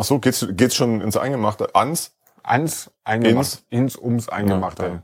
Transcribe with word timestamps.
Ach 0.00 0.04
so, 0.04 0.18
geht's, 0.18 0.46
geht's 0.52 0.76
schon 0.76 1.02
ins 1.02 1.18
Eingemachte? 1.18 1.74
Ans? 1.74 2.12
Ans 2.42 2.90
Eingemachte. 3.04 3.58
Ins, 3.68 3.98
ums 3.98 4.30
Eingemachte. 4.30 4.82
Ja, 4.82 5.02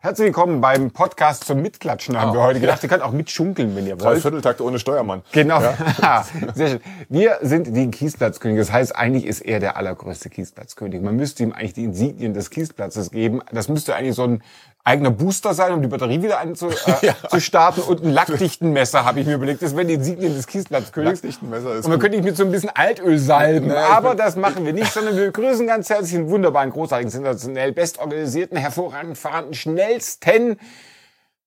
Herzlich 0.00 0.26
willkommen 0.26 0.60
beim 0.60 0.90
Podcast 0.90 1.44
zum 1.44 1.62
Mitklatschen, 1.62 2.20
haben 2.20 2.32
Ah, 2.32 2.34
wir 2.34 2.42
heute 2.42 2.60
gedacht. 2.60 2.82
Ihr 2.82 2.90
könnt 2.90 3.02
auch 3.02 3.12
mitschunkeln, 3.12 3.74
wenn 3.74 3.86
ihr 3.86 3.98
wollt. 3.98 4.20
Vierteltakte 4.20 4.64
ohne 4.64 4.78
Steuermann. 4.78 5.22
Genau. 5.32 5.60
Sehr 6.54 6.68
schön. 6.68 6.80
Wir 7.08 7.38
sind 7.40 7.74
die 7.74 7.90
Kiesplatzkönige. 7.90 8.60
Das 8.60 8.70
heißt, 8.70 8.94
eigentlich 8.94 9.24
ist 9.24 9.40
er 9.40 9.60
der 9.60 9.78
allergrößte 9.78 10.28
Kiesplatzkönig. 10.28 11.00
Man 11.00 11.16
müsste 11.16 11.42
ihm 11.44 11.54
eigentlich 11.54 11.72
die 11.72 11.84
Insignien 11.84 12.34
des 12.34 12.50
Kiesplatzes 12.50 13.10
geben. 13.10 13.40
Das 13.50 13.70
müsste 13.70 13.94
eigentlich 13.94 14.14
so 14.14 14.24
ein 14.24 14.42
eigener 14.86 15.10
Booster 15.10 15.52
sein, 15.52 15.72
um 15.72 15.82
die 15.82 15.88
Batterie 15.88 16.22
wieder 16.22 16.38
anzu, 16.38 16.68
äh, 16.68 17.12
zu 17.30 17.40
starten. 17.40 17.80
Und 17.80 18.04
ein 18.04 18.10
Lackdichtenmesser, 18.10 19.04
habe 19.04 19.20
ich 19.20 19.26
mir 19.26 19.34
überlegt. 19.34 19.60
Das 19.60 19.74
wären 19.74 19.88
die 19.88 19.94
Insignien 19.94 20.34
des 20.34 20.46
Kiesplatzkönigs. 20.46 21.22
Lackdichtenmesser 21.22 21.74
ist 21.74 21.84
Und 21.84 21.90
man 21.90 21.98
könnte 21.98 22.16
ich 22.16 22.24
mit 22.24 22.36
so 22.36 22.44
ein 22.44 22.52
bisschen 22.52 22.70
Altöl 22.70 23.18
salben. 23.18 23.66
Nee, 23.66 23.74
ich 23.74 23.78
Aber 23.78 24.14
das 24.14 24.36
machen 24.36 24.64
wir 24.64 24.72
nicht, 24.72 24.92
sondern 24.92 25.16
wir 25.16 25.26
begrüßen 25.26 25.66
ganz 25.66 25.90
herzlich 25.90 26.12
den 26.12 26.30
wunderbaren, 26.30 26.70
großartigen, 26.70 27.10
sensationell 27.10 27.72
bestorganisierten, 27.72 28.56
hervorragend 28.56 29.18
fahrenden, 29.18 29.54
schnellsten, 29.54 30.60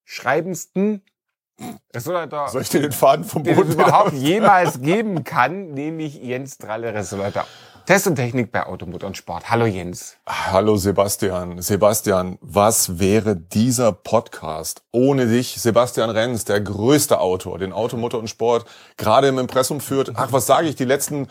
schreibendsten, 0.04 1.02
Ressortleiter 1.94 2.48
Soll 2.48 2.62
ich 2.62 2.70
dir 2.70 2.82
den 2.82 2.94
Faden 2.94 3.26
vom 3.26 3.44
den 3.44 3.54
Boden 3.54 3.68
es 3.68 3.76
überhaupt 3.76 4.14
jemals 4.14 4.80
geben 4.80 5.26
kann, 5.26 5.74
nämlich 5.74 6.16
Jens 6.16 6.58
Dralle, 6.58 6.94
Ressortleiter 6.94 7.46
Test 7.90 8.06
und 8.06 8.18
Technik 8.18 8.52
bei 8.52 8.68
Automotor 8.68 9.08
und 9.08 9.18
Sport. 9.18 9.50
Hallo 9.50 9.66
Jens. 9.66 10.18
Hallo 10.28 10.78
Sebastian. 10.78 11.60
Sebastian, 11.60 12.38
was 12.40 13.00
wäre 13.00 13.36
dieser 13.36 13.94
Podcast 13.94 14.84
ohne 14.92 15.26
dich? 15.26 15.60
Sebastian 15.60 16.12
Renz, 16.12 16.46
der 16.46 16.62
größte 16.62 17.20
Autor, 17.20 17.58
den 17.58 17.74
Automotor 17.74 18.20
und 18.20 18.28
Sport 18.28 18.68
gerade 18.98 19.30
im 19.30 19.40
Impressum 19.40 19.82
führt. 19.82 20.12
Ach, 20.14 20.32
was 20.32 20.46
sage 20.46 20.68
ich, 20.68 20.76
die 20.76 20.86
letzten 20.86 21.30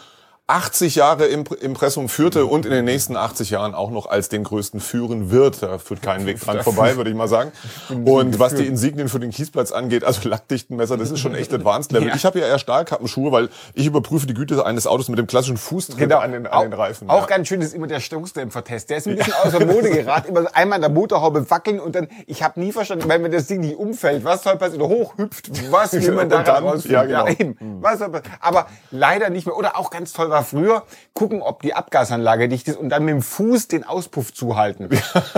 80 0.48 0.94
Jahre 0.94 1.26
im 1.26 1.44
Impressum 1.60 2.08
führte 2.08 2.46
und 2.46 2.64
in 2.64 2.72
den 2.72 2.86
nächsten 2.86 3.16
80 3.16 3.50
Jahren 3.50 3.74
auch 3.74 3.90
noch 3.90 4.06
als 4.06 4.30
den 4.30 4.44
größten 4.44 4.80
führen 4.80 5.30
wird. 5.30 5.62
Da 5.62 5.76
führt 5.76 6.00
kein 6.00 6.24
Weg 6.24 6.40
dran 6.40 6.62
vorbei, 6.62 6.96
würde 6.96 7.10
ich 7.10 7.16
mal 7.16 7.28
sagen. 7.28 7.52
Und 8.06 8.38
was 8.38 8.54
die 8.54 8.66
Insignien 8.66 9.10
für 9.10 9.20
den 9.20 9.30
Kiesplatz 9.30 9.72
angeht, 9.72 10.04
also 10.04 10.26
Lackdichtenmesser, 10.26 10.96
das 10.96 11.10
ist 11.10 11.20
schon 11.20 11.34
echt 11.34 11.52
Advanced 11.52 11.92
Level. 11.92 12.08
Ja. 12.08 12.14
Ich 12.14 12.24
habe 12.24 12.38
ja 12.38 12.46
eher 12.46 12.58
Stahlkappenschuhe, 12.58 13.30
weil 13.30 13.50
ich 13.74 13.84
überprüfe 13.84 14.26
die 14.26 14.32
Güte 14.32 14.64
eines 14.64 14.86
Autos 14.86 15.10
mit 15.10 15.18
dem 15.18 15.26
klassischen 15.26 15.58
Fußtritt 15.58 16.10
an 16.10 16.32
den, 16.32 16.46
an 16.46 16.62
den 16.62 16.72
Reifen. 16.72 17.08
Genau. 17.08 17.18
Auch 17.18 17.28
ja. 17.28 17.36
ganz 17.36 17.48
schön 17.48 17.60
ist 17.60 17.74
immer 17.74 17.86
der 17.86 18.00
Stoßdämpfertest. 18.00 18.88
Der 18.88 18.96
ist 18.96 19.06
ein 19.06 19.16
bisschen 19.16 19.34
außer 19.34 19.66
Mode 19.66 19.90
geraten. 19.92 20.28
Immer 20.28 20.46
einmal 20.54 20.76
an 20.76 20.80
der 20.80 20.90
Motorhaube 20.90 21.50
wackeln 21.50 21.78
und 21.78 21.94
dann, 21.94 22.08
ich 22.26 22.42
habe 22.42 22.58
nie 22.58 22.72
verstanden, 22.72 23.06
wenn 23.06 23.20
mir 23.20 23.30
das 23.30 23.48
Ding 23.48 23.60
nicht 23.60 23.76
umfällt, 23.76 24.24
was 24.24 24.44
soll 24.44 24.56
passieren? 24.56 24.88
Hochhüpft, 24.88 25.70
was 25.70 25.92
will 25.92 26.12
man 26.12 26.30
da 26.30 26.40
rausfinden? 26.40 26.90
ja, 26.90 27.04
genau. 27.04 27.28
eben. 27.28 27.56
Was 27.82 27.98
soll 27.98 28.08
passieren? 28.08 28.38
Aber 28.40 28.68
leider 28.90 29.28
nicht 29.28 29.46
mehr. 29.46 29.54
Oder 29.54 29.76
auch 29.76 29.90
ganz 29.90 30.14
toll 30.14 30.30
war 30.38 30.44
früher, 30.44 30.82
gucken, 31.14 31.42
ob 31.42 31.62
die 31.62 31.74
Abgasanlage 31.74 32.48
dicht 32.48 32.68
ist 32.68 32.76
und 32.78 32.90
dann 32.90 33.04
mit 33.04 33.12
dem 33.14 33.22
Fuß 33.22 33.68
den 33.68 33.84
Auspuff 33.84 34.32
zuhalten. 34.32 34.88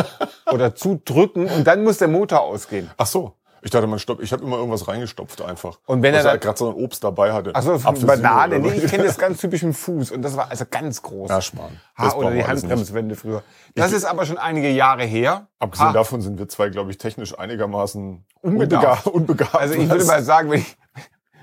Oder 0.53 0.75
zudrücken 0.75 1.47
und 1.47 1.67
dann 1.67 1.85
muss 1.85 1.99
der 1.99 2.09
Motor 2.09 2.41
ausgehen. 2.43 2.91
Ach 2.97 3.07
so. 3.07 3.35
Ich 3.63 3.71
dachte, 3.71 3.87
man 3.87 3.99
stoppt. 3.99 4.23
Ich 4.23 4.33
habe 4.33 4.43
immer 4.43 4.57
irgendwas 4.57 4.89
reingestopft 4.89 5.43
einfach. 5.43 5.81
Und 5.85 6.03
wenn 6.03 6.15
er 6.15 6.25
er 6.25 6.39
gerade 6.39 6.57
so 6.57 6.69
ein 6.71 6.75
Obst 6.75 7.05
dabei 7.05 7.35
hatte. 7.35 7.55
Also 7.55 7.79
Banane, 8.07 8.59
nee, 8.59 8.71
ich 8.73 8.87
kenne 8.91 9.05
das 9.07 9.19
ganz 9.19 9.39
typisch 9.39 9.63
im 9.63 9.75
Fuß 9.75 10.13
und 10.13 10.23
das 10.23 10.35
war 10.35 10.51
also 10.51 10.65
ganz 10.71 11.03
groß. 11.03 11.29
Ja, 11.29 11.43
Schmarrn. 11.43 11.79
Ha, 11.99 12.05
Das 12.07 12.15
oder 12.15 12.31
die. 12.31 12.43
Handbremswende 12.43 13.17
früher. 13.17 13.43
Das 13.75 13.93
ist 13.93 14.07
aber 14.07 14.25
schon 14.25 14.39
einige 14.39 14.71
Jahre 14.71 15.05
her. 15.05 15.47
Abgesehen 15.59 15.89
Ha. 15.89 15.93
davon 15.93 16.23
sind 16.23 16.39
wir 16.39 16.49
zwei, 16.49 16.71
glaube 16.71 16.91
ich, 16.91 16.97
technisch 16.97 17.39
einigermaßen 17.39 18.25
Unbedarft. 18.41 19.05
unbega- 19.07 19.11
unbegabt. 19.15 19.55
Also 19.55 19.75
ich 19.75 19.91
würde 19.91 20.07
mal 20.07 20.23
sagen, 20.23 20.51
wenn, 20.51 20.61
ich, 20.61 20.79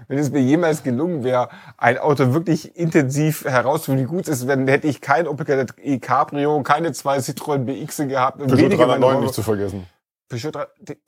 wenn 0.08 0.18
es 0.18 0.32
mir 0.32 0.40
jemals 0.42 0.84
gelungen 0.84 1.24
wäre, 1.24 1.50
ein 1.78 1.98
Auto 1.98 2.34
wirklich 2.34 2.76
intensiv 2.78 3.44
herauszufinden, 3.46 4.06
wie 4.06 4.10
gut 4.10 4.28
es 4.28 4.40
ist, 4.42 4.50
dann 4.50 4.68
hätte 4.68 4.88
ich 4.88 5.02
kein 5.02 5.28
Opel 5.28 5.46
Kadett 5.46 5.74
E 5.84 6.00
Cabrio, 6.00 6.62
keine 6.64 6.92
zwei 6.94 7.18
Citroën 7.18 7.60
BX 7.60 7.98
gehabt 8.08 8.38
Peugeot 8.40 8.58
weniger 8.58 8.88
meine 8.88 9.00
309 9.02 9.16
Volvo- 9.18 9.22
nicht 9.22 9.34
zu 9.34 9.44
vergessen. 9.44 9.86
Peugeot 10.30 10.52
3 10.52 10.66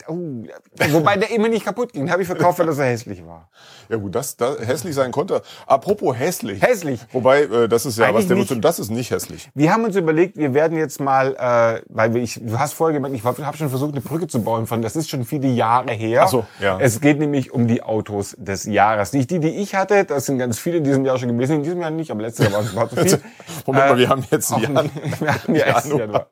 oh, 0.08 0.44
wobei 0.92 1.18
der 1.18 1.32
immer 1.32 1.50
nicht 1.50 1.66
kaputt 1.66 1.92
ging. 1.92 2.10
Habe 2.10 2.22
ich 2.22 2.28
verkauft, 2.28 2.60
weil 2.60 2.68
er 2.68 2.74
so 2.74 2.84
hässlich 2.84 3.26
war. 3.26 3.50
Ja 3.90 3.98
gut, 3.98 4.16
das, 4.16 4.38
das 4.38 4.60
hässlich 4.66 4.96
sein 4.96 5.12
konnte. 5.12 5.42
Apropos 5.68 6.18
hässlich. 6.18 6.62
Hässlich. 6.62 7.02
Wobei, 7.12 7.42
äh, 7.44 7.68
das 7.68 7.86
ist 7.86 7.98
ja 7.98 8.06
Eigentlich 8.06 8.16
was 8.16 8.28
der 8.28 8.38
nicht. 8.38 8.66
das 8.66 8.80
ist 8.80 8.90
nicht 8.92 9.12
hässlich. 9.12 9.50
Wir 9.54 9.74
haben 9.74 9.84
uns 9.84 9.96
überlegt, 9.96 10.38
wir 10.38 10.54
werden 10.54 10.78
jetzt 10.78 11.02
mal, 11.02 11.36
äh, 11.36 11.82
weil 11.90 12.14
wir, 12.14 12.22
ich, 12.22 12.40
du 12.42 12.58
hast 12.58 12.74
vorher 12.74 12.94
gemerkt, 12.94 13.16
ich 13.16 13.24
habe 13.24 13.58
schon 13.58 13.70
versucht, 13.70 13.92
eine 13.92 14.02
Brücke 14.02 14.28
zu 14.28 14.42
bauen 14.42 14.68
von, 14.68 14.82
das 14.82 14.96
ist 14.96 15.10
schon 15.10 15.26
viele 15.26 15.48
Jahre 15.50 15.92
her. 15.92 16.22
Ach 16.24 16.30
so, 16.30 16.46
ja. 16.62 16.80
Es 16.80 17.02
geht 17.02 17.20
nämlich 17.20 17.52
um 17.52 17.68
die 17.68 17.84
Autos 17.84 18.36
des 18.38 18.64
Jahres. 18.66 19.12
Nicht 19.14 19.32
die, 19.32 19.40
die 19.40 19.50
ich 19.50 19.76
hatte, 19.76 20.06
das 20.06 20.28
sind 20.28 20.38
ganz 20.38 20.60
viele 20.60 20.78
in 20.78 20.84
diesem 20.86 21.06
Jahr 21.06 21.18
schon 21.18 21.30
gewesen, 21.30 21.58
in 21.58 21.64
diesem 21.64 21.82
Jahr 21.82 21.92
nicht, 21.92 22.10
aber 22.12 22.22
letztes 22.22 22.46
Jahr 22.46 22.54
waren 22.54 22.66
es 22.66 22.72
überhaupt 22.72 22.92
so 22.92 23.02
viel. 23.02 23.22
Moment 23.66 23.86
Äh, 23.86 23.90
mal, 23.90 23.98
wir 23.98 24.10
haben 24.10 24.26
jetzt 24.32 24.54
Auch 24.54 24.60
nicht. 24.68 25.22
Wir 25.22 25.34
haben 25.34 25.56
ja 25.56 25.80
Januar. 25.84 26.28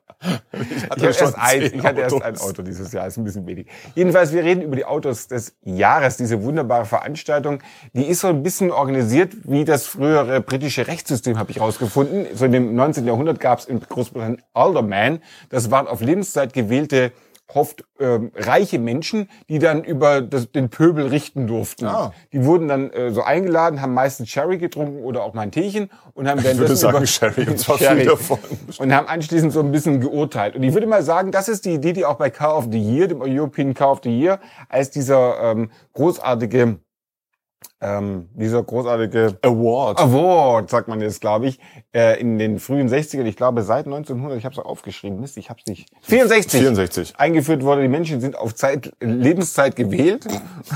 Ich 0.60 0.82
Ich 0.82 0.90
hatte 0.90 1.12
schon 1.12 1.26
erst 1.26 1.38
ein, 1.38 1.62
ich 1.62 1.82
hatte 1.82 2.00
erst 2.00 2.22
ein. 2.22 2.36
Auto 2.38 2.62
dieses 2.62 2.92
Jahr, 2.92 3.06
ist 3.06 3.16
ein 3.16 3.24
bisschen 3.24 3.46
wenig. 3.46 3.66
Jedenfalls, 3.94 4.32
wir 4.32 4.44
reden 4.44 4.62
über 4.62 4.76
die 4.76 4.84
Autos 4.84 5.28
des 5.28 5.56
Jahres, 5.62 6.16
diese 6.16 6.42
wunderbare 6.42 6.84
Veranstaltung. 6.84 7.60
Die 7.92 8.04
ist 8.04 8.20
so 8.20 8.28
ein 8.28 8.42
bisschen 8.42 8.70
organisiert 8.70 9.32
wie 9.44 9.64
das 9.64 9.86
frühere 9.86 10.40
britische 10.40 10.86
Rechtssystem, 10.86 11.38
habe 11.38 11.50
ich 11.50 11.60
rausgefunden. 11.60 12.26
So 12.34 12.44
in 12.44 12.52
dem 12.52 12.74
19. 12.74 13.06
Jahrhundert 13.06 13.40
gab 13.40 13.58
es 13.60 13.66
in 13.66 13.80
Großbritannien 13.80 14.42
Alderman. 14.54 15.20
Das 15.50 15.70
waren 15.70 15.86
auf 15.86 16.00
Lebenszeit 16.00 16.52
gewählte 16.52 17.12
oft 17.54 17.84
ähm, 17.98 18.30
reiche 18.34 18.78
Menschen, 18.78 19.28
die 19.48 19.58
dann 19.58 19.82
über 19.82 20.20
das, 20.20 20.52
den 20.52 20.68
Pöbel 20.68 21.06
richten 21.06 21.46
durften. 21.46 21.86
Ah. 21.86 22.12
Die 22.32 22.44
wurden 22.44 22.68
dann 22.68 22.90
äh, 22.90 23.10
so 23.10 23.22
eingeladen, 23.22 23.80
haben 23.80 23.94
meistens 23.94 24.28
Sherry 24.28 24.58
getrunken 24.58 25.02
oder 25.02 25.22
auch 25.22 25.34
mal 25.34 25.42
ein 25.42 25.50
Teechen 25.50 25.90
und 26.14 26.28
haben 26.28 26.38
Ich 26.38 26.58
würde 26.58 26.76
sagen 26.76 27.06
Sherry, 27.06 27.48
und 27.48 27.58
zwar 27.58 27.78
Sherry. 27.78 28.00
viel 28.00 28.06
davon. 28.10 28.38
und 28.78 28.94
haben 28.94 29.08
anschließend 29.08 29.52
so 29.52 29.60
ein 29.60 29.72
bisschen 29.72 30.00
geurteilt. 30.00 30.56
Und 30.56 30.62
ich 30.62 30.74
würde 30.74 30.86
mal 30.86 31.02
sagen, 31.02 31.32
das 31.32 31.48
ist 31.48 31.64
die 31.64 31.74
Idee, 31.74 31.92
die 31.92 32.04
auch 32.04 32.16
bei 32.16 32.30
Car 32.30 32.56
of 32.56 32.68
the 32.70 32.78
Year, 32.78 33.08
dem 33.08 33.22
European 33.22 33.74
Car 33.74 33.92
of 33.92 34.00
the 34.04 34.10
Year, 34.10 34.40
als 34.68 34.90
dieser 34.90 35.40
ähm, 35.42 35.70
großartige, 35.94 36.78
ähm, 37.80 38.28
dieser 38.34 38.62
großartige 38.62 39.38
Award. 39.42 40.00
Award, 40.00 40.70
sagt 40.70 40.88
man 40.88 41.00
jetzt, 41.00 41.20
glaube 41.20 41.46
ich, 41.46 41.60
äh, 41.94 42.20
in 42.20 42.38
den 42.38 42.58
frühen 42.58 42.88
60ern, 42.88 43.24
ich 43.24 43.36
glaube 43.36 43.62
seit 43.62 43.86
1900, 43.86 44.36
ich 44.36 44.44
habe 44.44 44.52
es 44.52 44.58
auch 44.58 44.64
aufgeschrieben, 44.64 45.20
Mist, 45.20 45.36
ich 45.36 45.48
habe 45.48 45.60
es 45.60 45.66
nicht, 45.66 45.88
64, 46.02 46.60
64. 46.60 47.14
eingeführt 47.18 47.62
wurde. 47.62 47.82
Die 47.82 47.88
Menschen 47.88 48.20
sind 48.20 48.36
auf 48.36 48.54
Zeit, 48.54 48.92
Lebenszeit 49.00 49.76
gewählt, 49.76 50.26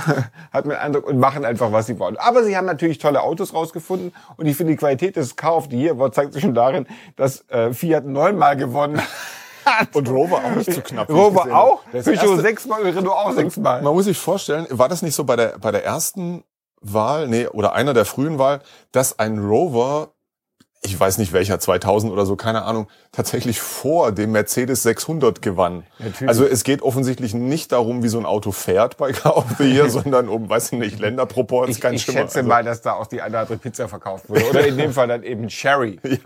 hat 0.53 0.67
mir 0.67 0.75
den 0.75 0.81
Eindruck, 0.81 1.09
und 1.09 1.19
machen 1.19 1.45
einfach, 1.45 1.73
was 1.73 1.87
sie 1.87 1.99
wollen. 1.99 2.17
Aber 2.19 2.45
sie 2.45 2.57
haben 2.57 2.67
natürlich 2.67 2.99
tolle 2.99 3.23
Autos 3.23 3.53
rausgefunden 3.53 4.13
und 4.37 4.47
ich 4.47 4.57
finde, 4.57 4.73
die 4.73 4.77
Qualität 4.77 5.17
des 5.17 5.35
Car 5.35 5.57
of 5.57 5.69
the 5.71 5.77
Year 5.77 5.93
Award 5.95 6.15
zeigt 6.15 6.33
sich 6.35 6.43
schon 6.43 6.55
darin, 6.55 6.87
dass 7.17 7.49
äh, 7.49 7.73
Fiat 7.73 8.07
neunmal 8.07 8.57
gewonnen 8.57 9.01
hat. 9.65 9.95
Und 9.95 10.09
Rover 10.09 10.37
auch 10.37 10.55
nicht 10.55 10.73
zu 10.73 10.81
knapp. 10.83 11.09
wie 11.09 11.13
ich 11.13 11.19
Rover 11.19 11.53
auch, 11.53 11.83
Peugeot 11.91 12.37
sechsmal 12.37 12.83
und 12.83 12.97
Renault 12.97 13.17
auch 13.17 13.33
sechsmal. 13.33 13.83
Man 13.83 13.93
muss 13.93 14.05
sich 14.05 14.19
vorstellen, 14.19 14.67
war 14.71 14.89
das 14.89 15.03
nicht 15.03 15.17
so 15.17 15.25
bei 15.25 15.35
der, 15.35 15.59
bei 15.59 15.73
der 15.73 15.85
ersten 15.85 16.45
Wahl, 16.83 17.29
nee, 17.29 17.47
oder 17.47 17.75
einer 17.75 17.95
der 17.95 18.05
frühen 18.05 18.39
Wahl, 18.39 18.61
dass 18.91 19.19
ein 19.19 19.39
Rover, 19.39 20.09
ich 20.83 20.99
weiß 20.99 21.19
nicht 21.19 21.33
welcher, 21.33 21.61
2000 21.61 22.13
oder 22.13 22.27
so, 22.27 22.35
keine 22.35 22.63
Ahnung, 22.65 22.89
tatsächlich 23.13 23.61
vor 23.61 24.11
dem 24.13 24.33
Mercedes 24.33 24.83
600 24.83 25.41
gewann. 25.43 25.85
Natürlich. 26.01 26.29
Also 26.29 26.45
es 26.45 26.65
geht 26.65 26.83
offensichtlich 26.83 27.35
nicht 27.35 27.71
darum, 27.73 28.03
wie 28.03 28.09
so 28.09 28.19
ein 28.19 28.27
Auto 28.27 28.51
fährt 28.51 28.97
bei 28.97 29.13
Car 29.13 29.37
of 29.37 29.45
the 29.59 29.65
Year, 29.65 29.89
sondern 29.89 30.29
um, 30.29 30.49
weiß 30.49 30.73
ich 30.73 30.79
nicht, 30.79 30.99
Länderproports, 30.99 31.71
Ich, 31.77 31.81
kein 31.81 31.95
ich 31.95 32.03
Schimmer. 32.03 32.19
schätze 32.19 32.39
Also, 32.39 32.49
mal, 32.49 32.65
dass 32.65 32.83
da 32.83 32.95
auch 32.95 33.07
die 33.07 33.21
eine 33.23 33.31
oder 33.31 33.41
andere 33.41 33.59
Pizza 33.59 33.89
verkauft 33.89 34.29
wurde. 34.29 34.49
Oder 34.51 34.67
in 34.67 34.77
dem 34.77 34.93
Fall 34.93 35.07
dann 35.09 35.23
eben 35.23 35.49
Sherry. 35.49 36.01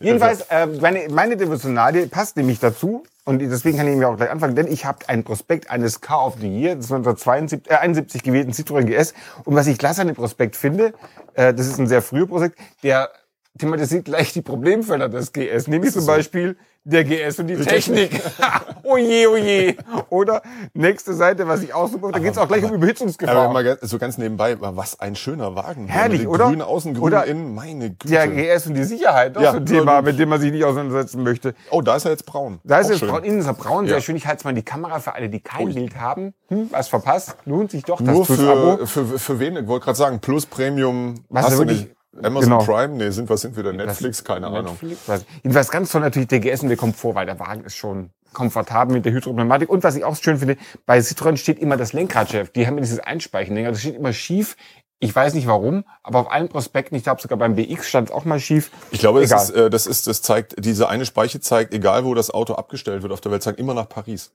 Jedenfalls, 0.00 0.42
äh, 0.50 0.66
meine, 0.66 1.08
meine 1.10 1.36
Devotionalie 1.36 2.06
passt 2.06 2.36
nämlich 2.36 2.58
dazu. 2.58 3.04
Und 3.26 3.38
deswegen 3.38 3.78
kann 3.78 3.88
ich 3.88 3.96
mir 3.96 4.08
auch 4.08 4.16
gleich 4.16 4.30
anfangen, 4.30 4.54
denn 4.54 4.66
ich 4.66 4.84
habe 4.84 5.08
einen 5.08 5.24
Prospekt 5.24 5.70
eines 5.70 6.02
Car 6.02 6.26
of 6.26 6.34
the 6.40 6.46
Year, 6.46 6.76
des 6.76 6.92
1972 6.92 7.70
äh, 7.70 7.76
71 7.76 8.22
gewählten 8.22 8.52
Citroën 8.52 8.84
GS. 8.84 9.14
Und 9.44 9.54
was 9.54 9.66
ich 9.66 9.78
klasse 9.78 10.02
an 10.02 10.08
dem 10.08 10.16
Prospekt 10.16 10.56
finde, 10.56 10.92
äh, 11.32 11.54
das 11.54 11.66
ist 11.66 11.78
ein 11.78 11.86
sehr 11.86 12.02
früher 12.02 12.26
Prospekt, 12.26 12.58
der 12.82 13.10
thematisiert 13.58 14.04
gleich 14.04 14.32
die 14.32 14.42
Problemfelder 14.42 15.08
des 15.08 15.32
GS. 15.32 15.68
Nämlich 15.68 15.92
zum 15.92 16.04
Beispiel 16.04 16.56
der 16.84 17.04
GS 17.04 17.38
und 17.38 17.46
die, 17.46 17.56
Technik. 17.56 18.20
oh 18.82 18.96
je, 18.98 19.26
oh 19.26 19.36
je. 19.36 19.74
Oder 20.10 20.42
nächste 20.74 21.14
Seite, 21.14 21.48
was 21.48 21.62
ich 21.62 21.72
auch 21.72 21.88
super, 21.90 22.12
da 22.12 22.18
geht 22.18 22.32
es 22.32 22.38
auch 22.38 22.46
gleich 22.46 22.62
um 22.62 22.72
Überhitzungsgefahr. 22.74 23.34
aber 23.36 23.52
mal 23.52 23.78
so 23.80 23.98
ganz 23.98 24.18
nebenbei, 24.18 24.56
was 24.60 25.00
ein 25.00 25.16
schöner 25.16 25.54
Wagen. 25.56 25.88
Herrlich, 25.88 26.28
oder? 26.28 26.46
Grün 26.48 26.60
außen, 26.62 26.92
grün 26.94 27.02
Oder- 27.04 27.24
innen, 27.24 27.54
meine 27.54 27.90
Güte. 27.90 28.12
Ja, 28.12 28.26
GS 28.26 28.66
und 28.66 28.74
die 28.74 28.84
Sicherheit, 28.84 29.34
das 29.34 29.42
Ja, 29.42 29.50
ist 29.50 29.56
ein 29.56 29.66
Thema, 29.66 30.02
mit 30.02 30.18
dem 30.18 30.28
man 30.28 30.40
sich 30.40 30.52
nicht 30.52 30.64
auseinandersetzen 30.64 31.22
möchte. 31.22 31.54
Oh, 31.70 31.80
da 31.80 31.96
ist 31.96 32.04
er 32.04 32.10
jetzt 32.10 32.26
braun. 32.26 32.60
Da 32.64 32.78
ist 32.78 32.86
Auch 32.86 32.90
jetzt 32.90 32.98
schön. 33.00 33.08
braun, 33.08 33.24
innen 33.24 33.38
ist 33.38 33.46
er 33.46 33.54
braun, 33.54 33.86
sehr 33.86 33.96
Ja. 33.96 34.02
schön. 34.02 34.16
Ich 34.16 34.26
halte 34.26 34.44
mal 34.44 34.52
die 34.54 34.62
Kamera 34.62 35.00
für 35.00 35.14
alle, 35.14 35.30
die 35.30 35.40
kein 35.40 35.72
Bild 35.72 35.96
haben. 35.96 36.34
Hm, 36.48 36.68
was 36.70 36.88
verpasst? 36.88 37.36
Lohnt 37.46 37.70
sich 37.70 37.82
doch 37.84 37.98
das 38.00 38.14
Nur 38.14 38.26
Plus-Abo. 38.26 38.86
für, 38.86 39.06
für, 39.06 39.18
für 39.18 39.38
wen? 39.40 39.56
Ich 39.56 39.66
wollte 39.66 39.84
gerade 39.86 39.96
sagen, 39.98 40.20
Plus 40.20 40.44
Premium. 40.44 41.14
Was 41.30 41.46
hast 41.46 41.52
ist 41.54 41.58
du 41.58 41.62
wirklich- 41.66 41.80
nicht? 41.86 41.93
Amazon 42.22 42.58
genau. 42.58 42.64
Prime? 42.64 42.94
Nee, 42.94 43.10
sind, 43.10 43.28
was 43.28 43.40
sind 43.40 43.56
wir 43.56 43.62
da? 43.62 43.72
Netflix? 43.72 44.22
Keine 44.22 44.46
Ahnung. 44.46 44.64
Netflix, 44.64 45.08
weiß 45.08 45.20
ich. 45.22 45.42
Jedenfalls 45.42 45.70
ganz 45.70 45.90
toll 45.90 46.00
natürlich 46.00 46.28
der 46.28 46.40
GS 46.40 46.62
und 46.62 46.68
der 46.68 46.76
Komfort, 46.76 47.14
weil 47.14 47.26
der 47.26 47.38
Wagen 47.40 47.64
ist 47.64 47.76
schon 47.76 48.10
komfortabel 48.32 48.94
mit 48.94 49.04
der 49.04 49.12
Hydropneumatik. 49.12 49.70
Und 49.70 49.82
was 49.82 49.96
ich 49.96 50.04
auch 50.04 50.16
schön 50.16 50.38
finde, 50.38 50.56
bei 50.86 50.98
Citroën 50.98 51.36
steht 51.36 51.58
immer 51.58 51.76
das 51.76 51.92
Lenkradchef. 51.92 52.50
Die 52.50 52.66
haben 52.66 52.74
ja 52.74 52.82
dieses 52.82 53.00
Einspeichenlenker. 53.00 53.70
Das 53.70 53.80
steht 53.80 53.96
immer 53.96 54.12
schief 54.12 54.56
Ich 54.98 55.14
weiß 55.14 55.34
nicht 55.34 55.46
warum, 55.46 55.84
aber 56.02 56.20
auf 56.20 56.30
allen 56.30 56.48
Prospekten, 56.48 56.96
ich 56.96 57.04
glaube 57.04 57.20
sogar 57.20 57.38
beim 57.38 57.56
BX 57.56 57.88
stand 57.88 58.08
es 58.08 58.14
auch 58.14 58.24
mal 58.24 58.40
schief. 58.40 58.70
Ich 58.90 59.00
glaube, 59.00 59.20
das 59.20 59.30
Egal. 59.30 59.42
ist, 59.42 59.50
äh, 59.50 59.70
das 59.70 59.86
ist, 59.86 60.06
das 60.06 60.22
zeigt, 60.22 60.54
diese 60.64 60.88
eine 60.88 61.06
Speiche 61.06 61.40
zeigt, 61.40 61.74
egal 61.74 62.04
wo 62.04 62.14
das 62.14 62.30
Auto 62.30 62.54
abgestellt 62.54 63.02
wird 63.02 63.12
auf 63.12 63.20
der 63.20 63.32
Welt, 63.32 63.42
zeigt 63.42 63.58
immer 63.58 63.74
nach 63.74 63.88
Paris. 63.88 64.32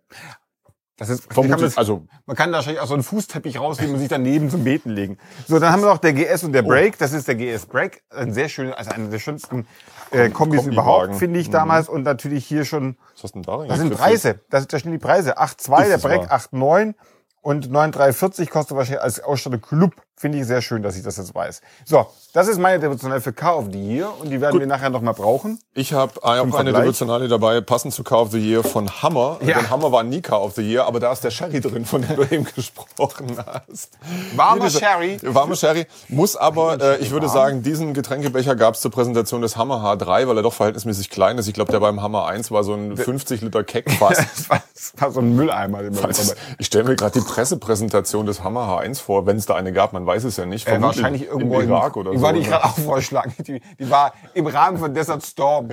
Das 0.99 1.07
ist, 1.07 1.29
kann 1.29 1.45
Vermutlich, 1.45 1.75
man, 1.75 1.77
also 1.77 2.05
man 2.25 2.35
kann 2.35 2.51
da 2.51 2.57
wahrscheinlich 2.57 2.81
auch 2.81 2.87
so 2.87 2.93
einen 2.93 3.03
Fußteppich 3.03 3.57
rausnehmen 3.57 3.93
und 3.93 3.99
sich 4.01 4.09
daneben 4.09 4.49
zum 4.49 4.65
Beten 4.65 4.89
legen. 4.89 5.17
So, 5.47 5.57
dann 5.57 5.71
haben 5.71 5.81
wir 5.81 5.87
noch 5.87 5.97
der 5.99 6.11
GS 6.11 6.43
und 6.43 6.51
der 6.51 6.61
Break. 6.61 6.97
Das 6.97 7.13
ist 7.13 7.25
der 7.29 7.35
GS 7.35 7.67
Break. 7.67 8.03
Ein 8.09 8.33
sehr 8.33 8.49
schöner, 8.49 8.77
also 8.77 8.91
einer 8.91 9.07
der 9.07 9.19
schönsten 9.19 9.65
äh, 10.11 10.29
Kombis 10.29 10.63
Kombiwagen. 10.63 10.71
überhaupt, 10.73 11.15
finde 11.15 11.39
ich 11.39 11.49
damals. 11.49 11.87
Und 11.87 12.03
natürlich 12.03 12.45
hier 12.45 12.65
schon 12.65 12.97
was 13.13 13.23
hast 13.23 13.35
du 13.35 13.41
denn 13.41 13.43
da 13.43 13.65
Das 13.65 13.79
sind? 13.79 13.95
Preise. 13.95 14.41
Das, 14.49 14.67
da 14.67 14.77
stehen 14.77 14.91
die 14.91 14.97
Preise. 14.97 15.39
8,2, 15.39 15.83
Ist 15.83 16.03
der 16.03 16.03
wahr? 16.03 16.31
8,9 16.31 16.95
und 17.41 17.71
9,340 17.71 18.49
kostet 18.49 18.75
wahrscheinlich 18.75 19.01
als 19.01 19.21
Ausstatter 19.21 19.57
Club. 19.57 19.93
Finde 20.21 20.37
ich 20.37 20.45
sehr 20.47 20.61
schön, 20.61 20.83
dass 20.83 20.97
ich 20.97 21.03
das 21.03 21.15
jetzt 21.15 21.33
weiß. 21.33 21.61
So, 21.85 22.05
das 22.33 22.49
ist 22.49 22.59
meine 22.59 22.77
Devotionale 22.77 23.21
für 23.21 23.31
Car 23.31 23.57
of 23.57 23.67
the 23.71 23.79
Year 23.81 24.11
und 24.19 24.29
die 24.29 24.41
werden 24.41 24.59
wir 24.59 24.67
nachher 24.67 24.89
noch 24.89 24.99
mal 24.99 25.13
brauchen. 25.13 25.61
Ich 25.73 25.93
habe 25.93 26.21
auch 26.21 26.29
eine 26.29 26.51
Vergleich. 26.51 26.81
Devotionale 26.83 27.29
dabei, 27.29 27.61
passend 27.61 27.93
zu 27.93 28.03
Car 28.03 28.23
of 28.23 28.31
the 28.31 28.37
Year 28.37 28.61
von 28.61 28.89
Hammer. 29.01 29.37
Ja. 29.41 29.59
Denn 29.59 29.69
Hammer 29.69 29.93
war 29.93 30.03
nie 30.03 30.19
Car 30.19 30.43
of 30.43 30.55
the 30.55 30.61
Year, 30.61 30.83
aber 30.85 30.99
da 30.99 31.13
ist 31.13 31.23
der 31.23 31.31
Sherry 31.31 31.61
drin, 31.61 31.85
von 31.85 32.01
dem 32.01 32.17
du 32.17 32.23
eben 32.23 32.43
gesprochen 32.55 33.37
hast. 33.45 33.97
Warmer 34.35 34.63
Hier, 34.63 34.69
dieser- 34.71 34.79
Sherry. 34.79 35.19
Warmer 35.23 35.55
Sherry. 35.55 35.87
Muss 36.09 36.35
aber, 36.35 36.81
äh, 36.81 36.97
ich 36.97 37.11
würde 37.11 37.29
sagen, 37.29 37.63
diesen 37.63 37.93
Getränkebecher 37.93 38.57
gab 38.57 38.73
es 38.75 38.81
zur 38.81 38.91
Präsentation 38.91 39.41
des 39.41 39.55
Hammer 39.55 39.77
H3, 39.85 40.27
weil 40.27 40.35
er 40.35 40.43
doch 40.43 40.53
verhältnismäßig 40.53 41.09
klein 41.09 41.37
ist. 41.37 41.47
Ich 41.47 41.53
glaube, 41.53 41.71
der 41.71 41.79
beim 41.79 42.01
Hammer 42.01 42.25
1 42.25 42.51
war 42.51 42.65
so 42.65 42.73
ein 42.73 42.97
50 42.97 43.39
Liter 43.39 43.63
Keck 43.63 43.89
fast. 43.89 44.19
Das 44.35 44.49
war, 44.49 44.63
das 44.73 44.93
war 44.97 45.11
so 45.11 45.21
ein 45.21 45.33
Mülleimer. 45.35 45.81
Den 45.81 45.93
man 45.95 46.11
ich 46.57 46.65
stelle 46.67 46.83
mir 46.83 46.95
gerade 46.97 47.17
die 47.21 47.25
Pressepräsentation 47.25 48.25
des 48.25 48.43
Hammer 48.43 48.67
H1 48.67 48.99
vor, 49.01 49.25
wenn 49.25 49.37
es 49.37 49.45
da 49.45 49.55
eine 49.55 49.71
gab, 49.71 49.93
man 49.93 50.08
weiß 50.09 50.23
es 50.23 50.37
ja 50.37 50.45
nicht. 50.45 50.67
äh, 50.67 50.81
wahrscheinlich 50.81 51.27
irgendwo 51.27 51.59
im 51.59 51.69
Irak 51.69 51.95
oder 51.95 52.11
die 52.11 52.17
so. 52.17 52.23
wollte 52.23 52.39
ich 52.39 52.45
ne? 52.45 52.51
gerade 52.51 52.65
auch 52.65 52.77
vorschlagen. 52.79 53.33
Die, 53.45 53.61
die 53.79 53.89
war 53.89 54.13
im 54.33 54.47
Rahmen 54.47 54.77
von 54.77 54.93
Desert 54.93 55.23
Storm. 55.23 55.69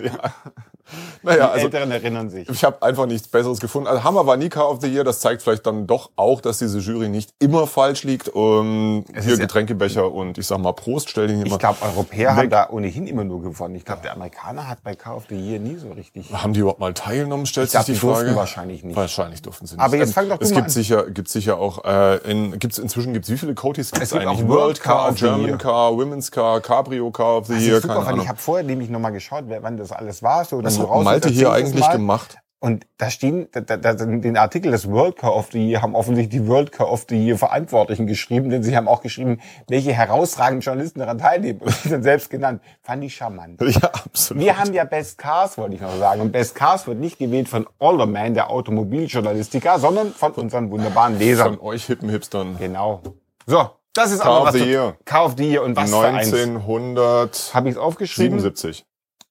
Naja, 1.23 1.47
Die 1.47 1.53
also 1.53 1.67
Älteren 1.67 1.91
erinnern 1.91 2.31
sich. 2.31 2.49
Ich 2.49 2.63
habe 2.65 2.81
einfach 2.83 3.07
nichts 3.07 3.27
Besseres 3.29 3.59
gefunden. 3.59 3.89
Also 3.89 4.05
Hammer 4.05 4.27
war 4.27 4.37
nie 4.37 4.49
Car 4.49 4.71
of 4.71 4.81
the 4.81 4.87
Year. 4.87 5.03
Das 5.03 5.19
zeigt 5.21 5.43
vielleicht 5.43 5.67
dann 5.67 5.87
doch 5.87 6.11
auch, 6.17 6.41
dass 6.41 6.59
diese 6.59 6.79
Jury 6.79 7.09
nicht 7.09 7.35
immer 7.41 7.67
falsch 7.67 8.05
liegt. 8.05 8.31
Ähm, 8.35 9.05
hier 9.09 9.19
ist 9.19 9.29
ja- 9.31 9.37
Getränkebecher 9.37 10.13
und 10.13 10.39
ich 10.39 10.47
sag 10.47 10.59
mal 10.59 10.73
Prost, 10.73 11.11
stell 11.11 11.27
den 11.27 11.37
hier 11.39 11.47
mal. 11.49 11.55
Ich 11.55 11.59
glaube, 11.59 11.79
Europäer 11.83 12.31
haben 12.37 12.43
Weg. 12.45 12.51
da 12.51 12.69
ohnehin 12.71 13.07
immer 13.07 13.25
nur 13.25 13.43
gewonnen. 13.43 13.75
Ich 13.75 13.85
glaube, 13.85 14.03
der 14.03 14.13
Amerikaner 14.15 14.69
hat 14.69 14.83
bei 14.85 14.95
Car 14.95 15.17
of 15.17 15.25
the 15.29 15.35
Year 15.35 15.59
nie 15.59 15.77
so 15.77 15.91
richtig. 15.91 16.33
Haben 16.33 16.53
die 16.53 16.61
überhaupt 16.61 16.81
mal 16.81 16.95
teilgenommen? 16.95 17.47
Stellt 17.47 17.67
Ich 17.67 17.73
sich 17.73 17.85
die 17.85 17.93
die 17.93 17.99
Frage. 17.99 18.37
wahrscheinlich 18.37 18.85
nicht. 18.85 18.95
Wahrscheinlich 18.97 19.43
durften 19.43 19.67
sie 19.67 19.75
nicht. 19.75 19.83
Aber 19.85 19.97
jetzt 19.97 20.09
Ähm, 20.11 20.15
fang 20.15 20.29
doch 20.29 20.39
du 20.39 20.45
Es 20.45 20.51
gibt 20.53 20.65
an. 20.65 20.71
sicher, 20.71 21.11
gibt 21.11 21.29
sicher 21.29 21.59
auch 21.59 21.85
äh, 21.85 22.17
in, 22.31 22.59
gibt's 22.59 22.79
inzwischen 22.79 23.13
gibt's 23.13 23.29
wie 23.31 23.39
viele 23.39 23.55
Coatis 23.55 23.91
gibt's 23.91 24.07
Es 24.09 24.13
gibt 24.13 24.27
eigentlich? 24.27 24.45
auch 24.45 24.49
World 24.49 24.81
Car 24.81 25.13
the 25.13 25.19
German. 25.19 25.59
Car, 25.59 25.97
Women's 25.97 26.31
Car, 26.31 26.61
Cabrio 26.61 27.11
Car 27.11 27.39
of 27.39 27.47
the 27.49 27.55
Das 27.55 27.63
Year, 27.65 27.81
keine 27.81 27.97
Ahnung. 27.97 28.21
ich 28.23 28.29
habe 28.29 28.39
vorher 28.39 28.65
nämlich 28.65 28.89
noch 28.91 29.01
mal 29.01 29.11
geschaut, 29.11 29.45
wann 29.49 29.77
das 29.77 29.91
alles 29.93 30.23
war. 30.23 30.45
So, 30.45 30.61
Was 30.85 30.91
hat 30.97 31.05
Malte 31.05 31.29
hier 31.29 31.53
eigentlich 31.53 31.81
mal. 31.81 31.93
gemacht? 31.93 32.39
Und 32.59 32.87
da 32.97 33.11
stehen, 33.11 33.49
da, 33.53 33.61
da, 33.61 33.77
da, 33.77 33.93
den 33.95 34.37
Artikel 34.39 34.73
des 34.73 34.91
World 34.91 35.17
Car 35.17 35.37
of 35.37 35.51
the 35.53 35.59
Year 35.69 35.83
haben 35.83 35.95
offensichtlich 35.95 36.41
die 36.43 36.49
World 36.49 36.73
Car 36.73 36.91
of 36.91 37.05
the 37.09 37.15
Year 37.15 37.37
Verantwortlichen 37.37 38.07
geschrieben, 38.07 38.49
denn 38.49 38.63
sie 38.63 38.75
haben 38.77 38.89
auch 38.89 39.03
geschrieben, 39.03 39.41
welche 39.69 39.93
herausragenden 39.93 40.63
Journalisten 40.63 41.01
daran 41.01 41.19
teilnehmen 41.19 41.61
und 41.61 41.85
die 41.85 41.91
dann 41.91 42.03
selbst 42.03 42.31
genannt. 42.31 42.63
Fand 42.83 43.05
ich 43.05 43.15
charmant. 43.15 43.61
Ja, 43.61 43.91
absolut. 43.93 44.43
Wir 44.43 44.59
haben 44.59 44.73
ja 44.73 44.85
Best 44.85 45.19
Cars, 45.19 45.59
wollte 45.59 45.75
ich 45.75 45.83
noch 45.83 45.95
sagen. 45.99 46.23
Und 46.23 46.33
Best 46.33 46.55
Cars 46.55 46.87
wird 46.87 46.99
nicht 46.99 47.19
gewählt 47.19 47.49
von 47.49 47.67
Alderman, 47.79 48.33
der 48.33 48.51
Automobiljournalistiker, 48.51 49.79
sondern 49.79 50.13
von 50.13 50.33
unseren 50.33 50.71
wunderbaren 50.71 51.19
Lesern. 51.19 51.59
von 51.59 51.61
euch 51.67 51.85
hippen 51.85 52.09
Hipstern. 52.09 52.57
Genau. 52.59 53.03
So, 53.47 53.69
das 53.93 54.13
ist 54.13 54.21
Car 54.21 54.31
aber 54.33 54.41
of 54.41 54.47
was 54.47 54.55
the 54.55 54.61
zu- 54.61 54.67
Year. 54.67 54.97
Car 55.05 55.27
of 55.27 55.35
the 55.37 55.45
Year 55.49 55.63
und 55.63 55.77
was 55.77 55.91
für 55.91 55.99
eins. 55.99 56.33
1977. 56.33 57.55
Habe 57.55 57.69
ich 57.69 57.75
es 57.75 57.81
aufgeschrieben? 57.81 58.41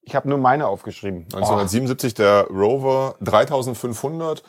Ich 0.06 0.14
habe 0.14 0.28
nur 0.28 0.38
meine 0.38 0.68
aufgeschrieben. 0.68 1.24
1977 1.34 2.14
der 2.14 2.46
Rover 2.48 3.16
3500 3.22 4.42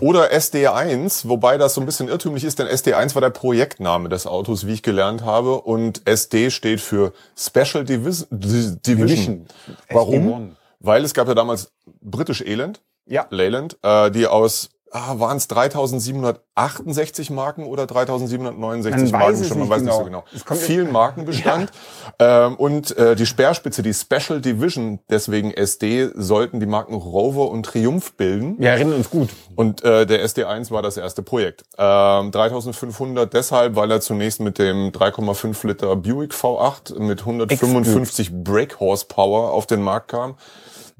oder 0.00 0.32
SD1, 0.32 1.28
wobei 1.28 1.58
das 1.58 1.74
so 1.74 1.80
ein 1.82 1.86
bisschen 1.86 2.08
irrtümlich 2.08 2.44
ist, 2.44 2.58
denn 2.58 2.66
SD1 2.66 3.14
war 3.14 3.20
der 3.22 3.30
Projektname 3.30 4.08
des 4.08 4.26
Autos, 4.26 4.66
wie 4.66 4.72
ich 4.72 4.82
gelernt 4.82 5.22
habe, 5.24 5.60
und 5.60 6.06
SD 6.08 6.50
steht 6.50 6.80
für 6.80 7.12
Special 7.38 7.84
Divis 7.84 8.26
Di- 8.30 8.76
Division. 8.86 8.86
Division. 8.86 9.46
Warum? 9.90 10.28
SD1. 10.28 10.48
Weil 10.80 11.04
es 11.04 11.14
gab 11.14 11.28
ja 11.28 11.34
damals 11.34 11.72
British 12.00 12.40
Elend, 12.42 12.80
Ja. 13.06 13.26
Leyland, 13.30 13.78
äh, 13.82 14.10
die 14.10 14.26
aus 14.26 14.70
ah, 14.96 15.18
waren 15.18 15.36
es 15.36 15.48
3768 15.48 17.30
Marken 17.30 17.64
oder 17.64 17.86
3769 17.86 19.12
Man 19.12 19.20
Marken 19.20 19.44
schon, 19.44 19.58
man 19.58 19.68
weiß 19.68 19.82
nicht 19.82 19.92
so 19.92 20.04
genau. 20.04 20.24
genau. 20.32 20.56
Viel 20.56 20.84
Markenbestand. 20.84 21.70
ähm, 22.18 22.56
und 22.56 22.96
äh, 22.96 23.14
die 23.14 23.26
Speerspitze, 23.26 23.82
die 23.82 23.92
Special 23.92 24.40
Division, 24.40 25.00
deswegen 25.10 25.52
SD, 25.52 26.10
sollten 26.14 26.60
die 26.60 26.66
Marken 26.66 26.94
Rover 26.94 27.50
und 27.50 27.66
Triumph 27.66 28.14
bilden. 28.14 28.56
Wir 28.58 28.70
erinnern 28.70 28.94
uns 28.94 29.10
gut. 29.10 29.28
Und 29.54 29.84
äh, 29.84 30.06
der 30.06 30.24
SD1 30.24 30.70
war 30.70 30.82
das 30.82 30.96
erste 30.96 31.22
Projekt. 31.22 31.64
Ähm, 31.76 32.30
3500 32.30 33.32
deshalb, 33.32 33.76
weil 33.76 33.90
er 33.90 34.00
zunächst 34.00 34.40
mit 34.40 34.58
dem 34.58 34.92
3,5 34.92 35.66
Liter 35.66 35.94
Buick 35.96 36.32
V8 36.32 36.98
mit 36.98 37.20
155 37.20 38.32
Brake 38.42 38.80
Horsepower 38.80 39.52
auf 39.52 39.66
den 39.66 39.82
Markt 39.82 40.08
kam. 40.08 40.36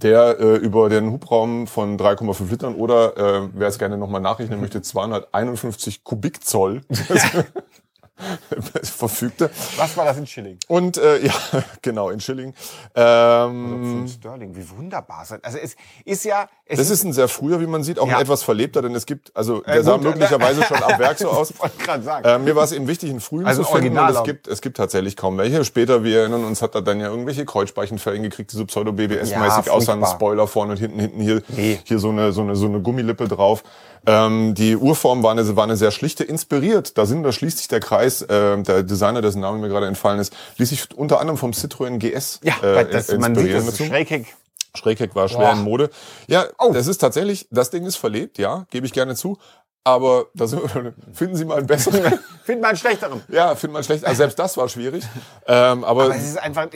Der 0.03 0.39
äh, 0.39 0.57
über 0.57 0.91
den 0.91 1.11
Hubraum 1.11 1.67
von 1.67 1.99
3,5 1.99 2.51
Litern 2.51 2.75
oder, 2.75 3.17
äh, 3.17 3.49
wer 3.55 3.69
es 3.69 3.79
gerne 3.79 3.97
nochmal 3.97 4.21
nachrechnen 4.21 4.61
möchte, 4.61 4.83
251 4.83 6.05
Kubikzoll 6.05 6.83
verfügte. 8.83 9.51
Was 9.77 9.97
war 9.97 10.05
das 10.05 10.17
in 10.17 10.27
Schilling? 10.27 10.59
Und 10.69 10.97
äh, 10.97 11.25
ja, 11.25 11.33
genau, 11.83 12.11
in 12.11 12.21
Schilling. 12.21 12.55
Ähm, 12.95 13.99
Von 13.99 14.09
Sterling, 14.09 14.57
wie 14.57 14.69
wunderbar. 14.71 15.19
Also 15.43 15.59
es 15.59 15.77
ist 16.05 16.25
ja... 16.25 16.49
Es 16.65 16.79
Das 16.79 16.91
ist 16.91 17.05
ein 17.05 17.13
sehr 17.13 17.29
früher, 17.29 17.61
wie 17.61 17.67
man 17.67 17.85
sieht, 17.85 17.99
auch 17.99 18.09
Ja. 18.09 18.17
ein 18.17 18.23
etwas 18.23 18.43
verlebter, 18.43 18.83
denn 18.83 18.95
es 18.95 19.07
gibt, 19.07 19.31
also 19.37 19.61
der 19.61 19.77
Äh, 19.77 19.83
sah 19.85 19.99
möglicherweise 19.99 20.63
schon 20.65 20.79
ab 20.83 20.99
Werk 20.99 21.19
so 21.19 21.29
aus. 21.31 21.51
Ich 21.51 21.61
wollte 21.61 21.79
gerade 21.79 22.03
sagen. 22.03 22.25
Äh, 22.27 22.39
mir 22.39 22.57
war 22.57 22.65
es 22.65 22.73
eben 22.73 22.89
wichtig, 22.89 23.11
einen 23.11 23.21
frühen 23.21 23.47
Also 23.47 23.63
zu 23.63 23.73
finden 23.73 23.97
und 23.99 24.11
es 24.11 24.23
gibt, 24.25 24.49
es 24.49 24.61
gibt 24.61 24.77
tatsächlich 24.77 25.17
kaum 25.17 25.39
welche. 25.39 25.65
Später, 25.65 26.03
wir 26.03 26.21
erinnern 26.21 26.45
uns, 26.45 26.62
hat 26.62 26.75
er 26.75 26.83
dann 26.83 26.99
ja 27.01 27.07
irgendwelche 27.09 27.45
Kreuzspeichenfällen 27.45 28.23
gekriegt, 28.23 28.53
die 28.53 28.57
so 28.57 28.65
Pseudo-BBS-mäßig 28.65 29.67
Ja, 29.67 29.73
aussahen. 29.73 30.05
Spoiler 30.07 30.47
vorne 30.49 30.73
und 30.73 30.79
hinten, 30.79 30.99
hinten 31.00 31.21
hier, 31.21 31.43
Nee. 31.49 31.79
hier 31.85 31.99
so 31.99 32.09
eine, 32.11 32.33
so 32.33 32.40
eine, 32.43 32.57
so 32.57 32.67
eine 32.67 32.81
Gummilippe 32.81 33.29
drauf. 33.29 33.62
Ähm, 34.07 34.55
die 34.55 34.77
Urform 34.77 35.23
war 35.23 35.33
eine, 35.33 35.57
war 35.57 35.65
eine 35.65 35.77
sehr 35.77 35.91
schlichte, 35.91 36.23
inspiriert. 36.25 36.97
Da 36.97 37.07
sind, 37.07 37.23
da 37.25 37.33
schließt 37.33 37.59
sich 37.59 37.69
der 37.69 37.81
Kreis, 37.81 38.23
äh, 38.23 38.63
der 38.63 38.83
Designer, 38.85 39.21
dessen 39.21 39.41
Name 39.41 39.59
mir 39.59 39.69
gerade 39.69 39.87
entfallen 39.87 40.21
ist, 40.21 40.33
ließ 40.59 40.69
sich 40.69 40.97
unter 40.97 41.21
anderem 41.21 41.37
vom 41.39 41.51
Citroën 41.51 41.99
GS 41.99 42.41
ja, 42.43 42.55
äh, 42.63 42.89
das, 42.89 43.09
man 43.09 43.35
sieht 43.35 43.45
inspirieren 43.45 43.67
das 43.67 43.77
dazu. 43.77 43.85
Schrägheck. 43.85 44.37
Schrägheck 44.77 45.15
war 45.15 45.29
schwer 45.29 45.39
Boah. 45.39 45.53
in 45.53 45.63
Mode. 45.63 45.91
Ja, 46.29 46.45
Oh. 46.59 46.73
das 46.73 46.87
ist 46.87 46.99
tatsächlich, 46.99 47.49
das 47.51 47.71
Ding 47.71 47.85
ist 47.85 47.97
verlebt, 47.97 48.39
ja, 48.39 48.67
gebe 48.71 48.87
ich 48.87 48.93
gerne 48.93 49.15
zu. 49.17 49.39
Aber 49.87 50.26
da 50.35 50.49
sind 50.49 50.62
wir, 50.75 50.95
finden 51.12 51.37
Sie 51.37 51.45
mal 51.45 51.59
einen 51.59 51.69
besseren. 51.69 52.19
Find 52.43 52.61
mal 52.61 52.69
einen 52.69 52.76
schlechteren. 52.76 53.23
ja, 53.28 53.55
findet 53.55 53.73
man 53.75 53.85
schlecht. 53.85 54.05
Also 54.05 54.16
selbst 54.16 54.37
das 54.37 54.57
war 54.57 54.69
schwierig. 54.69 55.05
Ähm, 55.47 55.85
aber, 55.85 56.05
Aber 56.07 56.16
es 56.16 56.25
ist 56.25 56.38
einfach, 56.43 56.66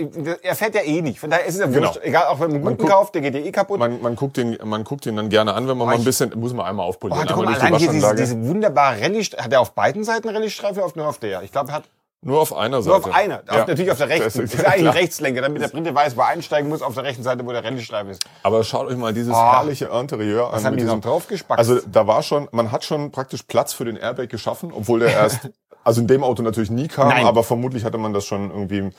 er 0.43 0.55
fährt 0.55 0.77
ja 0.77 0.83
eh 0.83 1.03
nicht. 1.03 1.19
Von 1.19 1.29
daher 1.29 1.45
ist 1.45 1.55
es 1.55 1.61
ja 1.61 1.67
Genau. 1.67 1.89
wurscht. 1.89 1.99
Egal, 2.05 2.27
auch 2.29 2.39
wenn 2.39 2.53
man 2.53 2.57
einen 2.69 2.77
guten 2.77 2.89
kauft, 2.89 3.15
der 3.17 3.23
geht 3.23 3.35
ja 3.35 3.41
eh 3.41 3.51
kaputt. 3.51 3.81
man, 3.81 4.01
man 4.01 4.15
guckt 4.15 4.37
den, 4.37 4.57
man 4.65 4.85
guckt 4.85 5.07
den 5.07 5.17
dann 5.17 5.29
gerne 5.29 5.55
an, 5.55 5.67
wenn 5.67 5.77
man 5.77 5.89
mal 5.89 5.97
ein 5.97 6.05
bisschen, 6.05 6.33
muss 6.39 6.53
man 6.55 6.67
einmal 6.67 6.87
Oh, 6.87 6.91
aufpolieren. 6.91 7.27
guck 7.27 7.45
mal, 7.45 7.55
einmal 7.55 7.71
durch 7.71 7.83
die 7.83 7.89
hier 7.91 7.93
diese, 7.95 8.15
diese 8.15 8.47
wunderbare 8.47 9.01
Rallye, 9.01 9.25
hat 9.39 9.53
er 9.53 9.61
auf 9.61 9.73
beiden 9.73 10.05
Seiten 10.05 10.29
Rallye-Streife 10.29 10.85
auf 10.85 10.95
nur 10.95 11.09
auf 11.09 11.19
der? 11.19 11.43
Ich 11.43 11.51
glaube, 11.51 11.71
er 11.71 11.75
hat 11.77 11.85
Nur 12.23 12.39
auf 12.41 12.55
einer 12.55 12.83
Seite. 12.83 12.89
nur 13.01 13.07
auf 13.09 13.15
einer. 13.15 13.37
Auf, 13.49 13.55
Ja. 13.57 13.67
natürlich 13.67 13.91
auf 13.91 13.97
der 13.99 14.09
rechten. 14.11 14.25
Das 14.25 14.37
ist 14.37 14.55
ist, 14.55 14.61
eigentlich 14.61 14.73
ein 14.75 14.81
klar. 14.83 14.95
Rechtslenker, 14.95 15.41
damit 15.41 15.63
der 15.63 15.69
Brite 15.69 15.95
weiß, 15.95 16.17
wo 16.17 16.21
er 16.21 16.27
einsteigen 16.29 16.69
muss, 16.69 16.83
auf 16.83 16.93
der 16.95 17.05
rechten 17.05 17.23
Seite, 17.23 17.47
wo 17.47 17.53
der 17.53 17.65
Rallye-Streife 17.65 18.11
ist. 18.11 18.23
Aber 18.43 18.63
schaut 18.63 18.89
euch 18.89 18.97
mal 18.99 19.15
dieses 19.15 19.35
Ah. 19.35 19.59
herrliche 19.61 19.87
Interieur 19.87 20.49
an. 20.49 20.53
Was 20.53 20.65
haben 20.65 20.73
mit 20.75 20.81
die 20.81 20.85
diesem- 20.85 21.01
draufgespackt? 21.01 21.59
Also 21.59 21.81
da 21.91 22.07
war 22.07 22.23
schon, 22.23 22.49
man 22.53 22.71
hat 22.73 22.85
schon 22.85 23.11
praktisch 23.11 23.43
Platz 23.45 23.73
für 23.73 23.87
den 23.87 23.97
Airbag 23.97 24.29
geschaffen, 24.29 24.71
obwohl 24.71 25.01
der 25.01 25.13
erst, 25.13 25.49
also 25.83 26.03
in 26.03 26.09
dem 26.09 26.23
Auto 26.23 26.43
natürlich 26.43 26.71
nie 26.71 26.89
kam, 26.89 27.09
Nein. 27.09 27.25
aber 27.25 27.43
vermutlich 27.43 27.85
hatte 27.85 27.97
man 27.97 28.13
das 28.13 28.27
schon 28.27 28.51
irgendwie 28.51 28.91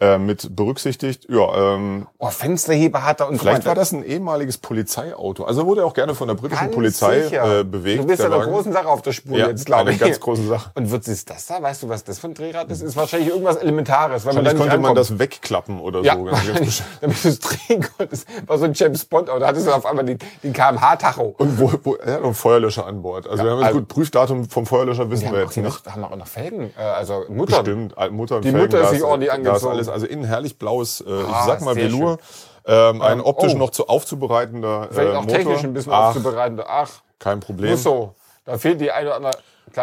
äh, 0.00 0.18
mit 0.18 0.54
berücksichtigt. 0.54 1.26
Ja, 1.28 1.74
ähm, 1.74 2.06
Oh, 2.18 2.28
Fensterheber 2.30 3.04
hat 3.04 3.20
er 3.20 3.28
und 3.28 3.38
vielleicht 3.38 3.64
war 3.66 3.74
das 3.74 3.92
ein 3.92 4.04
ehemaliges 4.04 4.58
Polizeiauto. 4.58 5.44
Also 5.44 5.66
wurde 5.66 5.84
auch 5.84 5.94
gerne 5.94 6.14
von 6.14 6.28
der 6.28 6.34
britischen 6.34 6.60
ganz 6.64 6.74
Polizei 6.74 7.22
sicher. 7.22 7.60
äh, 7.60 7.64
bewegt. 7.64 8.02
Du 8.02 8.06
bist 8.06 8.20
der 8.22 8.30
ja 8.30 8.36
Wagen. 8.38 8.50
großen 8.52 8.72
Sache 8.72 8.88
auf 8.88 9.02
der 9.02 9.12
Spur 9.12 9.36
Ja, 9.38 9.48
jetzt, 9.48 9.66
glaube 9.66 9.92
ich. 9.92 9.98
ganz 9.98 10.18
große 10.20 10.46
Sache. 10.46 10.70
Und 10.74 10.90
wird 10.90 11.06
es 11.08 11.24
das 11.24 11.46
da? 11.46 11.60
Weißt 11.62 11.82
du, 11.82 11.88
was 11.88 12.04
das 12.04 12.18
für 12.18 12.28
ein 12.28 12.34
Drehrad 12.34 12.70
ist? 12.70 12.82
Ist 12.82 12.96
wahrscheinlich 12.96 13.28
irgendwas 13.30 13.56
Elementares, 13.56 14.24
weil 14.26 14.34
man 14.34 14.44
da 14.44 14.52
nicht 14.52 14.60
konnte 14.60 14.78
man 14.78 14.94
das 14.94 15.18
wegklappen 15.18 15.80
oder 15.80 16.00
Ja, 16.02 16.16
so. 16.16 16.24
Ganz- 16.24 16.82
damit 17.00 17.24
du 17.24 17.28
es 17.28 17.38
drehen 17.40 17.86
konntest. 17.96 18.26
War 18.46 18.58
so 18.58 18.64
ein 18.64 18.72
James 18.74 19.04
Bond, 19.04 19.28
oder 19.30 19.46
hattest 19.46 19.66
du 19.66 19.72
auf 19.72 19.86
einmal 19.86 20.04
den, 20.04 20.18
den 20.42 20.52
kmh-Tacho. 20.52 21.34
Und 21.38 21.58
wo, 21.58 21.72
wo 21.84 21.94
er 21.96 22.14
hat 22.14 22.20
noch 22.20 22.26
einen 22.26 22.34
Feuerlöscher 22.34 22.86
an 22.86 23.02
Bord. 23.02 23.26
Also 23.28 23.42
wir 23.44 23.50
haben 23.50 23.62
also- 23.62 23.78
gut 23.80 23.88
Prüfdatum 23.88 24.48
vom 24.48 24.66
Feuerlöscher 24.66 25.10
wissen 25.10 25.24
wir 25.32 25.38
auch 25.38 25.44
jetzt 25.44 25.56
nicht. 25.56 25.86
noch, 25.86 25.92
haben 25.92 26.04
auch 26.04 26.14
noch 26.16 26.26
Felgen, 26.26 26.72
äh, 26.78 26.82
also 26.82 27.24
Mutter. 27.28 27.60
Stimmt, 27.60 27.94
Mutter 28.10 28.36
und 28.36 28.44
Die 28.44 28.50
Felgen, 28.50 28.66
Mutter 28.66 28.80
ist 28.80 28.86
da 28.86 28.94
sich 28.94 29.02
ordentlich 29.04 29.30
Da 29.30 29.86
ist 29.88 29.92
also 29.94 30.06
innen 30.06 30.24
herrlich 30.24 30.58
blaues, 30.58 31.00
äh, 31.00 31.04
ich 31.22 31.26
Ah, 31.28 31.46
sag 31.46 31.60
mal 31.62 31.74
Velour. 31.76 32.18
Ähm, 32.66 33.00
ein 33.02 33.20
optisch 33.20 33.54
oh. 33.54 33.58
noch 33.58 33.70
zu 33.70 33.88
aufzubereitender 33.88 34.88
äh, 34.90 34.94
Vielleicht 34.94 35.16
auch 35.16 35.22
Motor. 35.22 35.36
technisch 35.38 35.64
ein 35.64 35.72
bisschen 35.72 35.92
Ach, 35.92 36.08
aufzubereiten. 36.08 36.60
Ach, 36.66 36.90
Kein 37.18 37.40
Problem. 37.40 37.70
muss 37.70 37.82
so. 37.82 38.14
Da 38.44 38.58
fehlt 38.58 38.80
die 38.80 38.90
eine 38.90 39.08
oder 39.08 39.16
andere. 39.16 39.32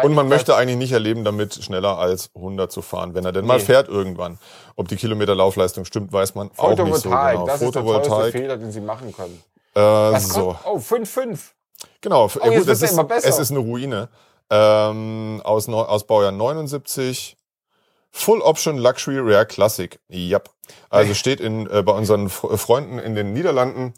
Und 0.02 0.14
man 0.14 0.28
möchte 0.28 0.56
eigentlich 0.56 0.76
nicht 0.78 0.92
erleben, 0.92 1.24
damit 1.24 1.54
schneller 1.54 1.98
als 1.98 2.30
100 2.34 2.70
zu 2.72 2.82
fahren, 2.82 3.14
wenn 3.14 3.24
er 3.24 3.32
denn 3.32 3.46
mal 3.46 3.58
Nee. 3.58 3.62
fährt 3.64 3.88
irgendwann. 3.88 4.38
Ob 4.74 4.88
die 4.88 4.96
Kilometerlaufleistung 4.96 5.84
stimmt, 5.84 6.12
weiß 6.12 6.34
man 6.34 6.50
auch 6.56 6.68
nicht 6.70 6.78
so 6.78 6.84
Photovoltaik, 7.10 7.32
genau. 7.34 7.46
das 7.46 7.62
ist 7.62 7.74
der 7.74 7.82
teuerste 7.82 8.02
Photovoltaik. 8.10 8.32
Fehler, 8.32 8.56
den 8.56 8.72
Sie 8.72 8.80
machen 8.80 9.12
können. 9.14 9.42
Äh, 9.74 9.80
Was 9.80 10.28
so. 10.28 10.56
Oh, 10.64 10.76
5,5. 10.78 11.38
Genau, 12.00 12.24
Oh, 12.24 12.26
es, 12.26 12.66
ja 12.66 12.72
ist, 12.72 12.92
immer 12.92 13.04
besser. 13.04 13.28
es 13.28 13.38
ist 13.38 13.50
eine 13.50 13.60
Ruine. 13.60 14.08
Ähm, 14.50 15.40
aus, 15.44 15.68
aus 15.68 16.04
Baujahr 16.06 16.32
79. 16.32 17.36
Full 18.16 18.40
Option 18.40 18.78
Luxury 18.78 19.18
Rare 19.18 19.44
Classic. 19.44 20.00
Yep. 20.10 20.48
Also 20.88 21.12
steht 21.12 21.38
in, 21.38 21.68
äh, 21.70 21.82
bei 21.82 21.92
unseren 21.92 22.26
F 22.26 22.46
Freunden 22.56 22.98
in 22.98 23.14
den 23.14 23.34
Niederlanden 23.34 23.92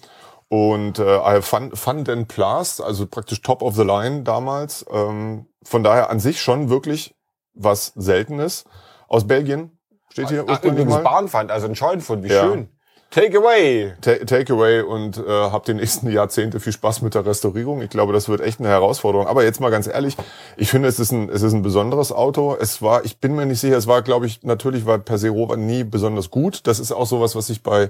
und 0.48 0.98
äh, 0.98 1.40
Fun, 1.40 1.70
Fun 1.76 2.02
den 2.04 2.26
Place, 2.26 2.80
also 2.80 3.06
praktisch 3.06 3.42
Top 3.42 3.62
of 3.62 3.76
the 3.76 3.84
Line 3.84 4.24
damals. 4.24 4.84
Ähm, 4.90 5.46
von 5.62 5.84
daher 5.84 6.10
an 6.10 6.18
sich 6.18 6.40
schon 6.42 6.68
wirklich 6.68 7.14
was 7.54 7.92
Seltenes. 7.94 8.64
Aus 9.06 9.26
Belgien 9.26 9.78
steht 10.10 10.30
hier 10.30 10.42
Ach, 10.46 10.50
ursprünglich 10.50 10.82
übrigens 10.82 11.04
mal. 11.04 11.10
Bahnpfand, 11.10 11.52
also 11.52 11.68
ein 11.68 11.76
Scheunenfund, 11.76 12.24
wie 12.24 12.28
Ja. 12.28 12.42
schön. 12.42 12.68
Take 13.10 13.38
away. 13.38 13.94
Ta- 14.02 14.22
Takeaway 14.26 14.82
und 14.82 15.16
äh, 15.16 15.22
habt 15.26 15.66
die 15.68 15.72
nächsten 15.74 16.10
Jahrzehnte 16.12 16.60
viel 16.60 16.74
Spaß 16.74 17.00
mit 17.00 17.14
der 17.14 17.24
Restaurierung. 17.24 17.80
Ich 17.80 17.88
glaube, 17.88 18.12
das 18.12 18.28
wird 18.28 18.42
echt 18.42 18.60
eine 18.60 18.68
Herausforderung. 18.68 19.26
Aber 19.26 19.44
jetzt 19.44 19.60
mal 19.60 19.70
ganz 19.70 19.86
ehrlich, 19.86 20.14
ich 20.58 20.68
finde, 20.68 20.88
es 20.88 21.00
ist 21.00 21.10
ein, 21.12 21.30
es 21.30 21.40
ist 21.40 21.54
ein 21.54 21.62
besonderes 21.62 22.12
Auto. 22.12 22.54
Es 22.60 22.82
war, 22.82 23.06
ich 23.06 23.18
bin 23.18 23.34
mir 23.34 23.46
nicht 23.46 23.60
sicher, 23.60 23.78
es 23.78 23.86
war, 23.86 24.02
glaube 24.02 24.26
ich, 24.26 24.42
natürlich 24.42 24.84
war 24.84 24.98
per 24.98 25.16
se 25.16 25.30
Rover 25.30 25.56
nie 25.56 25.84
besonders 25.84 26.30
gut. 26.30 26.66
Das 26.66 26.78
ist 26.78 26.92
auch 26.92 27.06
sowas, 27.06 27.34
was 27.34 27.46
sich 27.46 27.62
bei 27.62 27.88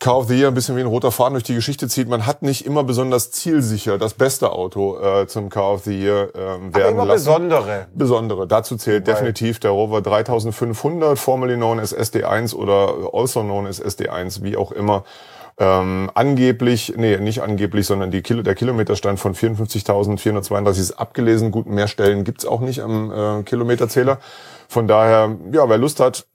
Car 0.00 0.16
of 0.18 0.28
the 0.28 0.38
Year 0.38 0.48
ein 0.48 0.54
bisschen 0.54 0.76
wie 0.76 0.80
ein 0.80 0.86
roter 0.86 1.10
Faden 1.10 1.34
durch 1.34 1.42
die 1.42 1.54
Geschichte 1.56 1.88
zieht. 1.88 2.08
Man 2.08 2.24
hat 2.24 2.42
nicht 2.42 2.64
immer 2.64 2.84
besonders 2.84 3.32
zielsicher 3.32 3.98
das 3.98 4.14
beste 4.14 4.52
Auto 4.52 4.96
äh, 5.00 5.26
zum 5.26 5.48
Car 5.48 5.72
of 5.74 5.82
the 5.84 5.98
Year 5.98 6.28
ähm, 6.36 6.68
Aber 6.68 6.78
werden 6.78 6.94
immer 6.94 7.04
lassen. 7.06 7.24
besondere. 7.24 7.86
Besondere. 7.94 8.46
Dazu 8.46 8.76
zählt 8.76 9.06
Weil- 9.08 9.14
definitiv 9.14 9.58
der 9.58 9.72
Rover 9.72 10.00
3500, 10.00 11.18
formerly 11.18 11.56
known 11.56 11.80
as 11.80 11.92
SD1 11.92 12.54
oder 12.54 13.10
also 13.12 13.42
known 13.42 13.66
as 13.66 13.82
SD1, 13.84 14.42
wie 14.44 14.56
auch 14.56 14.70
immer. 14.70 15.02
Ähm, 15.60 16.08
angeblich, 16.14 16.94
nee, 16.96 17.16
nicht 17.16 17.42
angeblich, 17.42 17.84
sondern 17.84 18.12
die 18.12 18.22
Kilo, 18.22 18.42
der 18.42 18.54
Kilometerstand 18.54 19.18
von 19.18 19.34
54.432 19.34 20.78
ist 20.78 20.92
abgelesen. 20.92 21.50
Gut, 21.50 21.66
mehr 21.66 21.88
Stellen 21.88 22.22
gibt's 22.22 22.46
auch 22.46 22.60
nicht 22.60 22.80
am 22.82 23.10
äh, 23.10 23.42
Kilometerzähler. 23.42 24.18
Von 24.68 24.86
daher, 24.86 25.34
ja, 25.50 25.68
wer 25.68 25.78
Lust 25.78 25.98
hat, 25.98 26.26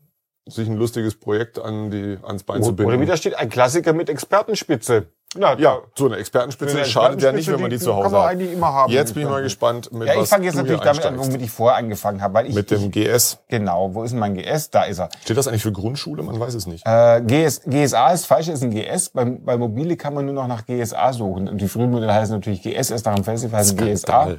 sich 0.47 0.67
ein 0.67 0.77
lustiges 0.77 1.19
Projekt 1.19 1.59
an 1.59 1.89
die, 1.89 2.17
ans 2.23 2.43
Bein 2.43 2.63
zu 2.63 2.75
binden. 2.75 2.91
Oder 2.91 3.01
wie 3.01 3.05
da 3.05 3.17
steht, 3.17 3.35
ein 3.35 3.50
Klassiker 3.50 3.93
mit 3.93 4.09
Expertenspitze. 4.09 5.07
Na, 5.35 5.57
ja, 5.57 5.79
so 5.97 6.05
eine 6.05 6.17
Expertenspitze 6.17 6.77
eine 6.77 6.85
schadet 6.85 7.21
ja 7.21 7.31
nicht, 7.31 7.47
Expertenspitze, 7.47 7.53
wenn 7.53 7.62
man 7.62 7.69
die, 7.71 7.79
zu 7.79 7.85
kann 7.89 7.95
Hause 7.95 8.09
man 8.12 8.21
hat. 8.23 8.31
eigentlich 8.31 8.53
immer 8.53 8.73
haben. 8.73 8.93
Jetzt 8.93 9.13
bin 9.15 9.23
ich 9.23 9.29
mal 9.29 9.41
gespannt, 9.41 9.91
mit 9.91 10.07
Ja, 10.07 10.13
ich 10.13 10.19
was 10.19 10.29
fange 10.29 10.45
jetzt 10.45 10.55
natürlich 10.55 10.81
damit 10.81 11.05
an, 11.05 11.17
womit 11.17 11.41
ich 11.41 11.50
vorher 11.50 11.77
angefangen 11.77 12.21
habe. 12.21 12.35
Weil 12.35 12.47
ich, 12.47 12.55
Mit 12.55 12.69
dem 12.69 12.91
GS. 12.91 13.39
Genau, 13.47 13.95
wo 13.95 14.03
ist 14.03 14.13
mein 14.13 14.35
GS? 14.35 14.69
Da 14.69 14.83
ist 14.83 15.00
er. 15.00 15.09
Steht 15.23 15.38
das 15.38 15.47
eigentlich 15.47 15.63
für 15.63 15.71
Grundschule? 15.71 16.21
Man 16.21 16.39
weiß 16.39 16.53
es 16.53 16.67
nicht. 16.67 16.85
Äh, 16.85 17.21
GS, 17.21 17.62
GSA 17.65 18.12
ist 18.12 18.27
falsch, 18.27 18.47
ist 18.50 18.62
ein 18.62 18.69
GS. 18.69 19.09
Bei, 19.09 19.25
bei 19.25 19.57
Mobile 19.57 19.97
kann 19.97 20.13
man 20.13 20.25
nur 20.25 20.35
noch 20.35 20.47
nach 20.47 20.65
GSA 20.67 21.13
suchen. 21.13 21.47
Und 21.47 21.62
die 21.62 21.67
frühen 21.67 21.89
Modelle 21.89 22.13
heißen 22.13 22.35
natürlich 22.35 22.62
GS, 22.62 22.91
erst 22.91 23.05
nach 23.07 23.15
dem 23.15 23.23
Festival 23.23 23.59
heißen 23.59 23.75
GSA. 23.77 24.35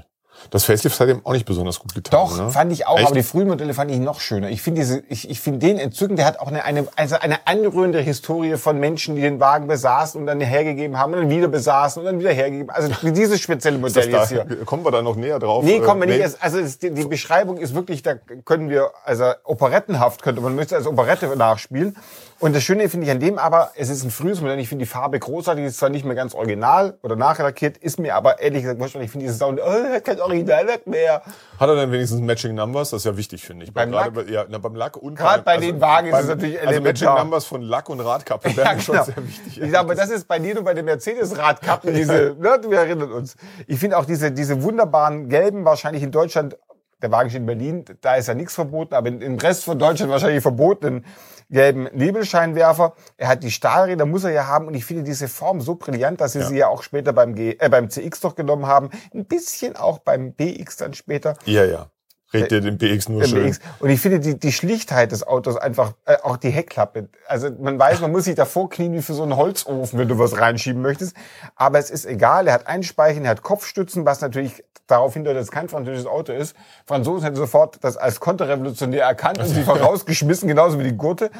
Das 0.50 0.64
Facelift 0.64 0.98
hat 1.00 1.08
ihm 1.08 1.20
auch 1.24 1.32
nicht 1.32 1.46
besonders 1.46 1.78
gut 1.78 1.94
getan. 1.94 2.18
Doch, 2.20 2.36
ne? 2.36 2.50
fand 2.50 2.72
ich 2.72 2.86
auch, 2.86 2.96
Echt? 2.98 3.06
aber 3.06 3.14
die 3.14 3.22
frühen 3.22 3.48
Modelle 3.48 3.74
fand 3.74 3.90
ich 3.90 3.98
noch 3.98 4.20
schöner. 4.20 4.50
Ich 4.50 4.62
finde 4.62 4.80
diese, 4.82 5.02
ich, 5.08 5.28
ich 5.30 5.40
finde 5.40 5.60
den 5.60 5.78
entzückend, 5.78 6.18
der 6.18 6.26
hat 6.26 6.38
auch 6.40 6.48
eine, 6.48 6.64
eine, 6.64 6.86
also 6.96 7.16
eine 7.16 7.46
anrührende 7.46 8.00
Historie 8.00 8.56
von 8.56 8.78
Menschen, 8.78 9.16
die 9.16 9.22
den 9.22 9.40
Wagen 9.40 9.66
besaßen 9.66 10.20
und 10.20 10.26
dann 10.26 10.40
hergegeben 10.40 10.98
haben 10.98 11.14
und 11.14 11.20
dann 11.20 11.30
wieder 11.30 11.48
besaßen 11.48 12.00
und 12.00 12.06
dann 12.06 12.18
wieder 12.18 12.30
hergegeben. 12.32 12.70
Also 12.70 12.90
dieses 13.02 13.40
spezielle 13.40 13.78
Modell 13.78 14.08
jetzt 14.10 14.32
da, 14.32 14.44
hier. 14.46 14.64
kommen 14.64 14.84
wir 14.84 14.90
da 14.90 15.02
noch 15.02 15.16
näher 15.16 15.38
drauf? 15.38 15.64
Nee, 15.64 15.80
kommen 15.80 16.02
wir 16.02 16.08
Äh, 16.08 16.12
nicht. 16.12 16.20
erst. 16.20 16.42
Also 16.42 16.58
die, 16.60 16.90
die 16.90 17.04
Beschreibung 17.04 17.56
ist 17.56 17.74
wirklich, 17.74 18.02
da 18.02 18.14
können 18.44 18.68
wir, 18.68 18.90
also 19.04 19.32
operettenhaft 19.44 20.22
könnte 20.22 20.40
man 20.40 20.54
müsste 20.54 20.76
als 20.76 20.86
Operette 20.86 21.34
nachspielen. 21.36 21.96
Und 22.44 22.54
das 22.54 22.62
Schöne 22.62 22.90
finde 22.90 23.06
ich 23.06 23.10
an 23.10 23.20
dem 23.20 23.38
aber, 23.38 23.70
es 23.74 23.88
ist 23.88 24.04
ein 24.04 24.10
frühes 24.10 24.42
Modell. 24.42 24.58
Ich 24.58 24.68
finde 24.68 24.84
die 24.84 24.86
Farbe 24.90 25.18
großartig, 25.18 25.64
ist 25.64 25.78
zwar 25.78 25.88
nicht 25.88 26.04
mehr 26.04 26.14
ganz 26.14 26.34
original 26.34 26.98
oder 27.00 27.16
nachlackiert, 27.16 27.78
ist 27.78 27.98
mir 27.98 28.14
aber 28.14 28.38
ehrlich 28.38 28.60
gesagt 28.60 28.78
wurscht, 28.80 28.96
ich 28.96 29.10
finde 29.10 29.24
dieses 29.24 29.38
Sound, 29.38 29.58
oh, 29.60 29.66
er 29.66 29.94
hat 29.94 30.04
kein 30.04 30.20
Originalwerk 30.20 30.86
mehr. 30.86 31.22
Hat 31.58 31.68
er 31.70 31.74
denn 31.74 31.90
wenigens 31.90 32.12
Matching 32.20 32.54
Numbers? 32.54 32.90
Das 32.90 32.98
ist 33.00 33.06
ja 33.06 33.16
wichtig, 33.16 33.46
finde 33.46 33.64
ich. 33.64 33.72
Beim 33.72 33.90
Gerade 33.90 34.14
Lack? 34.14 34.26
Bei, 34.26 34.30
ja, 34.30 34.44
na, 34.46 34.58
beim 34.58 34.74
Lack 34.74 34.98
und 34.98 35.14
Gerade 35.14 35.42
bei 35.42 35.56
den 35.56 35.80
Wagen 35.80 36.08
ist 36.08 36.12
beim- 36.12 36.20
es 36.20 36.28
natürlich 36.28 36.60
Also 36.60 36.80
Matching 36.82 36.84
elementar. 37.06 37.18
Numbers 37.24 37.44
von 37.46 37.62
Lack 37.62 37.88
und 37.88 38.00
Radkappe 38.00 38.54
wären 38.58 38.78
schon 38.78 39.02
sehr 39.02 39.26
wichtig. 39.26 39.62
Ich 39.62 39.70
sage, 39.70 39.78
aber 39.78 39.94
das 39.94 40.10
ist 40.10 40.28
bei 40.28 40.38
dir 40.38 40.58
und 40.58 40.64
bei 40.64 40.74
den 40.74 40.84
Mercedes-Radkappen, 40.84 41.94
diese, 41.94 42.36
ne, 42.38 42.60
wir 42.68 42.78
erinnern 42.78 43.10
uns. 43.10 43.36
Ich 43.66 43.78
finde 43.78 43.96
auch 43.96 44.04
diese, 44.04 44.32
diese 44.32 44.62
wunderbaren 44.62 45.30
gelben, 45.30 45.64
wahrscheinlich 45.64 46.02
in 46.02 46.10
Deutschland, 46.10 46.58
der 47.00 47.10
Wagen 47.10 47.30
steht 47.30 47.40
in 47.40 47.46
Berlin, 47.46 47.86
da 48.02 48.16
ist 48.16 48.28
ja 48.28 48.34
nichts 48.34 48.54
verboten, 48.54 48.92
aber 48.94 49.08
im 49.08 49.38
Rest 49.38 49.64
von 49.64 49.78
Deutschland 49.78 50.12
wahrscheinlich 50.12 50.42
verbotenen 50.42 51.06
gelben 51.50 51.88
Nebelscheinwerfer. 51.92 52.94
Er 53.16 53.28
hat 53.28 53.42
die 53.42 53.50
Stahlräder, 53.50 54.06
muss 54.06 54.24
er 54.24 54.32
ja 54.32 54.46
haben. 54.46 54.66
Und 54.66 54.74
ich 54.74 54.84
finde 54.84 55.02
diese 55.02 55.28
Form 55.28 55.60
so 55.60 55.74
brillant, 55.76 56.20
dass 56.20 56.32
sie 56.32 56.42
sie 56.42 56.58
ja 56.58 56.68
auch 56.68 56.82
später 56.82 57.12
beim, 57.12 57.34
G, 57.34 57.56
äh, 57.58 57.68
beim 57.68 57.90
CX 57.90 58.20
doch 58.20 58.34
genommen 58.34 58.66
haben. 58.66 58.90
Ein 59.12 59.24
bisschen 59.24 59.76
auch 59.76 59.98
beim 59.98 60.32
BX 60.32 60.76
dann 60.76 60.94
später. 60.94 61.36
Ja, 61.44 61.64
ja. 61.64 61.90
Red 62.34 62.50
dir 62.50 62.60
den 62.60 62.78
BX 62.78 63.08
nur 63.08 63.24
schön. 63.24 63.46
BX. 63.46 63.60
Und 63.78 63.90
ich 63.90 64.00
finde 64.00 64.20
die, 64.20 64.38
die 64.38 64.52
Schlichtheit 64.52 65.12
des 65.12 65.26
Autos 65.26 65.56
einfach, 65.56 65.92
äh, 66.04 66.16
auch 66.22 66.36
die 66.36 66.50
Heckklappe. 66.50 67.08
Also 67.28 67.50
man 67.50 67.78
weiß, 67.78 68.00
man 68.00 68.10
muss 68.10 68.24
sich 68.24 68.34
davor 68.34 68.68
knien 68.68 68.92
wie 68.92 69.02
für 69.02 69.14
so 69.14 69.22
einen 69.22 69.36
Holzofen, 69.36 69.98
wenn 69.98 70.08
du 70.08 70.18
was 70.18 70.38
reinschieben 70.38 70.82
möchtest. 70.82 71.16
Aber 71.54 71.78
es 71.78 71.90
ist 71.90 72.04
egal, 72.04 72.48
er 72.48 72.54
hat 72.54 72.66
Einspeichen, 72.66 73.24
er 73.24 73.30
hat 73.30 73.42
Kopfstützen, 73.42 74.04
was 74.04 74.20
natürlich 74.20 74.64
darauf 74.86 75.14
hindeutet, 75.14 75.38
dass 75.40 75.44
es 75.46 75.50
kein 75.52 75.68
französisches 75.68 76.06
Auto 76.06 76.32
ist. 76.32 76.54
Franzosen 76.86 77.24
hätten 77.24 77.36
sofort 77.36 77.78
das 77.82 77.96
als 77.96 78.20
konterrevolutionär 78.20 79.04
erkannt 79.04 79.38
und 79.38 79.46
sie 79.46 79.62
rausgeschmissen, 79.66 80.48
genauso 80.48 80.78
wie 80.78 80.84
die 80.84 80.96
Gurte. 80.96 81.30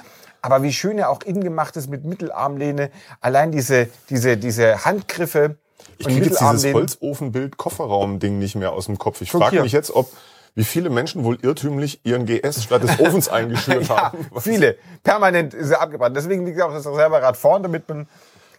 Aber 0.43 0.63
wie 0.63 0.73
schön 0.73 0.99
er 0.99 1.09
auch 1.11 1.23
innen 1.23 1.43
gemacht 1.43 1.77
ist 1.77 1.89
mit 1.89 2.05
Mittelarmlehne. 2.05 2.91
Allein 3.21 3.51
diese, 3.51 3.89
diese, 4.11 4.37
diese 4.37 4.85
Handgriffe. 4.85 5.57
Ich 5.99 6.07
kriege 6.07 6.27
jetzt 6.27 6.41
dieses 6.41 6.63
Mittelarmlehnen. 6.65 6.75
Holzofenbild-Kofferraum-Ding 6.75 8.39
nicht 8.39 8.55
mehr 8.55 8.73
aus 8.73 8.87
dem 8.87 8.99
Kopf. 8.99 9.21
Ich 9.21 9.31
frage 9.31 9.63
mich 9.63 9.73
jetzt, 9.73 9.91
ob 9.95 10.11
wie 10.57 10.65
viele 10.65 10.89
Menschen 10.89 11.25
wohl 11.25 11.37
irrtümlich 11.43 12.01
ihren 12.05 12.27
GS 12.27 12.63
statt 12.63 12.83
des 12.83 13.01
Ofens 13.01 13.29
eingeschürt 13.31 13.89
Ja, 13.89 14.13
haben. 14.13 14.27
Was- 14.31 14.45
viele. 14.45 14.77
Permanent 15.03 15.53
ist 15.53 15.71
er 15.71 15.81
abgebrannt. 15.81 16.17
Deswegen 16.17 16.47
liegt 16.47 16.61
auch 16.63 16.73
das 16.73 16.87
Reserverad 16.87 17.37
vorn, 17.37 17.63
damit 17.63 17.89
man. 17.89 18.07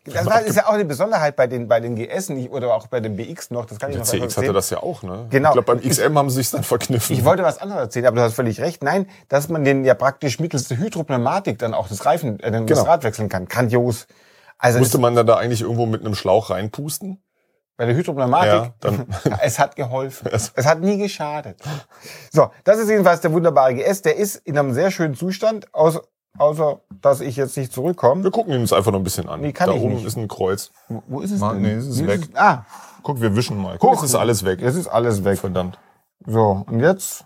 Das 0.05 0.25
war, 0.25 0.41
ist 0.41 0.55
ja 0.55 0.67
auch 0.67 0.73
eine 0.73 0.85
Besonderheit 0.85 1.35
bei 1.35 1.47
den, 1.47 1.67
bei 1.67 1.79
den 1.79 1.95
GS 1.95 2.29
nicht, 2.29 2.51
oder 2.51 2.73
auch 2.73 2.87
bei 2.87 2.99
den 2.99 3.15
BX 3.15 3.51
noch. 3.51 3.65
Das 3.65 3.79
kann 3.79 3.89
ich 3.89 3.95
Der 3.97 4.19
noch 4.19 4.27
CX 4.27 4.37
hatte 4.37 4.53
das 4.53 4.69
ja 4.69 4.83
auch, 4.83 5.03
ne? 5.03 5.27
Genau. 5.29 5.49
Ich 5.49 5.53
glaube, 5.53 5.75
beim 5.75 5.89
XM 5.89 6.17
haben 6.17 6.29
sie 6.29 6.37
sich 6.37 6.51
dann 6.51 6.63
verkniffen. 6.63 7.15
Ich 7.15 7.25
wollte 7.25 7.43
was 7.43 7.57
anderes 7.57 7.81
erzählen, 7.81 8.05
aber 8.05 8.17
du 8.17 8.21
hast 8.21 8.33
völlig 8.33 8.61
recht. 8.61 8.83
Nein, 8.83 9.09
dass 9.29 9.49
man 9.49 9.63
den 9.63 9.83
ja 9.83 9.95
praktisch 9.95 10.39
mittels 10.39 10.67
der 10.67 10.77
Hydropneumatik 10.77 11.57
dann 11.59 11.73
auch 11.73 11.87
das 11.87 12.05
Reifen, 12.05 12.39
äh, 12.39 12.51
das 12.51 12.65
Genau. 12.65 12.83
Rad 12.83 13.03
wechseln 13.03 13.29
kann. 13.29 13.47
Grandios. 13.47 14.07
Also 14.57 14.79
Musste 14.79 14.97
man 14.99 15.15
dann 15.15 15.27
da 15.27 15.37
eigentlich 15.37 15.61
irgendwo 15.61 15.85
mit 15.85 16.01
einem 16.01 16.15
Schlauch 16.15 16.49
reinpusten? 16.49 17.21
bei 17.77 17.85
der 17.85 17.95
Hydropneumatik, 17.95 18.73
Ja, 18.83 19.39
es 19.41 19.59
hat 19.59 19.75
geholfen. 19.75 20.29
es 20.31 20.53
hat 20.65 20.79
nie 20.79 20.97
geschadet. 20.97 21.59
So, 22.31 22.49
das 22.63 22.79
ist 22.79 22.89
jedenfalls 22.89 23.21
der 23.21 23.33
wunderbare 23.33 23.75
GS. 23.75 24.01
Der 24.01 24.15
ist 24.15 24.37
in 24.37 24.57
einem 24.57 24.73
sehr 24.73 24.91
schönen 24.91 25.15
Zustand, 25.15 25.73
außer, 25.73 26.01
außer 26.37 26.79
dass 27.01 27.21
ich 27.21 27.35
jetzt 27.35 27.55
nicht 27.57 27.71
zurückkomme. 27.71 28.23
Wir 28.23 28.31
gucken 28.31 28.53
ihn 28.53 28.61
uns 28.61 28.73
einfach 28.73 28.91
noch 28.91 28.99
ein 28.99 29.03
bisschen 29.03 29.29
an. 29.29 29.41
Nee, 29.41 29.51
kann 29.53 29.69
da 29.69 29.75
ich 29.75 29.81
oben 29.81 29.95
nicht. 29.95 30.05
ist 30.05 30.17
ein 30.17 30.27
Kreuz. 30.27 30.71
Wo, 30.87 31.03
wo 31.07 31.21
ist 31.21 31.31
es 31.31 31.39
Mann, 31.39 31.61
denn? 31.61 31.73
nee, 31.73 31.79
es 31.79 31.87
ist 31.87 32.01
Wie 32.01 32.07
weg. 32.07 32.21
Ah, 32.33 32.63
Guck, 33.03 33.21
wir 33.21 33.35
wischen 33.35 33.61
mal. 33.61 33.77
Guck, 33.77 33.95
es 33.97 34.03
ist 34.03 34.15
alles 34.15 34.43
weg. 34.43 34.61
Jetzt 34.61 34.75
ist 34.75 34.87
alles 34.87 35.23
weg. 35.23 35.37
Verdammt. 35.37 35.77
So, 36.25 36.65
und 36.67 36.79
jetzt? 36.79 37.23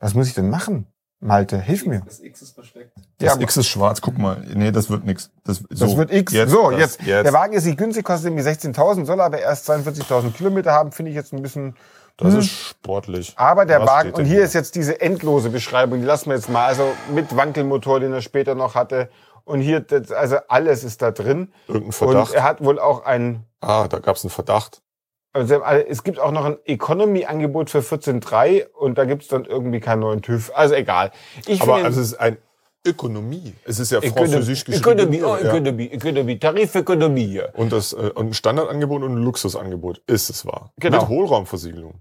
Was 0.00 0.12
muss 0.14 0.28
ich 0.28 0.34
denn 0.34 0.50
machen? 0.50 0.86
Malte, 1.20 1.58
hilf 1.58 1.86
mir. 1.86 2.02
Das 2.04 2.20
X 2.20 2.42
ist 2.42 2.54
versteckt. 2.54 2.92
Das 3.16 3.38
X 3.38 3.56
ist 3.56 3.66
schwarz. 3.68 4.02
Guck 4.02 4.18
mal. 4.18 4.44
Nee, 4.54 4.70
das 4.72 4.90
wird 4.90 5.06
nix. 5.06 5.30
Das, 5.44 5.62
Das 5.70 5.78
so, 5.78 5.96
wird 5.96 6.12
X. 6.12 6.34
Jetzt, 6.34 6.50
so, 6.50 6.70
das, 6.70 6.78
jetzt. 6.80 7.02
jetzt. 7.02 7.24
Der 7.24 7.32
Wagen 7.32 7.54
ist 7.54 7.64
nicht 7.64 7.78
günstig, 7.78 8.04
kostet 8.04 8.30
irgendwie 8.30 8.46
16.000, 8.46 9.06
soll 9.06 9.18
aber 9.22 9.38
erst 9.38 9.70
42.000 9.70 10.32
Kilometer 10.32 10.72
haben, 10.72 10.92
finde 10.92 11.10
ich 11.10 11.14
jetzt 11.14 11.32
ein 11.32 11.40
bisschen. 11.40 11.76
Das 12.16 12.34
ist 12.34 12.50
sportlich. 12.50 13.32
Aber 13.36 13.66
der 13.66 13.80
Was 13.80 13.88
Wagen, 13.88 14.10
und 14.12 14.24
hier 14.24 14.44
ist 14.44 14.54
jetzt 14.54 14.76
diese 14.76 15.00
endlose 15.00 15.50
Beschreibung, 15.50 16.00
die 16.00 16.06
lassen 16.06 16.30
wir 16.30 16.36
jetzt 16.36 16.48
mal, 16.48 16.66
also 16.66 16.92
mit 17.12 17.36
Wankelmotor, 17.36 17.98
den 17.98 18.12
er 18.12 18.22
später 18.22 18.54
noch 18.54 18.74
hatte. 18.76 19.08
Und 19.44 19.60
hier, 19.60 19.80
das, 19.80 20.12
also 20.12 20.36
alles 20.48 20.84
ist 20.84 21.02
da 21.02 21.10
drin. 21.10 21.52
Irgendein 21.66 21.92
Verdacht. 21.92 22.30
Und 22.30 22.36
er 22.36 22.42
hat 22.44 22.64
wohl 22.64 22.78
auch 22.78 23.04
ein, 23.04 23.44
Ah, 23.60 23.88
da 23.88 23.98
gab's 23.98 24.24
einen 24.24 24.30
Verdacht. 24.30 24.82
also 25.32 25.62
es 25.88 26.04
gibt 26.04 26.20
auch 26.20 26.30
noch 26.30 26.44
ein 26.44 26.58
Economy-Angebot 26.64 27.68
für 27.70 27.80
14.3 27.80 28.68
und 28.68 28.96
da 28.96 29.04
gibt's 29.06 29.28
dann 29.28 29.44
irgendwie 29.44 29.80
keinen 29.80 30.00
neuen 30.00 30.22
TÜV. 30.22 30.52
Also 30.54 30.74
egal. 30.74 31.10
Ich 31.46 31.60
Aber 31.62 31.76
also 31.76 32.00
es 32.00 32.12
ist 32.12 32.20
ein 32.20 32.38
Ökonomie. 32.86 33.54
Es 33.64 33.78
ist 33.78 33.90
ja 33.92 33.98
Ökonomie, 33.98 34.18
französisch 34.32 34.64
geschrieben. 34.64 34.84
Ökonomie, 34.90 35.22
oh, 35.22 35.36
ja. 35.36 35.48
Ökonomie, 35.48 35.90
Ökonomie, 35.92 36.38
Tarifökonomie. 36.38 37.42
Und 37.54 37.72
das 37.72 37.92
äh, 37.92 38.10
und 38.14 38.28
ein 38.28 38.34
Standardangebot 38.34 39.02
und 39.02 39.12
ein 39.16 39.22
Luxusangebot 39.22 40.02
ist 40.06 40.30
es 40.30 40.44
wahr. 40.46 40.72
Genau. 40.78 41.00
Mit 41.00 41.08
Hohlraumversiegelung. 41.08 41.94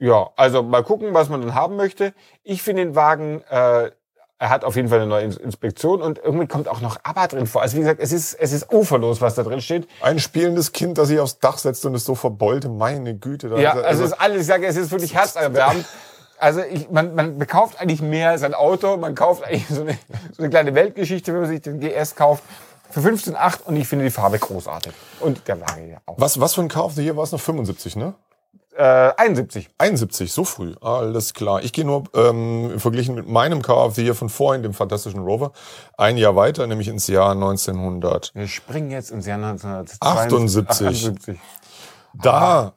Ja, 0.00 0.30
also 0.36 0.62
mal 0.62 0.82
gucken, 0.82 1.14
was 1.14 1.28
man 1.28 1.40
dann 1.40 1.54
haben 1.54 1.76
möchte. 1.76 2.14
Ich 2.42 2.62
finde 2.62 2.84
den 2.84 2.94
Wagen 2.94 3.42
äh, 3.48 3.90
er 4.36 4.50
hat 4.50 4.64
auf 4.64 4.74
jeden 4.74 4.88
Fall 4.88 4.98
eine 4.98 5.06
neue 5.06 5.24
Ins- 5.24 5.36
Inspektion 5.36 6.02
und 6.02 6.18
irgendwie 6.18 6.48
kommt 6.48 6.68
auch 6.68 6.80
noch 6.80 6.98
ABBA 7.04 7.28
drin 7.28 7.46
vor. 7.46 7.62
Also 7.62 7.76
wie 7.76 7.80
gesagt, 7.80 8.00
es 8.02 8.12
ist, 8.12 8.34
es 8.34 8.52
ist 8.52 8.70
uferlos, 8.72 9.20
was 9.20 9.36
da 9.36 9.44
drin 9.44 9.60
steht. 9.60 9.86
Ein 10.02 10.18
spielendes 10.18 10.72
Kind, 10.72 10.98
das 10.98 11.08
sich 11.08 11.20
aufs 11.20 11.38
Dach 11.38 11.56
setzt 11.56 11.86
und 11.86 11.94
es 11.94 12.04
so 12.04 12.16
verbeulte, 12.16 12.68
meine 12.68 13.16
Güte. 13.16 13.48
Da 13.48 13.58
Ja, 13.58 13.70
ist 13.70 13.76
er- 13.78 13.86
also 13.86 14.04
es 14.04 14.10
ist 14.10 14.20
alles, 14.20 14.40
ich 14.42 14.46
sage, 14.48 14.66
es 14.66 14.76
ist 14.76 14.90
wirklich 14.90 15.14
herzerwärmend. 15.14 15.86
Also 16.44 16.60
ich, 16.60 16.90
man, 16.90 17.14
man 17.14 17.38
bekauft 17.38 17.80
eigentlich 17.80 18.02
mehr 18.02 18.28
als 18.28 18.42
ein 18.42 18.52
Auto, 18.52 18.98
man 18.98 19.14
kauft 19.14 19.44
eigentlich 19.44 19.66
so 19.66 19.80
eine, 19.80 19.98
so 20.36 20.42
eine 20.42 20.50
kleine 20.50 20.74
Weltgeschichte, 20.74 21.32
wenn 21.32 21.40
man 21.40 21.48
sich 21.48 21.62
den 21.62 21.80
GS 21.80 22.16
kauft. 22.16 22.44
Für 22.90 23.00
15,8 23.00 23.62
und 23.64 23.76
ich 23.76 23.88
finde 23.88 24.04
die 24.04 24.10
Farbe 24.10 24.38
großartig. 24.38 24.92
Und 25.20 25.48
der 25.48 25.58
Wagen 25.62 25.88
ja 25.88 25.96
auch. 26.04 26.16
was, 26.18 26.38
was 26.38 26.52
für 26.54 26.60
ein 26.60 26.68
the 26.68 27.02
Year 27.02 27.16
war 27.16 27.24
es 27.24 27.32
noch? 27.32 27.40
75, 27.40 27.96
ne? 27.96 28.12
Äh, 28.76 28.82
71. 29.16 29.70
71, 29.78 30.30
so 30.34 30.44
früh. 30.44 30.74
Alles 30.82 31.32
klar. 31.32 31.62
Ich 31.62 31.72
gehe 31.72 31.86
nur 31.86 32.04
ähm, 32.12 32.74
verglichen 32.78 33.14
mit 33.14 33.26
meinem 33.26 33.62
Car 33.62 33.86
of 33.86 33.94
the 33.94 34.04
Year 34.04 34.14
von 34.14 34.28
vorhin, 34.28 34.62
dem 34.62 34.74
fantastischen 34.74 35.20
Rover, 35.20 35.52
ein 35.96 36.18
Jahr 36.18 36.36
weiter, 36.36 36.66
nämlich 36.66 36.88
ins 36.88 37.06
Jahr 37.06 37.32
1900. 37.32 38.32
Wir 38.34 38.48
springen 38.48 38.90
jetzt 38.90 39.10
ins 39.10 39.24
Jahr 39.24 39.38
1972. 39.38 40.02
78. 40.02 40.86
78. 40.86 41.40
Da 42.22 42.74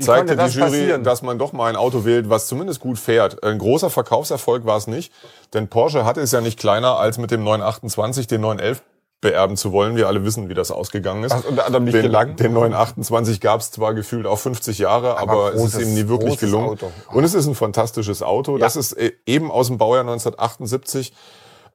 zeigte 0.00 0.36
die 0.36 0.44
Jury, 0.44 0.60
passieren? 0.60 1.04
dass 1.04 1.22
man 1.22 1.38
doch 1.38 1.52
mal 1.52 1.68
ein 1.68 1.76
Auto 1.76 2.04
wählt, 2.04 2.28
was 2.30 2.46
zumindest 2.46 2.80
gut 2.80 2.98
fährt. 2.98 3.42
Ein 3.44 3.58
großer 3.58 3.90
Verkaufserfolg 3.90 4.64
war 4.66 4.76
es 4.76 4.86
nicht, 4.86 5.12
denn 5.52 5.68
Porsche 5.68 6.04
hatte 6.04 6.20
es 6.20 6.32
ja 6.32 6.40
nicht 6.40 6.58
kleiner, 6.58 6.98
als 6.98 7.18
mit 7.18 7.30
dem 7.30 7.44
928 7.44 8.26
den 8.26 8.40
911 8.40 8.82
beerben 9.20 9.56
zu 9.56 9.72
wollen. 9.72 9.96
Wir 9.96 10.06
alle 10.06 10.22
wissen, 10.24 10.48
wie 10.50 10.54
das 10.54 10.70
ausgegangen 10.70 11.24
ist. 11.24 11.32
Was 11.32 11.44
unter 11.46 11.66
anderem 11.66 11.84
nicht 11.84 11.94
den, 11.94 12.02
gelang. 12.02 12.36
Den 12.36 12.52
928 12.52 13.40
gab 13.40 13.60
es 13.60 13.70
zwar 13.70 13.94
gefühlt 13.94 14.26
auch 14.26 14.38
50 14.38 14.78
Jahre, 14.78 15.16
aber, 15.18 15.54
es 15.54 15.62
ist 15.62 15.76
großes- 15.76 15.82
ihm 15.82 15.94
nie 15.94 16.08
wirklich 16.08 16.30
großes 16.32 16.40
gelungen. 16.40 16.68
Auto. 16.68 16.92
Und 17.10 17.24
es 17.24 17.32
ist 17.32 17.46
ein 17.46 17.54
fantastisches 17.54 18.22
Auto. 18.22 18.58
Das 18.58 18.76
ist 18.76 18.92
äh, 18.92 19.12
eben 19.26 19.50
aus 19.50 19.68
dem 19.68 19.78
Baujahr 19.78 20.02
1978 20.02 21.14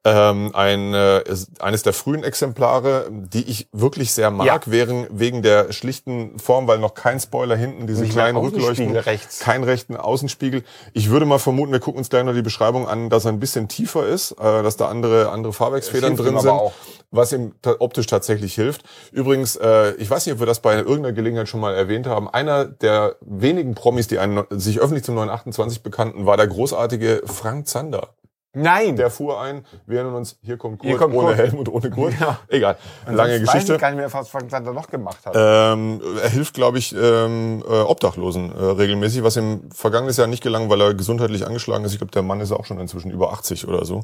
ähm, 0.06 0.52
ein, 0.56 0.94
äh, 0.94 1.22
eines 1.60 1.84
der 1.84 1.92
frühen 1.92 2.24
Exemplare, 2.24 3.08
die 3.12 3.44
ich 3.50 3.68
wirklich 3.74 4.14
sehr 4.14 4.32
mag, 4.32 4.48
Ja. 4.48 4.60
wegen, 4.66 5.08
wegen 5.12 5.42
der 5.42 5.74
schlichten 5.74 6.40
Form, 6.40 6.68
weil 6.68 6.80
noch 6.80 6.94
kein 6.94 7.20
Spoiler 7.20 7.58
hinten, 7.58 7.86
diese 7.86 8.04
Nicht 8.04 8.14
kleinen 8.14 8.38
Rückleuchten, 8.38 8.96
rechts. 8.96 9.40
kein 9.40 9.64
rechten 9.64 9.98
Außenspiegel. 9.98 10.64
Ich 10.94 11.10
würde 11.10 11.26
mal 11.26 11.38
vermuten, 11.38 11.74
wir 11.74 11.82
gucken 11.82 12.00
uns 12.00 12.10
gleich 12.10 12.24
noch 12.24 12.34
die 12.34 12.42
Beschreibung 12.42 12.88
an, 12.88 13.10
dass 13.10 13.26
er 13.26 13.34
ein 13.34 13.42
bisschen 13.42 13.68
tiefer 13.68 14.08
ist, 14.08 14.32
äh, 14.32 14.64
dass 14.64 14.78
da 14.78 14.88
andere, 14.88 15.30
andere 15.32 15.52
Fahrwerksfedern 15.52 16.16
drin 16.16 16.40
sind, 16.40 16.50
auch. 16.50 16.72
was 17.12 17.34
ihm 17.34 17.54
optisch 17.80 18.08
tatsächlich 18.08 18.56
hilft. 18.56 18.84
Übrigens, 19.12 19.58
äh, 19.58 19.92
ich 19.96 20.10
weiß 20.10 20.26
nicht, 20.26 20.34
ob 20.34 20.40
wir 20.40 20.48
das 20.48 20.62
bei 20.62 20.76
irgendeiner 20.78 21.12
Gelegenheit 21.12 21.50
schon 21.50 21.60
mal 21.60 21.76
erwähnt 21.76 22.08
haben, 22.08 22.30
einer 22.30 22.64
der 22.66 23.18
wenigen 23.20 23.76
Promis, 23.76 24.08
die 24.08 24.18
einen, 24.18 24.46
sich 24.52 24.80
öffentlich 24.80 25.04
zum 25.04 25.16
928 25.16 25.84
bekannten, 25.84 26.26
war 26.26 26.38
der 26.38 26.48
großartige 26.48 27.24
Frank 27.26 27.68
Zander. 27.68 28.14
Nein. 28.54 28.96
Der 28.96 29.12
fuhr 29.12 29.40
ein, 29.40 29.64
wir 29.86 30.00
erinnern 30.00 30.16
uns, 30.16 30.38
hier 30.42 30.58
kommt 30.58 30.80
Kurt, 30.80 30.90
Hier 30.90 30.98
kommt 30.98 31.14
ohne 31.14 31.28
Kurt. 31.28 31.38
Helm 31.38 31.56
und 31.60 31.70
ohne 31.70 31.90
Gurt. 31.90 32.14
Ja. 32.20 32.40
Egal, 32.48 32.78
lange 33.06 33.38
Sonst 33.38 33.46
Geschichte. 33.46 33.70
Weiß 33.70 33.76
ich 33.76 33.82
gar 33.82 33.90
nicht 33.92 33.98
mehr, 33.98 34.14
was 34.14 34.30
Frank 34.30 34.52
noch 34.74 34.88
gemacht 34.88 35.26
hat. 35.26 35.34
Ähm, 35.36 36.02
er 36.22 36.30
hilft, 36.30 36.56
glaube 36.56 36.80
ich, 36.80 36.96
ähm, 36.96 37.64
äh, 37.68 37.82
Obdachlosen 37.82 38.52
äh, 38.52 38.64
regelmäßig, 38.64 39.24
was 39.24 39.38
ihm 39.38 39.70
vergangenes 39.72 40.18
Jahr 40.18 40.28
nicht 40.28 40.42
gelang, 40.42 40.70
weil 40.70 40.82
er 40.82 40.94
gesundheitlich 40.96 41.46
angeschlagen 41.46 41.86
ist. 41.86 41.94
Ich 41.94 42.00
glaube, 42.00 42.12
der 42.12 42.24
Mann 42.24 42.42
ist 42.42 42.52
auch 42.52 42.66
schon 42.66 42.80
inzwischen 42.80 43.12
über 43.12 43.32
80 43.34 43.68
oder 43.68 43.86
so. 43.86 44.04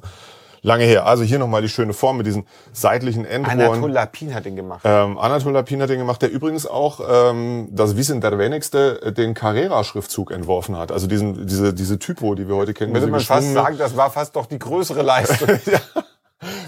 Lange 0.65 0.83
her. 0.85 1.05
Also 1.05 1.23
hier 1.23 1.37
nochmal 1.39 1.61
die 1.61 1.69
schöne 1.69 1.93
Form 1.93 2.17
mit 2.17 2.25
diesen 2.25 2.47
seitlichen 2.73 3.23
Endrohren. 3.25 3.59
Anatol 3.61 3.91
Lapin 3.91 4.33
hat 4.33 4.45
den 4.45 4.55
gemacht. 4.55 4.81
Ähm, 4.83 5.17
Anatol 5.17 5.53
Lapin 5.53 5.81
hat 5.81 5.89
den 5.89 5.99
gemacht, 5.99 6.21
der 6.21 6.31
übrigens 6.31 6.65
auch 6.65 6.99
ähm, 7.07 7.67
das 7.71 7.95
Wissen 7.97 8.19
der 8.19 8.37
Wenigste 8.39 9.01
äh, 9.03 9.11
den 9.13 9.33
Carrera-Schriftzug 9.35 10.31
entworfen 10.31 10.75
hat. 10.77 10.91
Also 10.91 11.05
diesen, 11.07 11.45
diese, 11.45 11.73
diese 11.73 11.99
Typo, 11.99 12.33
die 12.35 12.47
wir 12.47 12.55
heute 12.55 12.73
kennen. 12.73 12.93
Würde 12.93 13.07
man 13.07 13.19
fast 13.19 13.53
sagen, 13.53 13.77
das 13.77 13.95
war 13.95 14.09
fast 14.09 14.35
doch 14.35 14.47
die 14.47 14.57
größere 14.59 15.01
Leistung. 15.03 15.47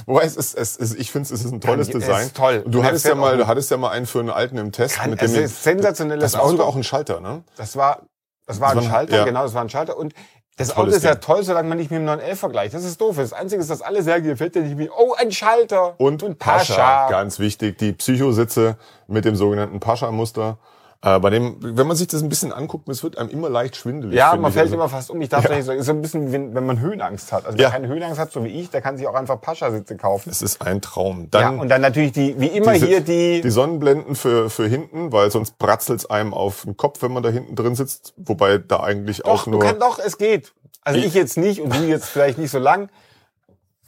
Wobei 0.06 0.24
es 0.24 0.38
ist, 0.38 0.56
es 0.58 0.76
ist 0.78 0.96
ich 1.00 1.12
finde, 1.12 1.26
es 1.34 1.44
ist 1.44 1.52
ein 1.52 1.60
tolles 1.62 1.88
Ja, 1.90 1.96
es 1.96 2.06
Design. 2.06 2.26
ist 2.28 2.38
toll. 2.38 2.64
Du 2.68 2.84
hattest 2.84 3.06
ja 3.06 3.16
mal, 3.16 3.38
du 3.38 3.48
hattest 3.48 3.70
ja 3.70 3.78
mal 3.78 3.90
einen 3.90 4.06
für 4.06 4.20
einen 4.20 4.30
alten 4.30 4.58
im 4.58 4.72
Test. 4.72 4.96
Kann- 4.96 5.10
mit 5.12 5.22
es 5.22 5.34
dem, 5.34 5.44
ist 5.44 5.64
sensationelles 5.64 6.22
Das 6.24 6.34
war 6.36 6.42
Auto. 6.44 6.52
sogar 6.52 6.68
auch 6.68 6.76
ein 6.76 6.84
Schalter, 6.84 7.20
ne? 7.20 7.44
Das 7.58 7.76
war, 7.76 8.04
das 8.46 8.60
war 8.62 8.74
Das 8.74 8.78
ein 8.86 8.90
war- 8.90 8.96
Schalter, 8.98 9.18
ja. 9.18 9.26
genau, 9.26 9.44
das 9.44 9.54
war 9.54 9.62
ein 9.62 9.70
Schalter. 9.70 9.98
Und 9.98 10.14
das 10.58 10.76
Auto 10.76 10.90
ist 10.90 11.04
ja 11.04 11.14
Ding. 11.14 11.22
toll, 11.22 11.44
solange 11.44 11.70
man 11.70 11.78
nicht 11.78 11.92
mit 11.92 12.00
dem 12.00 12.06
911 12.06 12.40
vergleicht. 12.40 12.74
Das 12.74 12.84
ist 12.84 13.00
doof. 13.00 13.18
Das 13.18 13.32
Einzige 13.32 13.62
ist, 13.62 13.70
dass 13.70 13.84
alle 13.84 14.02
sagen, 14.02 14.24
hier 14.24 14.36
fällt 14.36 14.56
ja 14.56 14.64
nicht 14.64 14.78
wie, 14.78 14.90
oh, 14.90 15.14
ein 15.18 15.32
Schalter. 15.32 15.94
Und, 16.00 16.24
ein 16.24 16.36
Pascha, 16.36 16.76
Pascha. 16.76 17.10
ganz 17.10 17.38
wichtig, 17.38 17.78
die 17.78 17.94
Psychositze 17.94 18.76
mit 19.08 19.24
dem 19.24 19.36
sogenannten 19.36 19.80
Pascha-Muster. 19.80 20.58
Äh, 21.04 21.20
bei 21.20 21.30
dem, 21.30 21.58
wenn 21.62 21.86
man 21.86 21.96
sich 21.96 22.08
das 22.08 22.24
ein 22.24 22.30
bisschen 22.30 22.52
anguckt, 22.52 22.90
es 22.90 23.04
wird 23.04 23.20
einem 23.20 23.30
immer 23.30 23.50
leicht 23.50 23.76
schwindelig. 23.76 24.16
Ja, 24.18 24.36
man 24.36 24.50
ich. 24.50 24.54
fällt 24.56 24.66
Also- 24.66 24.76
immer 24.76 24.90
fast 24.90 25.12
um. 25.12 25.22
Ich 25.22 25.30
darf 25.30 25.44
Ja. 25.44 25.52
ja. 25.52 25.56
nicht 25.58 25.66
sagen, 25.66 25.80
ist 25.80 25.86
so 25.86 25.92
ein 25.92 26.02
bisschen, 26.02 26.28
wie, 26.32 26.56
wenn 26.56 26.66
man 26.66 26.80
Höhenangst 26.80 27.32
hat. 27.32 27.46
Also 27.46 27.56
Ja. 27.58 27.66
wer 27.66 27.72
keine 27.72 27.88
Höhenangst 27.88 28.20
hat, 28.20 28.32
so 28.32 28.44
wie 28.44 28.48
ich, 28.48 28.72
der 28.72 28.82
kann 28.82 28.98
sich 28.98 29.08
auch 29.08 29.14
einfach 29.14 29.40
Pascha-Sitze 29.40 29.96
kaufen. 29.96 30.30
Es 30.32 30.42
ist 30.42 30.62
ein 30.64 30.82
Traum. 30.82 31.30
Ja, 31.34 31.42
Dann 31.42 31.60
und 31.60 31.70
dann 31.70 31.82
natürlich 31.82 32.14
die, 32.14 32.40
wie 32.40 32.48
immer 32.48 32.74
diese- 32.74 32.88
hier 32.88 33.02
die, 33.02 33.42
die 33.42 33.50
Sonnenblenden 33.52 34.16
für, 34.16 34.50
für 34.50 34.68
hinten, 34.68 35.12
weil 35.12 35.30
sonst 35.30 35.60
bratzelt's 35.60 36.08
einem 36.08 36.34
auf 36.34 36.64
den 36.64 36.78
Kopf, 36.78 37.02
wenn 37.04 37.12
man 37.14 37.22
da 37.22 37.30
hinten 37.30 37.56
drin 37.56 37.76
sitzt. 37.76 38.16
Wobei 38.18 38.58
da 38.58 38.80
eigentlich 38.80 39.20
doch, 39.20 39.28
auch 39.30 39.44
du 39.44 39.52
nur. 39.52 39.60
kannst 39.60 39.82
doch, 39.84 40.00
es 40.00 40.18
geht. 40.18 40.54
Also 40.82 41.00
ich 41.00 41.14
jetzt 41.14 41.38
nicht 41.38 41.62
und 41.62 41.76
du 41.76 41.80
jetzt 41.86 42.06
vielleicht 42.06 42.40
nicht 42.40 42.50
so 42.50 42.58
lang. 42.60 42.90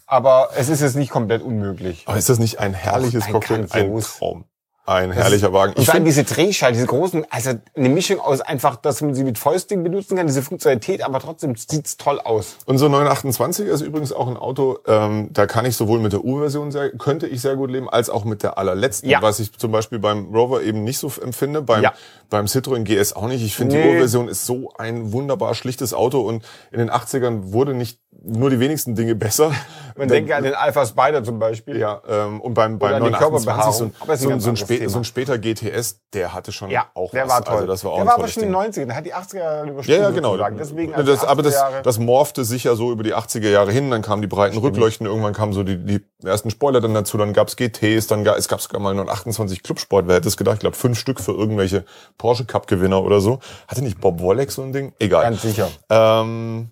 Aber 0.05 0.49
es 0.55 0.69
ist 0.69 0.81
jetzt 0.81 0.95
nicht 0.95 1.11
komplett 1.11 1.41
unmöglich. 1.41 2.03
Aber 2.07 2.17
ist 2.17 2.29
das 2.29 2.39
nicht 2.39 2.59
ein 2.59 2.73
herrliches 2.73 3.25
ein 3.25 3.31
Cockpit? 3.33 3.71
Ein. 3.73 3.99
Traum. 4.01 4.43
Ein 4.89 5.11
herrlicher 5.11 5.53
Wagen. 5.53 5.73
Ich 5.75 5.87
allem 5.89 6.03
finde, 6.03 6.09
diese 6.09 6.23
Drehscheiben, 6.23 6.73
diese 6.73 6.87
großen, 6.87 7.23
also 7.29 7.51
eine 7.75 7.89
Mischung 7.89 8.19
aus 8.19 8.41
einfach, 8.41 8.75
dass 8.75 9.01
man 9.01 9.13
sie 9.13 9.23
mit 9.23 9.37
Fäusting 9.37 9.83
benutzen 9.83 10.17
kann, 10.17 10.25
diese 10.25 10.41
Funktionalität, 10.41 11.03
aber 11.03 11.19
trotzdem 11.19 11.55
sieht's 11.55 11.95
toll 11.97 12.19
aus. 12.19 12.57
unser 12.65 12.89
928 12.89 13.67
ist 13.67 13.81
übrigens 13.81 14.11
auch 14.11 14.27
ein 14.27 14.35
Auto, 14.35 14.79
ähm, 14.87 15.29
da 15.31 15.45
kann 15.45 15.65
ich 15.65 15.75
sowohl 15.75 15.99
mit 15.99 16.13
der 16.13 16.25
U-Version 16.25 16.71
sehr, 16.71 16.89
könnte 16.89 17.27
ich 17.27 17.41
sehr 17.41 17.55
gut 17.55 17.69
leben, 17.69 17.87
als 17.87 18.09
auch 18.09 18.25
mit 18.25 18.41
der 18.41 18.57
allerletzten, 18.57 19.07
Ja. 19.09 19.21
was 19.21 19.39
ich 19.39 19.53
zum 19.57 19.71
Beispiel 19.71 19.99
beim 19.99 20.33
Rover 20.33 20.63
eben 20.63 20.83
nicht 20.83 20.97
so 20.97 21.11
empfinde, 21.21 21.61
beim, 21.61 21.83
Ja. 21.83 21.93
beim 22.31 22.45
Citroën 22.45 22.83
GS 22.83 23.13
auch 23.13 23.27
nicht. 23.27 23.43
Ich 23.45 23.55
finde, 23.55 23.75
die 23.75 23.81
Nee. 23.83 23.95
U-Version 23.95 24.27
ist 24.27 24.47
so 24.47 24.71
ein 24.79 25.13
wunderbar 25.13 25.53
schlichtes 25.53 25.93
Auto 25.93 26.21
und 26.21 26.43
in 26.71 26.79
den 26.79 26.89
80ern 26.89 27.53
wurde 27.53 27.75
nicht 27.75 27.99
nur 28.23 28.49
die 28.49 28.59
wenigsten 28.59 28.95
Dinge 28.95 29.13
besser. 29.15 29.51
Man 29.99 30.07
denke 30.07 30.35
an 30.35 30.43
den 30.43 30.55
Alpha 30.55 30.85
Spider 30.85 31.23
zum 31.23 31.37
Beispiel. 31.39 31.77
Ja, 31.77 32.01
ähm, 32.09 32.41
und 32.41 32.53
beim, 32.55 32.79
beim 32.79 32.95
an 32.95 33.03
die 33.03 33.09
928 33.11 33.73
so, 33.73 33.83
ein-. 33.85 33.95
Aber 33.99 34.17
so, 34.17 34.29
ein- 34.29 34.39
so, 34.39 34.49
ein 34.49 34.55
spä 34.57 34.87
so 34.87 34.97
ein 34.97 35.03
später 35.03 35.37
GTS, 35.37 35.99
der 36.13 36.33
hatte 36.33 36.51
schon 36.51 36.69
Ja, 36.71 36.87
auch 36.95 37.11
der 37.11 37.25
was. 37.25 37.29
war 37.31 37.43
toll. 37.45 37.53
Also 37.55 37.67
das 37.67 37.83
war 37.83 37.91
auch 37.91 37.97
der 37.97 38.05
war 38.07 38.13
aber 38.15 38.27
schon 38.27 38.43
in 38.43 38.49
den 38.51 38.55
90ern, 38.55 38.85
der 38.87 38.95
hat 38.95 39.05
die 39.05 39.13
80er 39.13 39.37
Jahre 39.37 39.65
Ja, 39.67 39.71
übersprungen. 39.73 40.01
ja, 40.01 40.09
genau. 40.09 40.37
Deswegen 40.57 40.95
also 40.95 41.11
das, 41.11 41.23
aber 41.25 41.43
das, 41.43 41.53
80er 41.55 41.57
Jahre- 41.71 41.81
das 41.83 41.99
morphte 41.99 42.45
sich 42.45 42.63
ja 42.63 42.75
so 42.75 42.91
über 42.91 43.03
die 43.03 43.13
80er 43.13 43.49
Jahre 43.49 43.71
hin. 43.71 43.91
Dann 43.91 44.01
kamen 44.01 44.21
die 44.21 44.27
breiten 44.27 44.57
Rückleuchten, 44.57 45.05
irgendwann 45.05 45.33
kamen 45.33 45.53
so 45.53 45.63
die, 45.63 45.77
die 45.77 46.01
ersten 46.25 46.49
Spoiler 46.49 46.81
dann 46.81 46.93
dazu, 46.93 47.17
dann 47.17 47.33
gab's 47.33 47.55
GTs, 47.55 48.07
dann 48.07 48.23
gab 48.23 48.37
es 48.37 48.47
gab 48.47 48.61
sogar 48.61 48.81
mal 48.81 48.93
nur 48.95 49.09
28 49.09 49.61
Clubsport. 49.63 50.07
Wer 50.07 50.15
hätte 50.15 50.27
es 50.27 50.37
gedacht? 50.37 50.55
Ich 50.55 50.59
glaube, 50.61 50.75
fünf 50.75 50.97
Stück 50.99 51.19
für 51.19 51.31
irgendwelche 51.33 51.85
Porsche 52.17 52.45
Cup 52.45 52.67
Gewinner 52.67 53.03
oder 53.03 53.19
so. 53.19 53.39
Hatte 53.67 53.83
nicht 53.83 53.99
Bob 53.99 54.19
Wollek 54.21 54.51
so 54.51 54.61
ein 54.61 54.71
Ding? 54.73 54.93
Egal. 54.99 55.23
Ganz 55.23 55.41
sicher. 55.41 55.69
Ähm, 55.89 56.69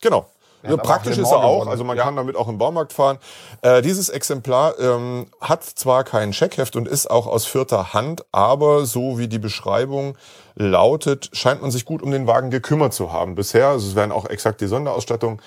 genau. 0.00 0.26
Ja, 0.68 0.76
praktisch 0.76 1.18
ist 1.18 1.30
er 1.30 1.38
auch, 1.38 1.54
gewonnen. 1.54 1.70
also 1.70 1.84
man 1.84 1.96
Ja. 1.96 2.04
kann 2.04 2.16
damit 2.16 2.36
auch 2.36 2.48
im 2.48 2.58
Baumarkt 2.58 2.92
fahren. 2.92 3.18
Äh, 3.62 3.82
dieses 3.82 4.08
Exemplar 4.08 4.78
ähm, 4.78 5.26
hat 5.40 5.64
zwar 5.64 6.04
kein 6.04 6.32
Checkheft 6.32 6.76
und 6.76 6.86
ist 6.88 7.10
auch 7.10 7.26
aus 7.26 7.46
vierter 7.46 7.92
Hand, 7.94 8.24
aber 8.32 8.86
so 8.86 9.18
wie 9.18 9.28
die 9.28 9.38
Beschreibung 9.38 10.16
lautet, 10.54 11.30
scheint 11.32 11.62
man 11.62 11.70
sich 11.70 11.84
gut 11.84 12.02
um 12.02 12.10
den 12.10 12.26
Wagen 12.26 12.50
gekümmert 12.50 12.94
zu 12.94 13.12
haben 13.12 13.34
bisher. 13.34 13.68
Also 13.68 13.88
es 13.88 13.94
werden 13.94 14.12
auch 14.12 14.26
exakt 14.26 14.60
die 14.60 14.66
Sonderausstattung 14.66 15.40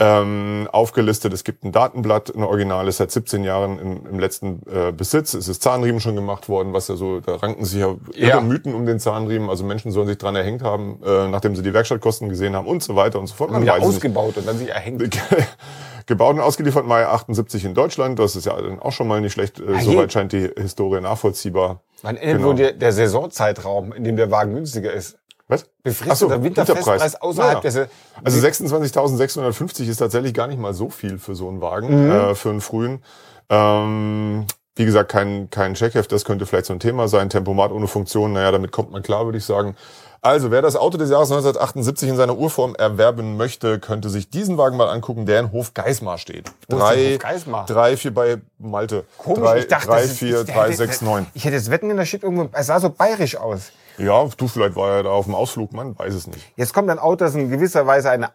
ähm, 0.00 0.66
aufgelistet. 0.72 1.32
Es 1.34 1.44
gibt 1.44 1.62
ein 1.62 1.72
Datenblatt, 1.72 2.34
ein 2.34 2.42
Original 2.42 2.88
ist 2.88 2.96
seit 2.96 3.10
17 3.10 3.44
Jahren 3.44 3.78
im, 3.78 4.06
im 4.06 4.18
letzten 4.18 4.62
äh, 4.72 4.92
Besitz. 4.92 5.34
Es 5.34 5.46
ist 5.46 5.62
Zahnriemen 5.62 6.00
schon 6.00 6.16
gemacht 6.16 6.48
worden, 6.48 6.72
was 6.72 6.88
ja 6.88 6.96
so, 6.96 7.20
da 7.20 7.36
ranken 7.36 7.64
sich 7.66 7.80
ja 7.80 7.94
irre 8.14 8.28
Ja. 8.30 8.40
Mythen 8.40 8.74
um 8.74 8.86
den 8.86 8.98
Zahnriemen. 8.98 9.50
Also 9.50 9.62
Menschen 9.64 9.92
sollen 9.92 10.06
sich 10.08 10.18
dran 10.18 10.34
erhängt 10.34 10.62
haben, 10.62 11.00
äh, 11.04 11.28
nachdem 11.28 11.54
sie 11.54 11.62
die 11.62 11.74
Werkstattkosten 11.74 12.28
gesehen 12.30 12.56
haben 12.56 12.66
und 12.66 12.82
so 12.82 12.96
weiter 12.96 13.18
und 13.20 13.26
so 13.26 13.34
fort. 13.34 13.50
Man 13.50 13.62
ja, 13.62 13.74
weiß 13.74 13.80
es 13.82 13.86
nicht. 13.88 13.96
ausgebaut 13.96 14.36
und 14.38 14.48
dann 14.48 14.56
sich 14.58 14.68
erhängt. 14.70 15.20
gebaut 16.06 16.34
und 16.34 16.40
ausgeliefert 16.40 16.86
Mai 16.86 17.06
78 17.06 17.64
in 17.66 17.74
Deutschland. 17.74 18.18
Das 18.18 18.34
ist 18.34 18.46
ja 18.46 18.60
dann 18.60 18.80
auch 18.80 18.92
schon 18.92 19.06
mal 19.06 19.20
nicht 19.20 19.32
schlecht. 19.34 19.60
Äh, 19.60 19.64
Ah. 19.76 19.80
Soweit 19.80 20.12
scheint 20.12 20.32
die 20.32 20.50
Historie 20.56 21.00
nachvollziehbar. 21.00 21.82
Wann 22.02 22.16
endet 22.16 22.36
Genau. 22.38 22.48
wohl 22.48 22.54
der, 22.56 22.72
der 22.72 22.92
Saisonzeitraum, 22.92 23.92
in 23.92 24.02
dem 24.04 24.16
der 24.16 24.30
Wagen 24.30 24.54
günstiger 24.54 24.92
ist? 24.92 25.18
Was? 25.50 25.64
Befristeter 25.82 26.34
so, 26.36 26.42
Winterfestpreis 26.42 27.20
außerhalb 27.20 27.64
Ja. 27.64 27.86
Also 28.24 28.38
26.650 28.40 29.88
ist 29.88 29.96
tatsächlich 29.98 30.34
gar 30.34 30.46
nicht 30.46 30.58
mal 30.60 30.74
so 30.74 30.90
viel 30.90 31.18
für 31.18 31.34
so 31.34 31.48
einen 31.48 31.60
Wagen, 31.60 32.06
Mhm. 32.06 32.10
äh, 32.10 32.34
für 32.34 32.50
einen 32.50 32.60
frühen. 32.60 33.02
Ähm, 33.48 34.46
wie 34.76 34.84
gesagt, 34.84 35.10
kein, 35.10 35.50
kein 35.50 35.74
Checkheft, 35.74 36.12
das 36.12 36.24
könnte 36.24 36.46
vielleicht 36.46 36.66
so 36.66 36.72
ein 36.72 36.80
Thema 36.80 37.08
sein. 37.08 37.28
Tempomat 37.28 37.72
ohne 37.72 37.86
Funktion, 37.88 38.32
naja, 38.32 38.50
damit 38.52 38.72
kommt 38.72 38.90
man 38.92 39.02
klar, 39.02 39.24
würde 39.24 39.38
ich 39.38 39.44
sagen. 39.44 39.76
Also, 40.22 40.50
wer 40.50 40.60
das 40.60 40.76
Auto 40.76 40.98
des 40.98 41.08
Jahres 41.08 41.30
1978 41.30 42.10
in 42.10 42.16
seiner 42.16 42.36
Urform 42.36 42.74
erwerben 42.74 43.38
möchte, 43.38 43.78
könnte 43.80 44.10
sich 44.10 44.28
diesen 44.28 44.58
Wagen 44.58 44.76
mal 44.76 44.88
angucken, 44.90 45.24
der 45.24 45.40
in 45.40 45.50
Hof 45.50 45.72
Geismar 45.72 46.18
steht. 46.18 46.52
Wo 46.68 46.76
Drei, 46.76 47.16
Geismar? 47.18 47.64
drei, 47.64 47.96
vier 47.96 48.12
bei 48.12 48.36
Malte. 48.58 49.04
Komisch, 49.16 49.40
drei, 49.40 49.58
ich 49.60 49.68
dachte, 49.68 49.86
drei, 49.86 50.02
vier, 50.06 50.44
drei, 50.44 50.72
sechs, 50.72 51.00
neun. 51.00 51.26
Ich 51.32 51.44
hätte 51.46 51.56
jetzt 51.56 51.70
Wetten 51.70 51.90
in 51.90 51.96
der 51.96 52.04
Shit 52.04 52.22
irgendwo, 52.22 52.50
es 52.52 52.66
sah 52.66 52.78
so 52.80 52.90
bayerisch 52.90 53.36
aus. 53.36 53.72
Ja, 53.98 54.26
du, 54.36 54.48
vielleicht 54.48 54.76
war 54.76 54.96
er 54.96 55.02
da 55.04 55.10
auf 55.10 55.26
dem 55.26 55.34
Ausflug, 55.34 55.72
man 55.72 55.98
weiß 55.98 56.14
es 56.14 56.26
nicht. 56.26 56.52
Jetzt 56.56 56.72
kommt 56.72 56.90
ein 56.90 56.98
Auto, 56.98 57.24
das 57.24 57.34
in 57.34 57.50
gewisser 57.50 57.86
Weise 57.86 58.10
eine 58.10 58.30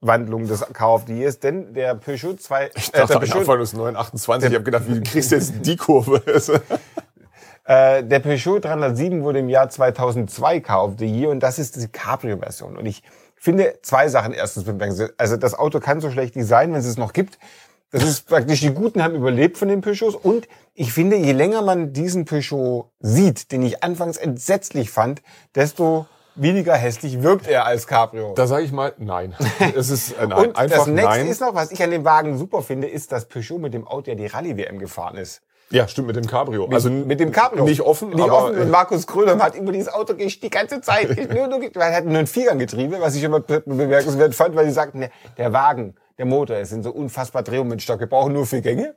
Wandlung 0.00 0.48
des 0.48 0.66
KFDs, 0.72 1.38
denn 1.38 1.74
der 1.74 1.94
Peugeot 1.94 2.34
2, 2.34 2.70
Ich 2.74 2.88
äh, 2.88 2.98
dachte, 2.98 3.06
der 3.06 3.16
am 3.16 3.22
Peugeot 3.22 3.38
Anfang 3.38 3.58
des 3.60 3.72
928, 3.72 4.48
ich 4.50 4.54
habe 4.54 4.64
gedacht, 4.64 4.84
wie 4.88 5.00
kriegst 5.00 5.30
du 5.30 5.36
jetzt 5.36 5.54
die 5.62 5.76
Kurve? 5.76 6.22
Äh, 7.64 8.02
der 8.02 8.18
Peugeot 8.18 8.58
307 8.58 9.22
wurde 9.22 9.38
im 9.38 9.48
Jahr 9.48 9.68
2002 9.68 10.60
Car 10.60 10.84
of 10.84 10.94
the 10.98 11.06
Year 11.06 11.30
und 11.30 11.40
das 11.40 11.60
ist 11.60 11.80
die 11.80 11.86
Cabrio-Version. 11.86 12.76
Und 12.76 12.86
ich 12.86 13.04
finde 13.36 13.78
zwei 13.82 14.08
Sachen 14.08 14.32
erstens 14.32 14.64
bemerken. 14.64 15.10
Also 15.16 15.36
das 15.36 15.54
Auto 15.54 15.78
kann 15.78 16.00
so 16.00 16.10
schlecht 16.10 16.34
nicht 16.34 16.48
sein, 16.48 16.72
wenn 16.72 16.80
es 16.80 16.86
es 16.86 16.96
noch 16.96 17.12
gibt. 17.12 17.38
Das 17.92 18.04
ist 18.04 18.26
praktisch, 18.26 18.60
die 18.60 18.70
Guten 18.72 19.02
haben 19.02 19.14
überlebt 19.14 19.58
von 19.58 19.68
den 19.68 19.82
Peugeots. 19.82 20.14
Und 20.16 20.48
ich 20.74 20.92
finde, 20.92 21.16
je 21.16 21.32
länger 21.32 21.60
man 21.62 21.92
diesen 21.92 22.24
Peugeot 22.24 22.90
sieht, 23.00 23.52
den 23.52 23.62
ich 23.62 23.84
anfangs 23.84 24.16
entsetzlich 24.16 24.90
fand, 24.90 25.22
desto 25.54 26.06
weniger 26.34 26.74
hässlich 26.74 27.22
wirkt 27.22 27.46
er 27.46 27.66
als 27.66 27.86
Cabrio. 27.86 28.32
da 28.34 28.46
sage 28.46 28.64
ich 28.64 28.72
mal, 28.72 28.94
nein. 28.96 29.34
Es 29.76 29.90
ist 29.90 30.12
äh, 30.12 30.26
nein. 30.26 30.46
und 30.48 30.56
einfach 30.56 30.78
das 30.78 30.86
nächste 30.86 31.08
nein. 31.10 31.28
ist 31.28 31.40
noch, 31.42 31.54
was 31.54 31.70
ich 31.70 31.82
an 31.82 31.90
dem 31.90 32.06
Wagen 32.06 32.38
super 32.38 32.62
finde, 32.62 32.88
ist, 32.88 33.12
dass 33.12 33.26
Peugeot 33.26 33.58
mit 33.58 33.74
dem 33.74 33.86
Auto 33.86 34.10
ja 34.10 34.14
die 34.16 34.24
Rallye-WM 34.26 34.78
gefahren 34.78 35.18
ist. 35.18 35.42
ja, 35.68 35.86
stimmt 35.86 36.06
mit 36.06 36.16
dem 36.16 36.26
Cabrio. 36.26 36.66
also 36.72 36.88
mit 36.88 37.20
dem 37.20 37.32
Cabrio. 37.32 37.64
Nicht 37.64 37.82
offen, 37.82 38.08
Nicht 38.08 38.22
aber 38.22 38.46
offen. 38.46 38.58
Und 38.58 38.70
Markus 38.70 39.06
Kröner 39.06 39.38
hat 39.44 39.54
über 39.56 39.72
dieses 39.72 39.92
Auto 39.92 40.14
die 40.14 40.48
ganze 40.50 40.80
Zeit. 40.80 41.10
nur, 41.34 41.48
nur, 41.48 41.60
weil 41.60 41.90
er 41.90 41.96
hat 41.96 42.06
nur 42.06 42.16
ein 42.18 42.26
Vierganggetriebe, 42.26 42.98
was 42.98 43.14
ich 43.14 43.22
immer 43.22 43.40
be- 43.40 43.62
bemerkenswert 43.66 44.34
fand, 44.34 44.56
weil 44.56 44.64
sie 44.64 44.72
sagten, 44.72 45.06
der 45.36 45.52
Wagen, 45.52 45.94
der 46.18 46.26
Motor, 46.26 46.56
es 46.56 46.70
sind 46.70 46.82
so 46.82 46.90
unfassbar 46.90 47.42
Drehmomentstock. 47.42 48.00
Wir 48.00 48.06
brauchen 48.08 48.32
nur 48.32 48.46
vier 48.46 48.60
Gänge. 48.60 48.94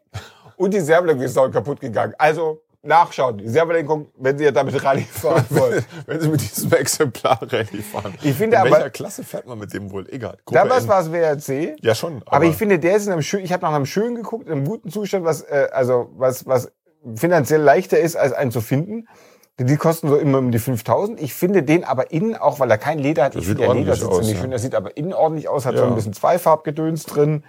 Und 0.57 0.73
die 0.73 0.79
Servolenkung 0.79 1.23
ist 1.25 1.37
auch 1.37 1.49
kaputt 1.49 1.79
gegangen. 1.79 2.13
Also, 2.17 2.61
nachschauen. 2.81 3.37
Die 3.39 3.47
Servolenkung, 3.49 4.07
wenn 4.17 4.37
Sie 4.37 4.43
ja 4.45 4.51
damit 4.51 4.81
Rallye 4.83 5.01
fahren 5.11 5.45
wollen. 5.49 5.83
wenn 6.05 6.21
Sie 6.21 6.29
mit 6.29 6.41
diesem 6.41 6.71
Exemplar 6.73 7.39
Rallye 7.41 7.81
fahren. 7.81 8.13
Ich 8.21 8.35
finde 8.35 8.57
In 8.57 8.61
aber- 8.61 8.71
welcher 8.71 8.89
Klasse 8.91 9.23
fährt 9.23 9.47
man 9.47 9.57
mit 9.57 9.73
dem 9.73 9.91
wohl? 9.91 10.07
Egal. 10.09 10.37
Gruppe 10.45 10.59
Damals 10.59 10.87
war 10.87 11.01
es 11.01 11.11
WRC. 11.11 11.75
Ja, 11.81 11.95
schon. 11.95 12.21
Aber, 12.27 12.45
ich 12.45 12.55
finde, 12.55 12.77
der 12.79 12.95
ist 12.95 13.07
in 13.07 13.11
einem 13.13 13.21
schönen, 13.23 13.43
ich 13.43 13.51
habe 13.51 13.63
nach 13.65 13.73
einem 13.73 13.85
schönen 13.87 14.15
geguckt, 14.15 14.45
in 14.45 14.51
einem 14.51 14.65
guten 14.65 14.91
Zustand, 14.91 15.25
was, 15.25 15.41
äh, 15.41 15.67
also, 15.71 16.09
was, 16.15 16.45
was 16.45 16.71
finanziell 17.15 17.61
leichter 17.61 17.99
ist, 17.99 18.15
als 18.15 18.33
einen 18.33 18.51
zu 18.51 18.61
finden. 18.61 19.07
Die 19.57 19.77
kosten 19.77 20.09
so 20.09 20.17
immer 20.17 20.39
um 20.39 20.51
die 20.51 20.59
5000. 20.59 21.21
Ich 21.21 21.33
finde 21.33 21.63
den 21.63 21.85
aber 21.85 22.11
innen, 22.11 22.35
auch 22.35 22.59
weil 22.59 22.69
er 22.69 22.77
kein 22.77 22.99
Leder 22.99 23.23
hat, 23.23 23.35
ich 23.35 23.41
sieht 23.41 23.51
finde 23.51 23.61
der 23.61 23.69
ordentlich 23.69 23.85
Ledersitz 23.87 24.07
aus, 24.09 24.17
ziemlich 24.17 24.35
ja. 24.35 24.41
schön. 24.41 24.49
Der 24.49 24.59
sieht 24.59 24.75
aber 24.75 24.97
innen 24.97 25.13
ordentlich 25.13 25.47
aus, 25.47 25.65
hat 25.65 25.77
so 25.77 25.83
Ja. 25.83 25.87
ein 25.87 25.95
bisschen 25.95 26.11
Zweifarbgedöns 26.11 27.05
drin. 27.05 27.43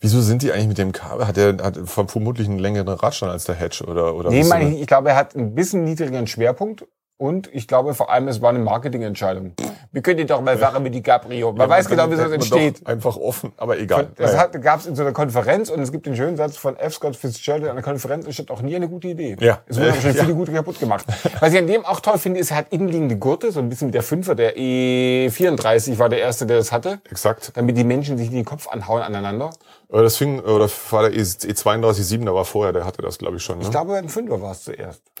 Wieso 0.00 0.22
sind 0.22 0.40
die 0.40 0.52
eigentlich 0.52 0.68
mit 0.68 0.78
dem 0.78 0.92
Kabel? 0.92 1.26
Hat 1.26 1.36
er 1.36 1.58
hat 1.62 1.78
ver- 1.84 2.08
vermutlich 2.08 2.48
einen 2.48 2.58
längeren 2.58 2.88
Radstand 2.88 3.32
als 3.32 3.44
der 3.44 3.56
Hedge 3.56 3.84
oder 3.86 4.14
oder 4.14 4.30
Nee, 4.30 4.44
meine 4.44 4.74
ich, 4.74 4.80
ich 4.80 4.86
glaube, 4.86 5.10
er 5.10 5.16
hat 5.16 5.34
ein 5.36 5.54
bisschen 5.54 5.84
niedrigeren 5.84 6.26
Schwerpunkt. 6.26 6.86
Und 7.20 7.50
ich 7.52 7.68
glaube 7.68 7.92
vor 7.92 8.08
allem, 8.10 8.28
es 8.28 8.40
war 8.40 8.48
eine 8.48 8.60
Marketingentscheidung. 8.60 9.52
Wir 9.92 10.00
können 10.00 10.16
die 10.16 10.24
doch 10.24 10.40
mal 10.40 10.56
fahren 10.56 10.82
mit 10.82 10.94
die 10.94 11.02
Cabrio. 11.02 11.52
Man 11.52 11.60
Ja, 11.60 11.68
weiß 11.68 11.86
dann 11.88 11.98
genau, 11.98 12.10
wie 12.10 12.16
man 12.16 12.32
entsteht. 12.32 12.86
Einfach 12.86 13.14
offen, 13.18 13.52
aber 13.58 13.78
egal. 13.78 14.08
Das 14.16 14.32
Naja. 14.32 14.46
gab 14.46 14.80
es 14.80 14.86
in 14.86 14.96
so 14.96 15.02
einer 15.02 15.12
Konferenz 15.12 15.68
und 15.68 15.80
es 15.82 15.92
gibt 15.92 16.06
den 16.06 16.16
schönen 16.16 16.38
Satz 16.38 16.56
von 16.56 16.78
F. 16.78 16.94
Scott 16.94 17.16
Fitzgerald 17.16 17.64
in 17.64 17.68
einer 17.68 17.82
Konferenz, 17.82 18.26
es 18.26 18.32
steht 18.32 18.50
auch 18.50 18.62
nie 18.62 18.74
eine 18.74 18.88
gute 18.88 19.08
Idee. 19.08 19.36
Ja. 19.38 19.58
Es 19.66 19.76
wurden 19.78 19.90
aber 19.90 20.00
schon 20.00 20.14
Ja. 20.14 20.22
viele 20.22 20.34
gute 20.34 20.52
kaputt 20.52 20.80
gemacht. 20.80 21.04
Was 21.40 21.52
ich 21.52 21.58
an 21.58 21.66
dem 21.66 21.84
auch 21.84 22.00
toll 22.00 22.16
finde, 22.16 22.40
ist, 22.40 22.52
er 22.52 22.56
hat 22.56 22.66
innenliegende 22.72 23.18
Gurte, 23.18 23.52
so 23.52 23.60
ein 23.60 23.68
bisschen 23.68 23.88
wie 23.88 23.92
der 23.92 24.02
Fünfer, 24.02 24.34
der 24.34 24.56
E34 24.56 25.98
war 25.98 26.08
der 26.08 26.20
erste, 26.20 26.46
der 26.46 26.56
das 26.56 26.72
hatte, 26.72 27.00
Exakt. 27.10 27.52
damit 27.54 27.76
die 27.76 27.84
Menschen 27.84 28.16
sich 28.16 28.30
nicht 28.30 28.38
den 28.38 28.44
Kopf 28.46 28.66
anhauen 28.68 29.02
aneinander. 29.02 29.50
Oder 29.90 30.04
das 30.04 30.16
fing, 30.16 30.40
oder 30.40 30.70
war 30.90 31.02
der 31.02 31.12
E- 31.12 31.20
E32,7, 31.20 32.24
da 32.24 32.32
war 32.34 32.46
vorher, 32.46 32.72
der 32.72 32.86
hatte 32.86 33.02
das, 33.02 33.18
glaube 33.18 33.36
ich, 33.36 33.42
schon. 33.42 33.58
Ne? 33.58 33.64
Ich 33.64 33.70
glaube, 33.70 33.94
ein 33.96 34.08
Fünfer 34.08 34.40
war 34.40 34.52
es 34.52 34.64
zuerst. 34.64 35.02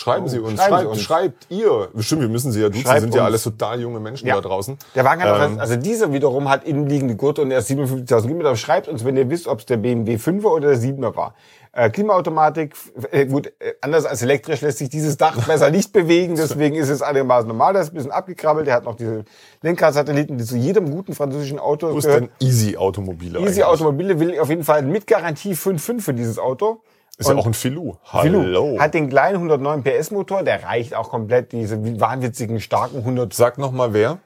Schreiben 0.00 0.28
Sie 0.28 0.38
uns, 0.38 0.58
schreiben 0.58 0.70
Sie 0.70 0.82
schreibt, 0.82 0.86
uns. 0.90 1.00
schreibt 1.02 1.46
ihr. 1.50 1.88
Bestimmt, 1.92 2.22
wir 2.22 2.28
müssen 2.30 2.52
Sie 2.52 2.60
ja 2.62 2.68
duzen, 2.70 2.82
Schreibt 2.84 3.00
sind 3.02 3.14
ja 3.14 3.20
uns. 3.20 3.26
alles 3.26 3.42
total 3.42 3.80
junge 3.80 4.00
Menschen 4.00 4.26
Ja. 4.26 4.36
da 4.36 4.40
draußen. 4.40 4.78
Der 4.94 5.04
Wagen 5.04 5.22
hat 5.22 5.50
Ähm, 5.50 5.60
also 5.60 5.76
dieser 5.76 6.12
wiederum 6.12 6.48
hat 6.48 6.64
innenliegende 6.64 7.16
Gurte 7.16 7.42
und 7.42 7.50
er 7.50 7.58
ist 7.58 7.68
57.000 7.68 8.22
Kilometer. 8.28 8.56
Schreibt 8.56 8.88
uns, 8.88 9.04
wenn 9.04 9.16
ihr 9.18 9.28
wisst, 9.28 9.46
ob 9.46 9.58
es 9.60 9.66
der 9.66 9.76
BMW 9.76 10.16
5er 10.16 10.46
oder 10.46 10.68
der 10.70 10.78
7er 10.78 11.14
war. 11.16 11.34
Äh, 11.72 11.88
Klimaautomatik, 11.90 12.74
äh, 13.12 13.26
gut, 13.26 13.46
äh, 13.60 13.74
anders 13.80 14.04
als 14.04 14.22
elektrisch 14.22 14.60
lässt 14.60 14.78
sich 14.78 14.88
dieses 14.88 15.16
Dach 15.18 15.46
besser 15.46 15.70
nicht 15.70 15.92
bewegen, 15.92 16.34
deswegen 16.36 16.74
ist 16.74 16.88
es 16.88 17.00
einigermaßen 17.02 17.46
normal. 17.46 17.74
Das 17.74 17.84
ist 17.86 17.92
ein 17.92 17.94
bisschen 17.94 18.10
abgekrabbelt. 18.10 18.66
Der 18.66 18.74
hat 18.74 18.84
noch 18.84 18.96
diese 18.96 19.24
Lenkradsatelliten, 19.62 20.36
die 20.38 20.44
zu 20.44 20.56
jedem 20.56 20.90
guten 20.90 21.14
französischen 21.14 21.58
Auto 21.58 21.92
Wo 21.92 21.98
ist 21.98 22.04
gehören. 22.06 22.28
denn 22.40 22.48
Easy 22.48 22.76
Automobile 22.76 23.38
Easy 23.38 23.62
eigentlich? 23.62 23.64
Automobile 23.64 24.18
will 24.18 24.40
auf 24.40 24.48
jeden 24.48 24.64
Fall 24.64 24.82
mit 24.82 25.06
Garantie 25.06 25.52
5,5 25.54 26.00
für 26.00 26.14
dieses 26.14 26.38
Auto. 26.38 26.80
Ist 27.20 27.28
ja 27.28 27.36
auch 27.36 27.46
ein 27.46 27.54
Filou. 27.54 27.96
Filou 28.22 28.40
Hallo. 28.42 28.80
Hat 28.80 28.94
den 28.94 29.08
kleinen 29.10 29.36
109 29.36 29.82
PS 29.84 30.10
Motor, 30.10 30.42
der 30.42 30.64
reicht 30.64 30.94
auch 30.94 31.10
komplett 31.10 31.52
diese 31.52 31.78
wahnwitzigen, 32.00 32.60
starken 32.60 32.98
100 32.98 33.32
Sag 33.34 33.58
noch 33.58 33.72
mal 33.72 33.92
wer. 33.92 34.18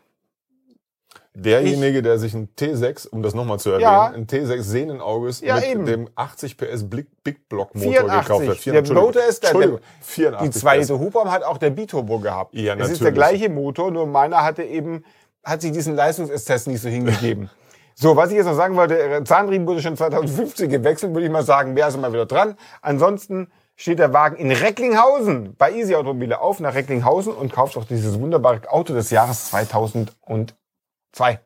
Derjenige, 1.37 2.01
der 2.03 2.19
sich 2.21 2.33
ein 2.35 2.49
T6, 2.57 3.09
um 3.09 3.21
das 3.25 3.35
nochmal 3.35 3.59
zu 3.59 3.71
erwähnen, 3.71 3.83
Ja. 3.83 4.07
ein 4.15 4.29
T6 4.29 4.63
sehenden 4.63 5.01
Auges 5.01 5.41
Ja, 5.41 5.57
mit 5.57 5.65
eben. 5.65 5.85
dem 5.85 6.09
80 6.15 6.57
PS 6.57 6.89
Big, 6.89 7.09
Big 7.25 7.49
Block 7.49 7.75
Motor 7.75 8.05
gekauft 8.05 8.27
84. 8.45 8.73
hat. 8.77 8.87
Der 8.89 8.95
Motor 8.95 9.23
ist 9.25 9.43
der, 9.43 9.51
der 9.51 9.61
Entschuldigung, 9.63 9.81
die 10.01 10.05
84 10.05 10.61
2 10.63 10.79
PS. 10.79 10.89
Liter 10.89 11.01
Hubraum 11.01 11.33
hat 11.33 11.43
auch 11.43 11.59
der 11.59 11.71
Biturbo 11.71 12.21
gehabt. 12.21 12.55
Ja, 12.55 12.75
Es 12.77 12.91
ist 12.91 13.01
der 13.01 13.11
natürlich. 13.11 13.15
gleiche 13.15 13.49
Motor, 13.49 13.91
nur 13.91 14.07
meiner 14.07 14.45
hatte 14.45 14.63
eben, 14.63 15.05
hat 15.43 15.61
sich 15.63 15.73
diesen 15.73 15.97
Leistungstest 15.97 16.69
nicht 16.69 16.81
so 16.81 16.89
hingegeben. 16.89 17.51
So, 17.95 18.17
was 18.17 18.31
ich 18.31 18.37
jetzt 18.37 18.47
noch 18.47 18.55
sagen 18.57 18.75
wollte, 18.77 18.97
der 18.97 19.25
Zahnriemen 19.25 19.67
wurde 19.69 19.81
schon 19.81 19.97
2015 19.97 20.69
gewechselt, 20.69 21.15
würde 21.15 21.27
ich 21.27 21.33
mal 21.33 21.45
sagen, 21.45 21.77
wäre 21.77 21.87
also 21.87 21.99
mal 21.99 22.13
wieder 22.13 22.27
dran. 22.27 22.57
Ansonsten 22.83 23.51
steht 23.77 23.99
der 23.99 24.13
Wagen 24.13 24.37
in 24.37 24.51
Recklinghausen 24.51 25.55
bei 25.57 25.73
Easy 25.73 25.95
Automobile 25.95 26.41
auf 26.41 26.61
nach 26.61 26.75
Recklinghausen 26.75 27.33
und 27.33 27.53
kauft 27.53 27.77
auch 27.77 27.85
dieses 27.85 28.19
wunderbare 28.21 28.61
Auto 28.69 28.95
des 28.95 29.11
Jahres 29.11 29.47
2002. 29.51 31.41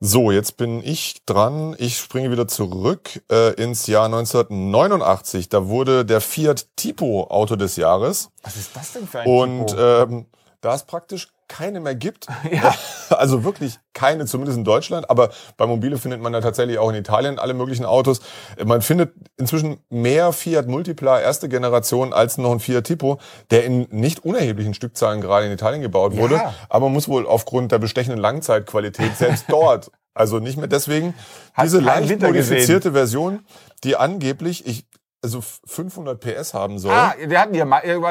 So, 0.00 0.30
jetzt 0.30 0.56
bin 0.56 0.80
ich 0.84 1.24
dran. 1.26 1.74
Ich 1.76 1.98
springe 1.98 2.30
wieder 2.30 2.46
zurück 2.46 3.20
äh, 3.32 3.52
ins 3.54 3.88
Jahr 3.88 4.04
1989. 4.04 5.48
Da 5.48 5.66
wurde 5.66 6.04
der 6.04 6.20
Fiat 6.20 6.68
Tipo 6.76 7.24
Auto 7.28 7.56
des 7.56 7.74
Jahres. 7.76 8.30
Was 8.42 8.56
ist 8.56 8.76
das 8.76 8.92
denn 8.92 9.08
für 9.08 9.20
ein 9.20 9.26
Und 9.26 9.66
Tipo? 9.66 9.82
ähm, 9.82 10.26
da 10.60 10.74
es 10.74 10.84
praktisch 10.84 11.28
keine 11.48 11.80
mehr 11.80 11.94
gibt, 11.94 12.26
also 13.10 13.42
wirklich 13.42 13.78
keine, 13.94 14.26
zumindest 14.26 14.58
in 14.58 14.64
Deutschland, 14.64 15.08
aber 15.08 15.30
bei 15.56 15.66
Mobile 15.66 15.96
findet 15.96 16.20
man 16.20 16.34
ja 16.34 16.40
tatsächlich 16.42 16.78
auch 16.78 16.90
in 16.90 16.94
Italien 16.94 17.38
alle 17.38 17.54
möglichen 17.54 17.86
Autos. 17.86 18.20
Man 18.64 18.82
findet 18.82 19.14
inzwischen 19.38 19.80
mehr 19.88 20.32
Fiat 20.32 20.66
Multipla 20.66 21.20
erste 21.20 21.48
Generation 21.48 22.12
als 22.12 22.36
noch 22.38 22.52
ein 22.52 22.60
Fiat 22.60 22.84
Tipo, 22.84 23.18
der 23.50 23.64
in 23.64 23.86
nicht 23.90 24.24
unerheblichen 24.24 24.74
Stückzahlen 24.74 25.20
gerade 25.22 25.46
in 25.46 25.52
Italien 25.52 25.80
gebaut 25.80 26.16
wurde, 26.16 26.34
Ja. 26.34 26.54
aber 26.68 26.86
man 26.86 26.92
muss 26.92 27.08
wohl 27.08 27.26
aufgrund 27.26 27.72
der 27.72 27.78
bestechenden 27.78 28.20
Langzeitqualität 28.20 29.16
selbst 29.16 29.46
dort, 29.48 29.90
also 30.14 30.40
nicht 30.40 30.58
mehr 30.58 30.66
deswegen, 30.68 31.14
Hat 31.54 31.64
diese 31.64 31.80
leicht 31.80 32.08
Winter 32.10 32.30
gesehen. 32.32 32.54
modifizierte 32.56 32.92
Version, 32.92 33.40
die 33.84 33.96
angeblich, 33.96 34.66
ich, 34.66 34.84
also 35.22 35.42
500 35.66 36.20
PS 36.20 36.52
haben 36.52 36.78
soll. 36.78 36.92
ah, 36.92 37.14
der 37.24 37.40
hat 37.40 37.54
ja 37.56 37.64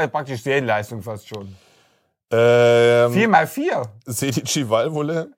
praktisch 0.08 0.42
Serienleistung 0.42 1.04
fast 1.04 1.28
schon. 1.28 1.56
Ähm, 2.30 3.13
4 3.13 3.28
mal 3.30 3.48
4 3.48 3.84
Sedici 4.06 4.70
Valvole. 4.70 5.30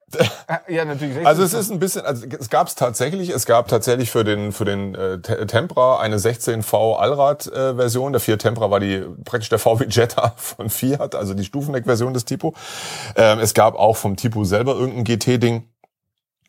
Ja, 0.68 0.86
natürlich. 0.86 1.24
Also 1.26 1.44
es 1.44 1.54
ist 1.54 1.70
ein 1.72 1.78
bisschen, 1.78 2.02
also 2.04 2.26
es 2.40 2.50
gab 2.50 2.68
es 2.68 2.74
tatsächlich, 2.74 3.30
es 3.30 3.46
gab 3.46 3.68
tatsächlich 3.68 4.10
für 4.10 4.24
den 4.24 4.52
für 4.52 4.66
den 4.66 4.96
äh, 4.96 5.20
Te- 5.22 5.46
Tempra 5.46 6.00
eine 6.00 6.18
16V 6.18 6.96
Allrad-Version. 6.98 8.10
Äh, 8.10 8.14
der 8.14 8.20
Fiat 8.20 8.40
Tempra 8.42 8.72
war 8.72 8.80
die 8.80 9.06
praktisch 9.24 9.50
der 9.50 9.60
VW 9.60 9.86
Jetta 9.88 10.34
von 10.38 10.70
Fiat, 10.72 11.14
also 11.14 11.36
die 11.36 11.44
Stufendeck-Version 11.46 12.16
des 12.16 12.26
Tipo. 12.26 12.56
Ähm, 13.16 13.38
es 13.40 13.54
gab 13.54 13.76
auch 13.76 13.96
vom 13.96 14.16
Tipo 14.16 14.44
selber 14.44 14.74
irgendein 14.74 15.04
GT-Ding. 15.04 15.70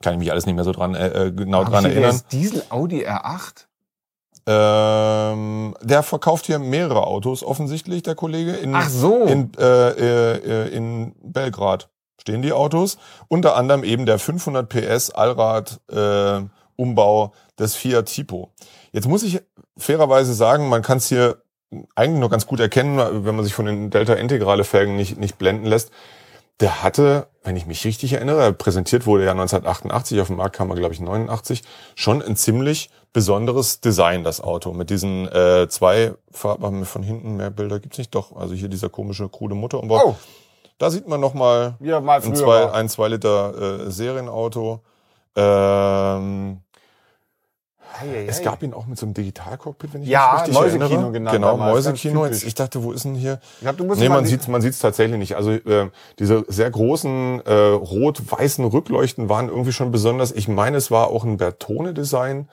Kann 0.02 0.14
ich 0.14 0.18
mich 0.20 0.30
alles 0.30 0.46
nicht 0.46 0.54
mehr 0.54 0.64
so 0.64 0.72
dran 0.72 0.94
äh, 0.94 1.26
äh, 1.26 1.32
genau 1.32 1.64
dran 1.64 1.84
erinnern. 1.84 2.18
Diesel 2.32 2.62
Audi 2.70 3.06
R8? 3.06 3.66
Ähm, 4.46 5.74
der 5.82 6.02
verkauft 6.02 6.46
hier 6.46 6.58
mehrere 6.58 7.06
Autos 7.06 7.42
offensichtlich, 7.44 8.02
der 8.02 8.14
Kollege. 8.14 8.52
In, 8.52 8.74
Ach 8.74 8.88
so. 8.88 9.24
In, 9.24 9.52
äh, 9.58 9.90
äh, 9.90 10.68
in 10.68 11.14
Belgrad 11.22 11.88
stehen 12.20 12.42
die 12.42 12.52
Autos. 12.52 12.98
Unter 13.28 13.56
anderem 13.56 13.84
eben 13.84 14.06
der 14.06 14.18
500 14.18 14.68
PS 14.68 15.10
Allrad 15.10 15.80
äh, 15.90 16.42
Umbau 16.76 17.32
des 17.58 17.76
Fiat 17.76 18.06
Tipo. 18.06 18.52
Jetzt 18.92 19.06
muss 19.06 19.22
ich 19.22 19.40
fairerweise 19.76 20.34
sagen, 20.34 20.68
man 20.68 20.82
kann 20.82 20.98
es 20.98 21.08
hier 21.08 21.42
eigentlich 21.94 22.20
noch 22.20 22.30
ganz 22.30 22.46
gut 22.46 22.60
erkennen, 22.60 23.24
wenn 23.24 23.36
man 23.36 23.44
sich 23.44 23.54
von 23.54 23.66
den 23.66 23.90
Delta 23.90 24.14
Integrale 24.14 24.64
Felgen 24.64 24.96
nicht, 24.96 25.18
nicht 25.18 25.38
blenden 25.38 25.66
lässt. 25.66 25.90
Der 26.58 26.82
hatte, 26.82 27.28
wenn 27.42 27.56
ich 27.56 27.66
mich 27.66 27.84
richtig 27.84 28.12
erinnere, 28.12 28.52
präsentiert 28.52 29.06
wurde 29.06 29.24
ja 29.24 29.30
1988, 29.30 30.20
auf 30.20 30.26
dem 30.26 30.36
Markt 30.36 30.56
kam 30.56 30.70
er, 30.70 30.76
glaube 30.76 30.92
ich, 30.92 31.00
89, 31.00 31.62
schon 31.94 32.22
ein 32.22 32.36
ziemlich 32.36 32.90
besonderes 33.12 33.80
Design, 33.80 34.24
das 34.24 34.40
Auto. 34.40 34.72
Mit 34.72 34.90
diesen 34.90 35.26
äh, 35.28 35.66
zwei 35.68 36.14
Farben, 36.30 36.84
von 36.84 37.02
hinten 37.02 37.36
mehr 37.36 37.50
Bilder 37.50 37.80
gibt's 37.80 37.98
nicht, 37.98 38.14
doch. 38.14 38.36
Also 38.36 38.54
hier 38.54 38.68
dieser 38.68 38.88
komische, 38.88 39.28
krude 39.28 39.54
Motorumbau. 39.54 40.00
Oh, 40.04 40.14
Da 40.78 40.90
sieht 40.90 41.08
man 41.08 41.20
nochmal 41.20 41.74
wieder 41.80 42.00
mal 42.00 42.22
ein 42.22 42.34
zwei, 42.34 42.64
war. 42.66 42.74
ein 42.74 42.88
zwei 42.88 43.08
Liter 43.08 43.86
äh, 43.86 43.90
Serienauto. 43.90 44.80
Ähm, 45.36 46.60
Ei, 48.00 48.06
ei, 48.08 48.26
Es 48.28 48.42
gab 48.42 48.62
ihn 48.62 48.72
auch 48.72 48.86
mit 48.86 48.98
so 48.98 49.06
einem 49.06 49.14
Digitalcockpit, 49.14 49.92
wenn 49.92 50.02
ich 50.02 50.08
Ja, 50.08 50.30
mich 50.32 50.42
richtig 50.42 50.54
Mäusekino 50.54 50.84
erinnere. 50.86 51.12
genannt 51.12 51.34
Genau, 51.36 51.50
damals, 51.52 51.86
Mäusekino. 51.86 52.26
Ich 52.26 52.54
dachte, 52.54 52.82
wo 52.84 52.92
ist 52.92 53.04
denn 53.04 53.14
hier? 53.16 53.40
Ich 53.56 53.60
glaub, 53.62 53.76
du 53.76 53.84
musst 53.84 54.00
nee, 54.00 54.08
man 54.08 54.24
sieht's, 54.24 54.46
man 54.48 54.60
sieht's 54.62 54.78
tatsächlich 54.78 55.18
nicht. 55.18 55.34
Also 55.36 55.50
äh, 55.50 55.90
diese 56.20 56.44
sehr 56.48 56.70
großen 56.70 57.44
äh, 57.44 57.52
rot-weißen 57.52 58.64
Rückleuchten 58.64 59.28
waren 59.28 59.48
irgendwie 59.48 59.72
schon 59.72 59.90
besonders. 59.90 60.30
Ich 60.30 60.46
meine, 60.46 60.76
es 60.76 60.90
war 60.92 61.08
auch 61.08 61.24
ein 61.24 61.36
Bertone-Design. 61.36 62.48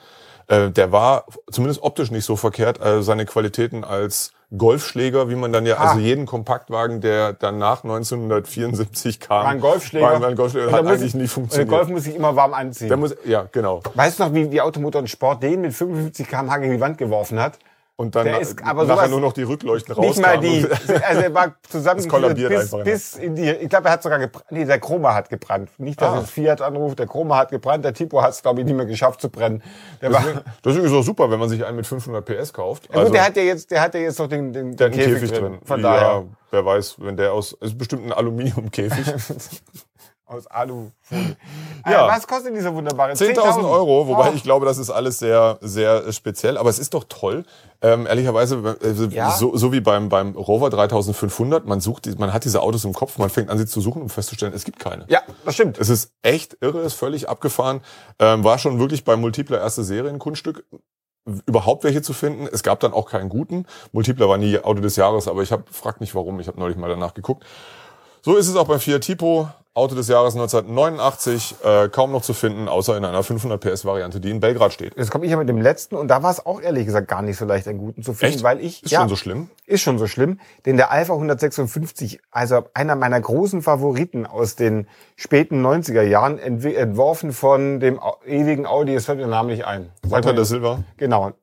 Äh, 0.47 0.69
der 0.71 0.91
war 0.91 1.25
zumindest 1.51 1.83
optisch 1.83 2.10
nicht 2.12 2.25
so 2.25 2.36
verkehrt. 2.36 2.79
Äh, 2.83 3.03
seine 3.03 3.25
Qualitäten 3.25 3.83
als 3.83 4.31
Golfschläger, 4.57 5.29
wie 5.29 5.36
man 5.36 5.51
dann 5.51 5.65
ja, 5.65 5.75
Ah. 5.77 5.89
also 5.89 5.99
jeden 5.99 6.25
Kompaktwagen, 6.25 7.01
der 7.01 7.33
dann 7.33 7.57
nach 7.57 7.83
1974 7.83 9.19
kam, 9.19 9.43
War 9.43 9.45
ein 9.51 9.60
Golfschläger. 9.60 10.05
war, 10.05 10.21
war 10.21 10.29
ein 10.29 10.36
Golfschläger 10.36 10.71
hat 10.71 10.86
eigentlich 10.86 11.13
ich- 11.13 11.19
der 11.19 11.27
funktioniert. 11.27 11.69
Golf 11.69 11.88
muss 11.89 12.03
sich 12.03 12.15
immer 12.15 12.36
warm 12.36 12.53
anziehen. 12.53 12.88
der 12.88 12.97
muss, 12.97 13.13
ja, 13.25 13.45
genau. 13.51 13.81
weißt 13.93 14.19
du 14.19 14.23
noch, 14.23 14.33
wie, 14.33 14.49
wie 14.51 14.62
Automotor 14.62 15.01
und 15.01 15.10
Sport 15.10 15.43
den 15.43 15.62
mit 15.62 15.73
55 15.73 16.27
km/h 16.27 16.57
gegen 16.60 16.73
die 16.73 16.79
Wand 16.79 16.97
geworfen 16.97 17.39
hat? 17.41 17.60
Und 17.99 18.13
dann 18.15 18.25
Der 18.25 18.39
ist 18.39 18.63
aber 18.63 18.83
nachher 18.86 19.07
nur 19.07 19.19
noch 19.19 19.33
die 19.33 19.41
Rückleuchten 19.41 19.95
Nicht 19.99 20.23
rauskamen. 20.23 20.36
mal 20.36 20.39
die. 20.39 20.67
Also 21.03 21.21
er 21.23 21.33
war 21.33 21.55
zusammen 21.67 22.07
kollabiert 22.07 22.51
bis, 22.51 22.62
einfach, 22.71 22.83
bis 22.86 23.15
in 23.15 23.33
die. 23.36 23.49
Ich 23.49 23.69
glaube, 23.69 23.88
er 23.88 23.93
hat 23.93 24.03
sogar 24.03 24.19
gebrannt. 24.19 24.45
Nee, 24.51 24.65
der 24.65 24.79
Chroma 24.79 25.15
hat 25.15 25.29
gebrannt. 25.29 25.71
Nicht, 25.79 25.99
dass 25.99 26.13
Ah. 26.13 26.19
jetzt 26.19 26.29
Fiat 26.29 26.62
anruft, 26.62 26.99
der 26.99 27.07
Chroma 27.07 27.38
hat 27.38 27.49
gebrannt, 27.49 27.83
der 27.83 27.93
Tipo 27.95 28.21
hat 28.21 28.33
es, 28.33 28.43
glaube 28.43 28.60
ich, 28.60 28.67
nicht 28.67 28.75
mehr 28.75 28.86
geschafft 28.86 29.19
zu 29.19 29.29
brennen. 29.29 29.63
Der 29.99 30.13
war, 30.13 30.19
Deswegen, 30.21 30.41
deswegen 30.63 30.86
ist 30.86 30.91
es 30.91 30.97
auch 30.99 31.03
super, 31.03 31.31
wenn 31.31 31.39
man 31.39 31.49
sich 31.49 31.65
einen 31.65 31.75
mit 31.75 31.88
500 31.88 32.23
PS 32.23 32.53
kauft. 32.53 32.88
ja, 32.93 33.03
gut, 33.03 33.13
der 33.15 33.25
hat 33.25 33.36
ja 33.36 33.41
jetzt, 33.41 33.71
der 33.71 33.81
hat 33.81 33.95
ja 33.95 34.01
jetzt 34.01 34.19
noch 34.19 34.27
den, 34.27 34.53
den, 34.53 34.75
der 34.75 34.89
den 34.89 35.01
einen 35.01 35.13
Käfig, 35.15 35.31
drin. 35.31 35.57
Von 35.65 35.81
ja, 35.81 35.93
daher. 35.93 36.23
wer 36.51 36.65
weiß, 36.65 36.97
wenn 36.99 37.17
der 37.17 37.33
aus, 37.33 37.53
ist 37.53 37.75
bestimmt 37.79 38.05
ein 38.05 38.13
Aluminiumkäfig. 38.13 39.05
Aus 40.29 40.45
Alu. 40.47 40.91
Ja. 41.09 41.17
ja. 41.91 42.07
was 42.09 42.27
kostet 42.27 42.53
dieser 42.53 42.73
wunderbare 42.73 43.13
10.000 43.13 43.69
Euro, 43.69 44.07
wobei 44.07 44.29
Oh. 44.29 44.33
ich 44.35 44.43
glaube, 44.43 44.65
das 44.65 44.77
ist 44.77 44.89
alles 44.89 45.19
sehr, 45.19 45.57
sehr 45.61 46.05
äh, 46.05 46.11
speziell. 46.11 46.57
Aber 46.57 46.69
es 46.69 46.79
ist 46.79 46.93
doch 46.93 47.05
toll. 47.07 47.45
Ähm, 47.81 48.05
ehrlicherweise, 48.05 48.77
äh, 48.83 49.15
Ja. 49.15 49.31
so, 49.31 49.55
so 49.55 49.71
wie 49.71 49.79
beim, 49.79 50.09
beim 50.09 50.35
Rover 50.35 50.69
3500, 50.69 51.65
man 51.65 51.79
sucht, 51.79 52.05
die, 52.05 52.15
man 52.15 52.33
hat 52.33 52.43
diese 52.43 52.61
Autos 52.61 52.83
im 52.83 52.91
Kopf, 52.93 53.17
man 53.19 53.29
fängt 53.29 53.49
an, 53.49 53.57
sie 53.57 53.65
zu 53.65 53.79
suchen, 53.79 54.01
um 54.01 54.09
festzustellen, 54.09 54.51
es 54.53 54.65
gibt 54.65 54.79
keine. 54.79 55.05
Ja, 55.07 55.21
das 55.45 55.53
stimmt. 55.53 55.77
Es 55.77 55.87
ist 55.87 56.11
echt 56.23 56.57
irre, 56.59 56.81
ist 56.81 56.95
völlig 56.95 57.29
abgefahren. 57.29 57.79
Ähm, 58.19 58.43
war 58.43 58.57
schon 58.57 58.79
wirklich 58.79 59.05
bei 59.05 59.15
Multipler 59.15 59.59
erste 59.61 59.85
Serienkunststück 59.85 60.65
überhaupt 61.45 61.83
welche 61.85 62.01
zu 62.01 62.11
finden. 62.13 62.47
Es 62.51 62.63
gab 62.63 62.79
dann 62.81 62.93
auch 62.93 63.09
keinen 63.09 63.29
guten. 63.29 63.65
Multipler 63.93 64.27
war 64.27 64.37
nie 64.37 64.59
Auto 64.59 64.81
des 64.81 64.95
Jahres, 64.97 65.27
aber 65.27 65.41
ich 65.41 65.51
habe 65.53 65.63
fragt 65.71 66.01
nicht 66.01 66.15
warum. 66.15 66.39
Ich 66.41 66.47
habe 66.47 66.59
neulich 66.59 66.77
mal 66.77 66.89
danach 66.89 67.13
geguckt. 67.13 67.45
So 68.21 68.36
ist 68.36 68.47
es 68.47 68.56
auch 68.56 68.67
beim 68.67 68.80
Fiat 68.80 69.01
Tipo. 69.01 69.49
Auto 69.77 69.93
des 69.93 70.08
Jahres 70.08 70.34
1989, 70.34 71.56
äh, 71.63 71.89
kaum 71.89 72.12
noch 72.12 72.23
zu 72.23 72.34
finden, 72.34 72.67
außer 72.67 72.97
in 72.97 73.06
einer 73.06 73.21
500 73.21 73.62
PS 73.62 73.86
Variante, 73.86 74.19
die 74.19 74.32
in 74.32 74.39
Belgrad 74.39 74.73
steht. 74.73 74.97
Jetzt 74.97 75.12
komme 75.12 75.25
ich 75.25 75.32
ja 75.32 75.38
mit 75.38 75.47
dem 75.47 75.62
letzten 75.62 75.93
und 75.93 76.08
da 76.08 76.23
war 76.23 76.32
es 76.32 76.43
auch 76.43 76.60
ehrlich 76.60 76.88
gesagt 76.88 77.08
gar 77.08 77.21
nicht 77.21 77.38
so 77.38 77.45
leicht, 77.45 77.67
einen 77.67 77.77
guten 77.77 78.01
zu 78.01 78.13
finden, 78.13 78.38
Echt? 78.38 78.43
weil 78.43 78.60
ich 78.60 78.82
Ist 78.82 78.91
ja, 78.91 79.01
schon 79.01 79.10
so 79.10 79.15
schlimm. 79.15 79.51
Ist 79.67 79.82
schon 79.82 79.99
so 79.99 80.08
schlimm, 80.08 80.39
denn 80.65 80.77
der 80.77 80.89
Alpha 80.89 81.13
156, 81.13 82.19
also 82.32 82.63
einer 82.73 82.95
meiner 82.95 83.21
großen 83.21 83.62
Favoriten 83.62 84.25
aus 84.25 84.56
den 84.56 84.88
späten 85.15 85.63
90er 85.63 86.01
Jahren, 86.01 86.39
entworfen 86.39 87.32
von 87.32 87.80
dem 87.80 87.99
ewigen 88.25 88.65
Audi, 88.65 88.95
es 88.95 89.06
fällt 89.06 89.19
mir 89.19 89.27
Name 89.27 89.51
nicht 89.51 89.67
ein. 89.67 89.91
Walter 90.01 90.34
der 90.34 90.45
Silva. 90.45 90.84
Genau. 90.97 91.34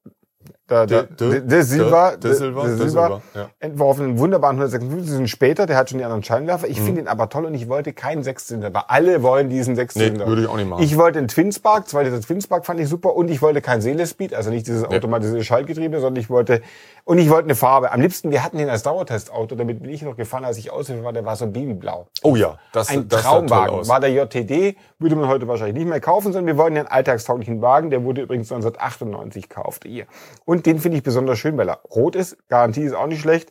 Der, 0.75 0.87
der, 0.87 1.03
De- 1.05 1.17
de- 1.17 1.31
der, 1.31 1.41
der 1.43 1.63
Silva, 1.65 2.11
de- 2.11 2.19
de 2.31 2.35
Silva, 2.35 2.67
de 2.67 2.77
Silva, 2.77 3.21
ja. 3.35 3.49
entworfen, 3.61 4.05
einen 4.05 4.19
wunderbaren 4.19 4.57
156, 4.57 5.11
sind 5.11 5.29
später, 5.31 5.67
der 5.67 5.77
hat 5.77 5.91
schon 5.91 5.99
die 5.99 6.05
anderen 6.05 6.23
Scheinwerfer. 6.25 6.67
Mhm. 6.67 6.73
Ich 6.73 6.81
finde 6.81 7.01
ihn 7.03 7.09
aber 7.09 7.29
toll 7.29 7.45
und 7.45 7.55
ich 7.55 7.69
wollte 7.69 7.93
keinen 7.93 8.23
Sechszylinder, 8.23 8.75
weil 8.75 8.83
alle 8.89 9.23
wollen 9.23 9.49
diesen 9.49 9.77
Sechszylinder. 9.77 10.25
Nee, 10.25 10.29
würde 10.31 10.43
ich 10.43 10.49
auch 10.49 10.57
nicht 10.57 10.69
machen. 10.69 10.83
Ich 10.83 10.97
wollte 10.99 11.19
einen 11.19 11.29
Twinspark, 11.29 11.89
zwei 11.89 12.03
Liter 12.03 12.21
Twinspark 12.21 12.67
fand 12.67 12.81
ich 12.81 12.89
super 12.89 13.15
und 13.15 13.31
ich 13.31 13.41
wollte 13.41 13.61
kein 13.61 13.81
Seelespeed, 13.81 14.35
also 14.35 14.51
nicht 14.51 14.67
dieses 14.67 14.85
automatisierte 14.85 15.45
Schaltgetriebe, 15.45 16.01
sondern 16.01 16.21
ich 16.21 16.29
wollte, 16.31 16.63
und 17.05 17.19
ich 17.19 17.31
wollte 17.31 17.45
eine 17.45 17.55
Farbe. 17.55 17.93
Am 17.93 18.01
liebsten, 18.01 18.31
wir 18.31 18.43
hatten 18.43 18.59
den 18.59 18.69
als 18.69 18.83
Dauertestauto, 18.83 19.55
damit 19.55 19.81
bin 19.83 19.91
ich 19.91 20.03
noch 20.03 20.17
gefahren, 20.17 20.45
als 20.45 20.59
ich 20.59 20.71
aushilfe 20.71 21.05
war, 21.05 21.13
der 21.13 21.25
war 21.25 21.37
so 21.37 21.47
babyblau. 21.47 22.07
Oh 22.23 22.37
ja, 22.37 22.59
das, 22.73 22.89
Ein 22.89 23.09
das 23.09 23.23
Traumwagen. 23.23 23.87
War 23.89 24.01
der 24.01 24.11
JTD, 24.11 24.77
würde 24.99 25.17
man 25.17 25.29
heute 25.29 25.47
wahrscheinlich 25.47 25.77
nicht 25.77 25.89
mehr 25.89 26.01
kaufen, 26.01 26.33
sondern 26.33 26.47
wir 26.47 26.57
wollten 26.57 26.79
einen 26.79 26.87
alltagstauglichen 26.89 27.61
Wagen. 27.63 27.91
Der 27.91 28.05
wurde 28.05 28.23
übrigens 28.23 28.51
1998 28.51 29.49
gekauft. 29.49 29.85
Hier. 29.87 30.07
Und 30.45 30.64
den 30.67 30.79
finde 30.81 30.99
ich 30.99 31.05
besonders 31.05 31.39
schön, 31.39 31.57
weil 31.57 31.69
er 31.69 31.81
rot 31.95 32.17
ist. 32.17 32.37
Garantie 32.49 32.83
ist 32.83 32.95
auch 32.95 33.07
nicht 33.07 33.21
schlecht. 33.21 33.51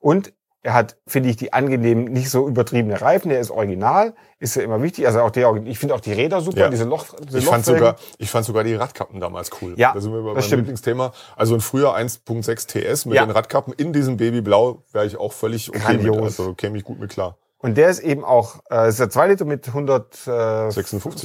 Und 0.00 0.32
er 0.62 0.74
hat, 0.74 0.96
finde 1.06 1.28
ich, 1.28 1.36
die 1.36 1.52
angenehmen, 1.52 2.04
nicht 2.06 2.28
so 2.28 2.48
übertriebene 2.48 3.00
Reifen. 3.00 3.28
Der 3.28 3.38
ist 3.38 3.52
original, 3.52 4.14
ist 4.40 4.56
ja 4.56 4.62
immer 4.62 4.82
wichtig. 4.82 5.06
Also 5.06 5.20
auch 5.20 5.30
der, 5.30 5.54
ich 5.64 5.78
finde 5.78 5.94
auch 5.94 6.00
die 6.00 6.12
Räder 6.12 6.40
super, 6.40 6.58
Ja. 6.58 6.68
diese 6.70 6.82
Loch, 6.84 7.06
diese 7.24 7.38
Ich 7.38 7.46
fand, 7.46 7.64
sogar, 7.64 7.94
ich 8.18 8.28
fand 8.30 8.44
sogar 8.46 8.64
die 8.64 8.74
Radkappen 8.74 9.20
damals 9.20 9.50
cool. 9.62 9.74
Ja, 9.76 9.92
da 9.94 10.00
sind 10.00 10.12
wir 10.12 10.22
bei 10.22 10.28
das 10.30 10.34
meinem 10.34 10.42
stimmt. 10.42 10.60
Lieblingsthema. 10.62 11.12
Also 11.36 11.54
ein 11.54 11.60
früher 11.60 11.94
1.6 11.94 12.66
TS 12.66 13.06
mit 13.06 13.14
Ja. 13.14 13.24
den 13.24 13.30
Radkappen 13.30 13.74
in 13.74 13.92
diesem 13.92 14.16
Babyblau 14.16 14.82
wäre 14.92 15.06
ich 15.06 15.16
auch 15.16 15.32
völlig 15.32 15.68
okay 15.68 15.78
mit. 15.78 15.86
Grandios. 16.04 16.40
Also 16.40 16.54
käme 16.54 16.76
ich 16.78 16.82
gut 16.84 16.98
mit 16.98 17.10
klar. 17.10 17.36
Und 17.58 17.76
der 17.76 17.88
ist 17.88 18.00
eben 18.00 18.24
auch, 18.24 18.56
äh, 18.68 18.88
ist 18.88 18.98
der 18.98 19.08
2 19.08 19.28
Liter 19.28 19.44
mit 19.44 19.64
56 19.66 20.26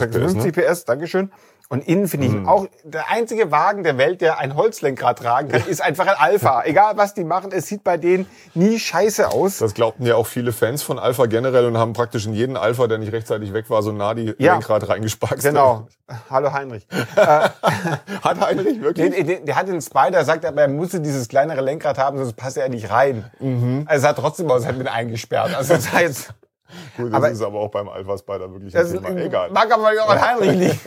156 0.01 0.53
PS, 0.53 0.65
PS, 0.81 0.85
Dankeschön. 0.85 1.31
Und 1.71 1.87
innen 1.87 2.09
finde 2.09 2.27
ich 2.27 2.47
auch, 2.47 2.67
der 2.83 3.09
einzige 3.09 3.49
Wagen 3.49 3.83
der 3.83 3.97
Welt, 3.97 4.19
der 4.19 4.39
ein 4.39 4.57
Holzlenkrad 4.57 5.19
tragen 5.19 5.47
kann, 5.47 5.65
ist 5.65 5.81
einfach 5.81 6.05
ein 6.05 6.15
Alpha. 6.17 6.63
Egal 6.65 6.97
was 6.97 7.13
die 7.13 7.23
machen, 7.23 7.51
es 7.53 7.65
sieht 7.67 7.85
bei 7.85 7.95
denen 7.95 8.27
nie 8.53 8.77
scheiße 8.77 9.29
aus. 9.31 9.59
Das 9.59 9.73
glaubten 9.73 10.05
ja 10.05 10.15
auch 10.15 10.27
viele 10.27 10.51
Fans 10.51 10.83
von 10.83 10.99
Alpha 10.99 11.27
generell 11.27 11.65
und 11.65 11.77
haben 11.77 11.93
praktisch 11.93 12.25
in 12.25 12.33
jeden 12.33 12.57
Alpha, 12.57 12.87
der 12.87 12.97
nicht 12.97 13.13
rechtzeitig 13.13 13.53
weg 13.53 13.69
war, 13.69 13.81
so 13.83 13.93
nah 13.93 14.13
die 14.13 14.35
Ja. 14.37 14.51
Lenkrad 14.51 14.89
reingesparkt. 14.89 15.41
Genau. 15.43 15.87
Hallo 16.29 16.51
Heinrich. 16.51 16.85
Hat 17.15 18.41
Heinrich 18.41 18.81
wirklich? 18.81 19.15
Den, 19.15 19.25
den, 19.27 19.45
der 19.45 19.55
hat 19.55 19.69
den 19.69 19.81
Spider, 19.81 20.25
sagt 20.25 20.43
aber, 20.45 20.63
er 20.63 20.67
musste 20.67 20.99
dieses 20.99 21.29
kleinere 21.29 21.61
Lenkrad 21.61 21.97
haben, 21.97 22.17
sonst 22.17 22.33
passt 22.33 22.57
er 22.57 22.67
nicht 22.67 22.89
rein. 22.91 23.31
Mhm. 23.39 23.83
Also 23.87 24.03
es 24.03 24.09
hat 24.09 24.17
trotzdem 24.17 24.51
aus, 24.51 24.65
hat 24.65 24.77
mit 24.77 24.87
eingesperrt. 24.89 25.55
Also 25.55 25.73
das 25.75 25.91
heißt, 25.91 26.33
Gut, 26.97 27.07
das 27.07 27.13
aber- 27.13 27.29
ist 27.31 27.41
aber 27.41 27.59
auch 27.59 27.71
beim 27.71 27.89
Alpha 27.89 28.17
Spider 28.17 28.51
wirklich 28.51 28.75
ein 28.75 28.81
das 28.81 28.91
Thema. 28.91 29.09
Egal. 29.17 29.51
mag 29.51 29.71
aber 29.73 29.89
auch 30.03 30.09
an 30.09 30.21
Heinrich 30.21 30.57
nicht. 30.57 30.79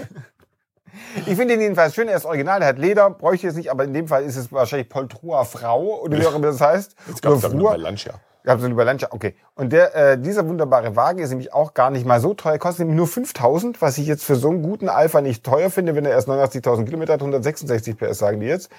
Ich 1.26 1.36
finde 1.36 1.54
ihn 1.54 1.60
jedenfalls 1.60 1.94
schön, 1.94 2.08
er 2.08 2.16
ist 2.16 2.24
original, 2.24 2.60
er 2.62 2.68
hat 2.68 2.78
Leder, 2.78 3.10
bräuchte 3.10 3.36
ich 3.36 3.42
jetzt 3.44 3.56
nicht, 3.56 3.70
aber 3.70 3.84
in 3.84 3.92
dem 3.92 4.08
Fall 4.08 4.24
ist 4.24 4.36
es 4.36 4.52
wahrscheinlich 4.52 4.88
Poltrua 4.88 5.44
Frau 5.44 6.00
oder 6.00 6.18
wie 6.18 6.26
auch 6.26 6.34
immer 6.34 6.48
das 6.48 6.60
heißt. 6.60 6.94
Jetzt 7.06 7.22
gab 7.22 7.34
es 7.34 7.42
bei 7.42 7.76
Lancia. 7.76 8.14
Gab 8.44 8.58
es 8.58 8.66
über 8.66 8.84
Lancia, 8.84 9.08
okay. 9.10 9.34
Und 9.54 9.72
der, 9.72 9.94
äh, 9.94 10.18
dieser 10.18 10.46
wunderbare 10.46 10.96
Wagen 10.96 11.18
ist 11.20 11.30
nämlich 11.30 11.54
auch 11.54 11.72
gar 11.72 11.90
nicht 11.90 12.04
mal 12.04 12.20
so 12.20 12.34
teuer, 12.34 12.58
kostet 12.58 12.80
nämlich 12.80 12.98
nur 12.98 13.06
5000, 13.06 13.80
was 13.80 13.96
ich 13.96 14.06
jetzt 14.06 14.22
für 14.22 14.36
so 14.36 14.50
einen 14.50 14.62
guten 14.62 14.90
Alpha 14.90 15.22
nicht 15.22 15.44
teuer 15.44 15.70
finde, 15.70 15.94
wenn 15.94 16.04
er 16.04 16.12
erst 16.12 16.28
89.000 16.28 16.84
Kilometer 16.84 17.14
hat, 17.14 17.20
166 17.20 17.96
PS 17.96 18.18
sagen 18.18 18.40
die 18.40 18.46
jetzt. 18.46 18.70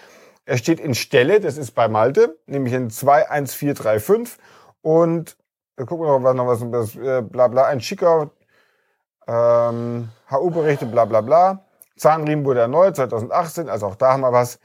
Er 0.46 0.58
steht 0.58 0.80
in 0.80 0.94
Stelle, 0.94 1.40
das 1.40 1.58
ist 1.58 1.72
bei 1.72 1.88
Malte, 1.88 2.38
nämlich 2.46 2.74
in 2.74 2.92
21435 2.92 4.38
und 4.84 5.36
da 5.78 5.84
gucken 5.84 6.06
wir 6.06 6.20
mal, 6.20 6.46
was 6.46 6.60
noch 6.60 6.72
was, 6.72 6.96
äh, 6.96 7.24
bla 7.24 7.48
bla, 7.48 7.66
ein 7.66 7.82
schicker 7.82 8.30
ähm, 9.28 10.10
HU-Berichte, 10.30 10.86
bla 10.86 11.06
bla 11.06 11.22
bla. 11.22 11.65
Zahnriemen 11.98 12.46
wurde 12.46 12.62
erneuert 12.62 12.96
2018, 12.98 13.70
also 13.70 13.88
auch 13.88 13.96
da 13.96 14.14
haben 14.14 14.22
wir 14.22 14.34
was. 14.34 14.60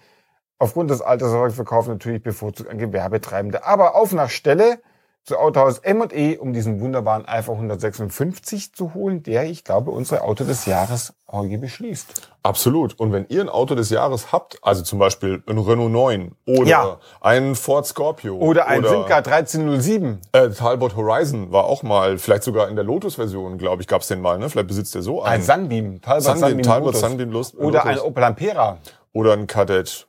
Aufgrund 0.58 0.90
des 0.90 1.00
Alters 1.00 1.54
verkauft 1.54 1.88
natürlich 1.88 2.22
bevorzugt 2.22 2.68
ein 2.68 2.78
Gewerbetreibender. 2.78 3.66
Aber 3.66 3.94
auf 3.94 4.12
nach 4.12 4.28
Stelle 4.28 4.80
zu 5.24 5.36
Autohaus 5.38 5.78
M&E, 5.78 6.38
um 6.38 6.52
diesen 6.52 6.80
wunderbaren 6.80 7.24
Alpha 7.26 7.52
156 7.52 8.72
zu 8.74 8.94
holen, 8.94 9.22
der, 9.22 9.44
ich 9.44 9.64
glaube, 9.64 9.90
unsere 9.90 10.22
Auto 10.22 10.44
des 10.44 10.66
Jahres 10.66 11.12
heute 11.30 11.58
beschließt. 11.58 12.28
Absolut. 12.42 12.98
Und 12.98 13.12
wenn 13.12 13.26
ihr 13.28 13.42
ein 13.42 13.48
Auto 13.48 13.74
des 13.74 13.90
Jahres 13.90 14.32
habt, 14.32 14.58
also 14.62 14.82
zum 14.82 14.98
Beispiel 14.98 15.42
ein 15.46 15.58
Renault 15.58 15.92
9 15.92 16.32
oder 16.46 16.64
Ja. 16.66 16.98
ein 17.20 17.54
Ford 17.54 17.86
Scorpio 17.86 18.36
Oder 18.38 18.66
ein 18.66 18.82
Simca 18.84 19.16
1307. 19.18 20.20
Äh, 20.32 20.48
Talbot 20.50 20.96
Horizon 20.96 21.52
war 21.52 21.64
auch 21.64 21.82
mal, 21.82 22.18
vielleicht 22.18 22.42
sogar 22.42 22.68
in 22.68 22.74
der 22.76 22.84
Lotus-Version, 22.84 23.58
glaube 23.58 23.82
ich, 23.82 23.88
gab's 23.88 24.08
den 24.08 24.20
mal, 24.20 24.38
ne? 24.38 24.48
Vielleicht 24.48 24.68
besitzt 24.68 24.94
der 24.94 25.02
so 25.02 25.22
Ein 25.22 25.34
einen. 25.34 25.42
Sunbeam. 25.42 26.00
Talbot 26.00 26.38
Sunbeam, 26.38 26.62
Talbot 26.62 26.86
Lotus. 26.94 27.00
Sunbeam 27.00 27.30
Lust, 27.30 27.54
Oder 27.58 27.84
ein 27.84 27.96
Lotus. 27.96 28.04
Opel 28.08 28.24
Ampera. 28.24 28.78
Oder 29.12 29.32
ein 29.34 29.46
Kadett 29.46 30.06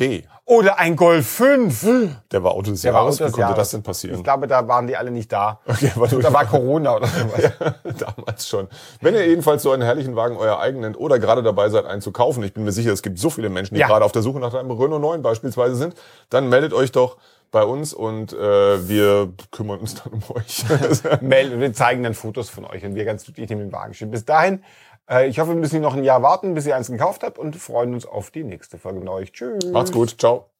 D. 0.00 0.24
Oder 0.46 0.78
ein 0.78 0.96
Golf 0.96 1.26
5. 1.26 1.86
Der 2.32 2.42
war 2.42 2.52
Auto 2.52 2.70
des 2.72 2.82
Der 2.82 2.92
war 2.92 3.02
Jahres. 3.02 3.14
Auto 3.16 3.28
Wie 3.28 3.32
konnte 3.32 3.40
Jahres. 3.42 3.56
das 3.56 3.70
denn 3.70 3.82
passieren? 3.82 4.16
Ich 4.18 4.24
glaube, 4.24 4.46
da 4.48 4.66
waren 4.66 4.86
die 4.88 4.96
alle 4.96 5.10
nicht 5.10 5.32
da. 5.32 5.60
Okay, 5.66 5.92
warte, 5.94 6.18
Da 6.18 6.32
war 6.32 6.44
Corona 6.46 6.96
oder 6.96 7.06
sowas. 7.08 7.52
Damals 7.98 8.48
schon. 8.48 8.68
Wenn 9.00 9.14
ihr 9.14 9.26
jedenfalls 9.26 9.62
so 9.62 9.70
einen 9.70 9.82
herrlichen 9.82 10.16
Wagen 10.16 10.36
euer 10.36 10.58
eigen 10.58 10.80
nennt 10.80 10.98
oder 10.98 11.18
gerade 11.18 11.42
dabei 11.42 11.68
seid, 11.70 11.86
einen 11.86 12.02
zu 12.02 12.10
kaufen, 12.12 12.42
ich 12.42 12.52
bin 12.52 12.64
mir 12.64 12.72
sicher, 12.72 12.92
es 12.92 13.02
gibt 13.02 13.18
so 13.18 13.30
viele 13.30 13.48
Menschen, 13.48 13.74
die 13.74 13.80
Ja. 13.80 13.86
gerade 13.86 14.04
auf 14.04 14.12
der 14.12 14.22
Suche 14.22 14.40
nach 14.40 14.52
einem 14.52 14.70
Renault 14.72 15.00
9 15.00 15.22
beispielsweise 15.22 15.76
sind, 15.76 15.94
dann 16.28 16.48
meldet 16.48 16.72
euch 16.72 16.90
doch 16.92 17.16
bei 17.52 17.62
uns 17.62 17.94
und 17.94 18.32
äh, 18.32 18.88
wir 18.88 19.32
kümmern 19.52 19.78
uns 19.78 19.94
dann 19.94 20.12
um 20.12 20.22
euch. 20.36 20.64
melden 21.20 21.54
und 21.54 21.60
wir 21.60 21.72
zeigen 21.72 22.02
dann 22.02 22.14
Fotos 22.14 22.50
von 22.50 22.64
euch 22.64 22.84
und 22.84 22.96
wir 22.96 23.04
ganz 23.04 23.24
glücklich 23.24 23.48
neben 23.48 23.60
dem 23.60 23.72
Wagen 23.72 23.94
stehen. 23.94 24.10
Bis 24.10 24.24
dahin, 24.24 24.62
äh, 25.10 25.28
ich 25.28 25.38
hoffe, 25.38 25.50
wir 25.50 25.56
müssen 25.56 25.80
noch 25.80 25.94
ein 25.94 26.04
Jahr 26.04 26.22
warten, 26.22 26.54
bis 26.54 26.66
ihr 26.66 26.76
eins 26.76 26.90
gekauft 26.90 27.22
habt 27.22 27.38
und 27.38 27.56
freuen 27.56 27.94
uns 27.94 28.06
auf 28.06 28.30
die 28.30 28.44
nächste 28.44 28.78
Folge 28.78 29.00
mit 29.00 29.08
euch. 29.08 29.32
Tschüss. 29.32 29.64
Macht's 29.66 29.92
gut. 29.92 30.18
Ciao. 30.18 30.53